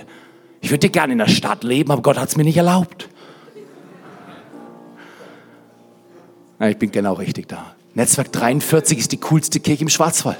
ich 0.60 0.70
würde 0.70 0.88
gerne 0.90 1.12
in 1.12 1.18
der 1.18 1.28
Stadt 1.28 1.64
leben, 1.64 1.90
aber 1.90 2.02
Gott 2.02 2.18
hat 2.18 2.28
es 2.28 2.36
mir 2.36 2.44
nicht 2.44 2.56
erlaubt. 2.56 3.08
Na, 6.58 6.68
ich 6.68 6.78
bin 6.78 6.90
genau 6.90 7.14
richtig 7.14 7.48
da. 7.48 7.74
Netzwerk 7.94 8.32
43 8.32 8.98
ist 8.98 9.12
die 9.12 9.18
coolste 9.18 9.60
Kirche 9.60 9.82
im 9.82 9.88
Schwarzwald. 9.88 10.38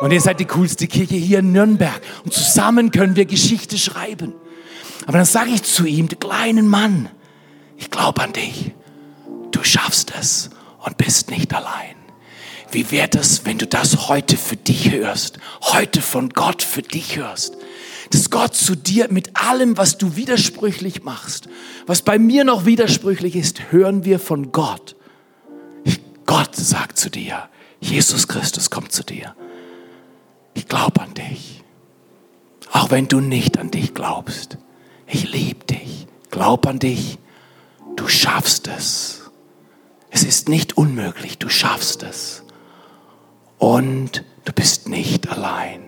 Und 0.00 0.12
ihr 0.12 0.20
seid 0.20 0.40
die 0.40 0.46
coolste 0.46 0.86
Kirche 0.86 1.16
hier 1.16 1.40
in 1.40 1.52
Nürnberg. 1.52 2.00
Und 2.24 2.32
zusammen 2.32 2.90
können 2.90 3.16
wir 3.16 3.26
Geschichte 3.26 3.78
schreiben. 3.78 4.34
Aber 5.06 5.18
dann 5.18 5.26
sage 5.26 5.50
ich 5.50 5.62
zu 5.62 5.86
ihm, 5.86 6.08
kleinen 6.08 6.68
Mann, 6.68 7.08
ich 7.76 7.90
glaube 7.90 8.22
an 8.22 8.32
dich. 8.32 8.72
Du 9.50 9.62
schaffst 9.62 10.12
es 10.18 10.50
und 10.84 10.96
bist 10.96 11.30
nicht 11.30 11.54
allein. 11.54 11.96
Wie 12.72 12.90
wäre 12.90 13.08
das, 13.08 13.44
wenn 13.44 13.58
du 13.58 13.66
das 13.66 14.08
heute 14.08 14.36
für 14.36 14.56
dich 14.56 14.92
hörst? 14.92 15.38
Heute 15.60 16.00
von 16.00 16.30
Gott 16.30 16.62
für 16.62 16.82
dich 16.82 17.16
hörst? 17.16 17.56
Dass 18.10 18.30
Gott 18.30 18.54
zu 18.54 18.76
dir 18.76 19.08
mit 19.10 19.36
allem, 19.36 19.76
was 19.76 19.98
du 19.98 20.16
widersprüchlich 20.16 21.02
machst, 21.02 21.48
was 21.86 22.02
bei 22.02 22.18
mir 22.18 22.44
noch 22.44 22.64
widersprüchlich 22.64 23.36
ist, 23.36 23.72
hören 23.72 24.04
wir 24.04 24.18
von 24.18 24.52
Gott. 24.52 24.96
Gott 26.30 26.54
sagt 26.54 26.96
zu 26.96 27.10
dir, 27.10 27.48
Jesus 27.80 28.28
Christus 28.28 28.70
kommt 28.70 28.92
zu 28.92 29.02
dir. 29.02 29.34
Ich 30.54 30.68
glaube 30.68 31.00
an 31.00 31.12
dich. 31.12 31.64
Auch 32.70 32.92
wenn 32.92 33.08
du 33.08 33.18
nicht 33.18 33.58
an 33.58 33.72
dich 33.72 33.94
glaubst. 33.94 34.56
Ich 35.08 35.32
liebe 35.32 35.64
dich. 35.64 36.06
Glaub 36.30 36.68
an 36.68 36.78
dich. 36.78 37.18
Du 37.96 38.06
schaffst 38.06 38.68
es. 38.68 39.22
Es 40.10 40.22
ist 40.22 40.48
nicht 40.48 40.76
unmöglich. 40.76 41.38
Du 41.38 41.48
schaffst 41.48 42.04
es. 42.04 42.44
Und 43.58 44.22
du 44.44 44.52
bist 44.52 44.88
nicht 44.88 45.28
allein. 45.30 45.82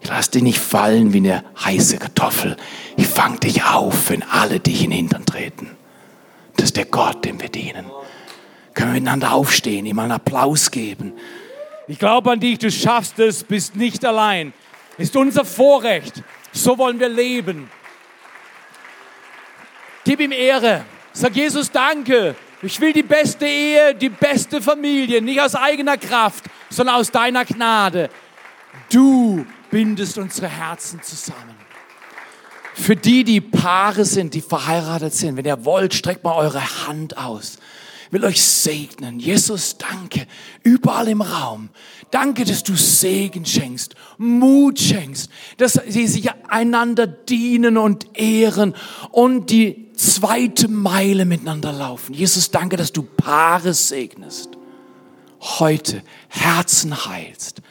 Ich 0.00 0.08
lasse 0.08 0.30
dich 0.30 0.44
nicht 0.44 0.60
fallen 0.60 1.12
wie 1.12 1.18
eine 1.18 1.42
heiße 1.64 1.98
Kartoffel. 1.98 2.56
Ich 2.96 3.08
fange 3.08 3.40
dich 3.40 3.64
auf, 3.64 4.10
wenn 4.10 4.22
alle 4.22 4.60
dich 4.60 4.84
in 4.84 4.90
den 4.90 4.96
Hintern 4.98 5.26
treten. 5.26 5.76
Das 6.54 6.66
ist 6.66 6.76
der 6.76 6.86
Gott, 6.86 7.24
dem 7.24 7.40
wir 7.40 7.48
dienen. 7.48 7.86
Können 8.78 8.92
wir 8.92 9.00
miteinander 9.00 9.32
aufstehen, 9.32 9.86
ihm 9.86 9.98
einen 9.98 10.12
Applaus 10.12 10.70
geben. 10.70 11.12
Ich 11.88 11.98
glaube 11.98 12.30
an 12.30 12.38
dich, 12.38 12.58
du 12.58 12.70
schaffst 12.70 13.18
es, 13.18 13.42
bist 13.42 13.74
nicht 13.74 14.04
allein. 14.04 14.52
Ist 14.98 15.16
unser 15.16 15.44
Vorrecht. 15.44 16.22
So 16.52 16.78
wollen 16.78 17.00
wir 17.00 17.08
leben. 17.08 17.68
Gib 20.04 20.20
ihm 20.20 20.30
Ehre. 20.30 20.84
Sag 21.12 21.34
Jesus 21.34 21.72
Danke. 21.72 22.36
Ich 22.62 22.80
will 22.80 22.92
die 22.92 23.02
beste 23.02 23.46
Ehe, 23.46 23.96
die 23.96 24.10
beste 24.10 24.62
Familie, 24.62 25.22
nicht 25.22 25.40
aus 25.40 25.56
eigener 25.56 25.96
Kraft, 25.96 26.44
sondern 26.70 26.94
aus 26.94 27.10
deiner 27.10 27.44
Gnade. 27.44 28.08
Du 28.92 29.44
bindest 29.72 30.18
unsere 30.18 30.46
Herzen 30.46 31.02
zusammen. 31.02 31.56
Für 32.74 32.94
die, 32.94 33.24
die 33.24 33.40
Paare 33.40 34.04
sind, 34.04 34.34
die 34.34 34.40
verheiratet 34.40 35.14
sind, 35.14 35.36
wenn 35.36 35.44
ihr 35.44 35.64
wollt, 35.64 35.94
streckt 35.94 36.22
mal 36.22 36.36
eure 36.36 36.86
Hand 36.86 37.18
aus 37.18 37.58
will 38.10 38.24
euch 38.24 38.42
segnen. 38.42 39.20
Jesus, 39.20 39.76
danke, 39.78 40.26
überall 40.62 41.08
im 41.08 41.20
Raum. 41.20 41.70
Danke, 42.10 42.44
dass 42.44 42.62
du 42.62 42.74
Segen 42.74 43.44
schenkst, 43.44 43.94
Mut 44.16 44.78
schenkst, 44.78 45.30
dass 45.58 45.80
sie 45.88 46.06
sich 46.06 46.30
einander 46.48 47.06
dienen 47.06 47.76
und 47.76 48.18
ehren 48.18 48.74
und 49.10 49.50
die 49.50 49.92
zweite 49.94 50.68
Meile 50.68 51.24
miteinander 51.24 51.72
laufen. 51.72 52.14
Jesus, 52.14 52.50
danke, 52.50 52.76
dass 52.76 52.92
du 52.92 53.02
Paare 53.02 53.74
segnest. 53.74 54.50
Heute 55.40 56.02
Herzen 56.28 57.06
heilst, 57.06 57.62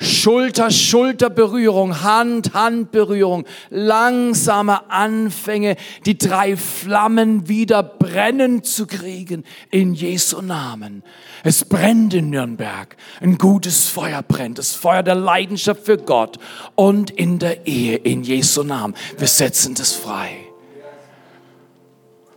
Schulter, 0.00 0.70
Schulterberührung, 0.70 2.02
Hand, 2.02 2.54
Handberührung, 2.54 3.44
langsame 3.70 4.90
Anfänge, 4.90 5.76
die 6.04 6.18
drei 6.18 6.56
Flammen 6.56 7.48
wieder 7.48 7.82
brennen 7.82 8.62
zu 8.62 8.86
kriegen 8.86 9.44
in 9.70 9.94
Jesu 9.94 10.42
Namen. 10.42 11.02
Es 11.42 11.64
brennt 11.64 12.14
in 12.14 12.30
Nürnberg. 12.30 12.96
Ein 13.20 13.38
gutes 13.38 13.88
Feuer 13.88 14.22
brennt. 14.22 14.58
Das 14.58 14.72
Feuer 14.72 15.02
der 15.02 15.14
Leidenschaft 15.14 15.84
für 15.84 15.98
Gott 15.98 16.38
und 16.74 17.10
in 17.10 17.38
der 17.38 17.66
Ehe 17.66 17.96
in 17.96 18.22
Jesu 18.22 18.62
Namen. 18.62 18.94
Wir 19.18 19.28
setzen 19.28 19.74
das 19.74 19.92
frei. 19.92 20.44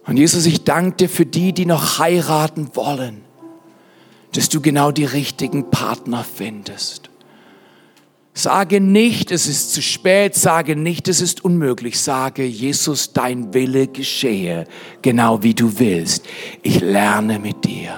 Und 0.06 0.16
Jesus, 0.16 0.46
ich 0.46 0.64
danke 0.64 0.96
dir 0.96 1.10
für 1.10 1.26
die, 1.26 1.52
die 1.52 1.66
noch 1.66 2.00
heiraten 2.00 2.70
wollen, 2.76 3.24
dass 4.34 4.48
du 4.48 4.62
genau 4.62 4.92
die 4.92 5.06
richtigen 5.06 5.70
Partner 5.70 6.24
findest. 6.24 7.07
Sage 8.38 8.82
nicht, 8.82 9.32
es 9.32 9.48
ist 9.48 9.74
zu 9.74 9.82
spät, 9.82 10.36
sage 10.36 10.76
nicht, 10.76 11.08
es 11.08 11.22
ist 11.22 11.44
unmöglich, 11.44 12.00
sage, 12.00 12.46
Jesus, 12.46 13.12
dein 13.12 13.52
Wille 13.56 13.88
geschehe, 13.88 14.66
genau 15.02 15.42
wie 15.42 15.56
du 15.56 15.80
willst. 15.80 16.24
Ich 16.62 16.80
lerne 16.80 17.40
mit 17.40 17.66
dir. 17.66 17.98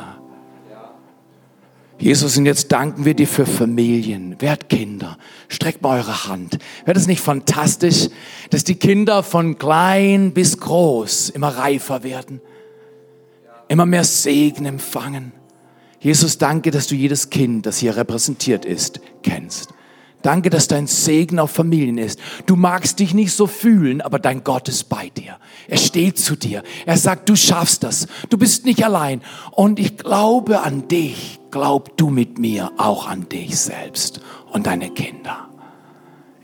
Jesus, 1.97 2.37
und 2.37 2.45
jetzt 2.45 2.71
danken 2.71 3.03
wir 3.03 3.15
dir 3.15 3.27
für 3.27 3.45
Familien. 3.45 4.37
Wer 4.39 4.51
hat 4.51 4.69
Kinder? 4.69 5.17
Streckt 5.49 5.81
mal 5.81 5.97
eure 5.97 6.29
Hand. 6.29 6.57
Wäre 6.85 6.93
das 6.93 7.07
nicht 7.07 7.19
fantastisch, 7.19 8.07
dass 8.49 8.63
die 8.63 8.75
Kinder 8.75 9.23
von 9.23 9.57
klein 9.57 10.31
bis 10.31 10.57
groß 10.57 11.31
immer 11.31 11.49
reifer 11.49 12.03
werden? 12.03 12.39
Immer 13.67 13.85
mehr 13.85 14.05
Segen 14.05 14.65
empfangen. 14.65 15.33
Jesus, 15.99 16.37
danke, 16.37 16.71
dass 16.71 16.87
du 16.87 16.95
jedes 16.95 17.29
Kind, 17.29 17.65
das 17.65 17.79
hier 17.79 17.97
repräsentiert 17.97 18.63
ist, 18.63 19.01
kennst. 19.21 19.73
Danke, 20.22 20.49
dass 20.49 20.67
dein 20.67 20.88
Segen 20.88 21.39
auf 21.39 21.51
Familien 21.51 21.97
ist. 21.97 22.20
Du 22.45 22.57
magst 22.57 22.99
dich 22.99 23.13
nicht 23.13 23.32
so 23.32 23.47
fühlen, 23.47 24.01
aber 24.01 24.20
dein 24.20 24.43
Gott 24.43 24.67
ist 24.67 24.89
bei 24.89 25.09
dir. 25.09 25.38
Er 25.67 25.78
steht 25.78 26.17
zu 26.17 26.36
dir. 26.36 26.63
Er 26.86 26.97
sagt, 26.97 27.30
du 27.30 27.38
schaffst 27.38 27.84
das. 27.84 28.07
Du 28.30 28.38
bist 28.38 28.65
nicht 28.65 28.84
allein. 28.84 29.22
Und 29.51 29.80
ich 29.80 29.97
glaube 29.97 30.61
an 30.61 30.88
dich. 30.89 31.39
Glaub 31.51 31.97
du 31.97 32.09
mit 32.09 32.38
mir 32.38 32.72
auch 32.78 33.07
an 33.07 33.30
dich 33.30 33.57
selbst 33.57 34.20
und 34.51 34.67
deine 34.67 34.89
Kinder. 34.89 35.47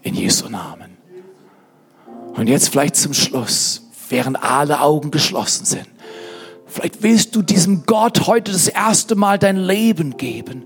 In 0.03 0.15
Jesu 0.15 0.47
Namen. 0.47 0.97
Und 2.35 2.47
jetzt 2.47 2.69
vielleicht 2.69 2.95
zum 2.95 3.13
Schluss, 3.13 3.83
während 4.09 4.41
alle 4.41 4.81
Augen 4.81 5.11
geschlossen 5.11 5.65
sind. 5.65 5.87
Vielleicht 6.65 7.03
willst 7.03 7.35
du 7.35 7.41
diesem 7.41 7.85
Gott 7.85 8.27
heute 8.27 8.51
das 8.51 8.67
erste 8.67 9.15
Mal 9.15 9.37
dein 9.37 9.57
Leben 9.57 10.17
geben 10.17 10.63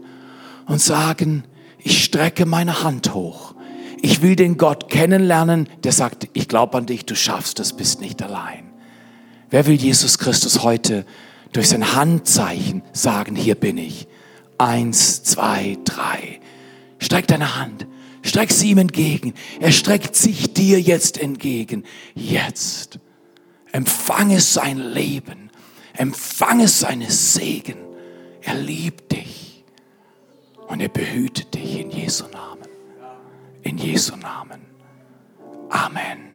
und 0.65 0.81
sagen, 0.81 1.43
ich 1.81 2.03
strecke 2.03 2.45
meine 2.45 2.83
Hand 2.83 3.13
hoch. 3.13 3.55
Ich 4.01 4.21
will 4.21 4.35
den 4.35 4.57
Gott 4.57 4.89
kennenlernen, 4.89 5.67
der 5.83 5.91
sagt, 5.91 6.29
ich 6.33 6.47
glaube 6.47 6.77
an 6.77 6.85
dich, 6.85 7.05
du 7.05 7.15
schaffst 7.15 7.59
es, 7.59 7.73
bist 7.73 8.01
nicht 8.01 8.21
allein. 8.21 8.71
Wer 9.49 9.65
will 9.65 9.75
Jesus 9.75 10.17
Christus 10.17 10.63
heute 10.63 11.05
durch 11.51 11.69
sein 11.69 11.95
Handzeichen 11.95 12.83
sagen, 12.93 13.35
hier 13.35 13.55
bin 13.55 13.77
ich? 13.77 14.07
Eins, 14.57 15.23
zwei, 15.23 15.77
drei. 15.83 16.39
Streck 16.99 17.27
deine 17.27 17.57
Hand, 17.57 17.87
streck 18.21 18.51
sie 18.51 18.71
ihm 18.71 18.77
entgegen. 18.77 19.33
Er 19.59 19.71
streckt 19.71 20.15
sich 20.15 20.53
dir 20.53 20.79
jetzt 20.79 21.17
entgegen. 21.17 21.83
Jetzt. 22.13 22.99
Empfange 23.71 24.39
sein 24.39 24.77
Leben, 24.77 25.51
empfange 25.93 26.67
seine 26.67 27.09
Segen. 27.09 27.77
Er 28.41 28.55
liebt 28.55 29.11
dich. 29.11 29.48
Und 30.69 30.81
er 30.81 30.87
behütet 30.87 31.53
dich 31.55 31.79
in 31.79 31.89
Jesu 31.89 32.25
Namen. 32.27 32.67
In 33.63 33.77
Jesu 33.77 34.15
Namen. 34.15 34.61
Amen. 35.69 36.19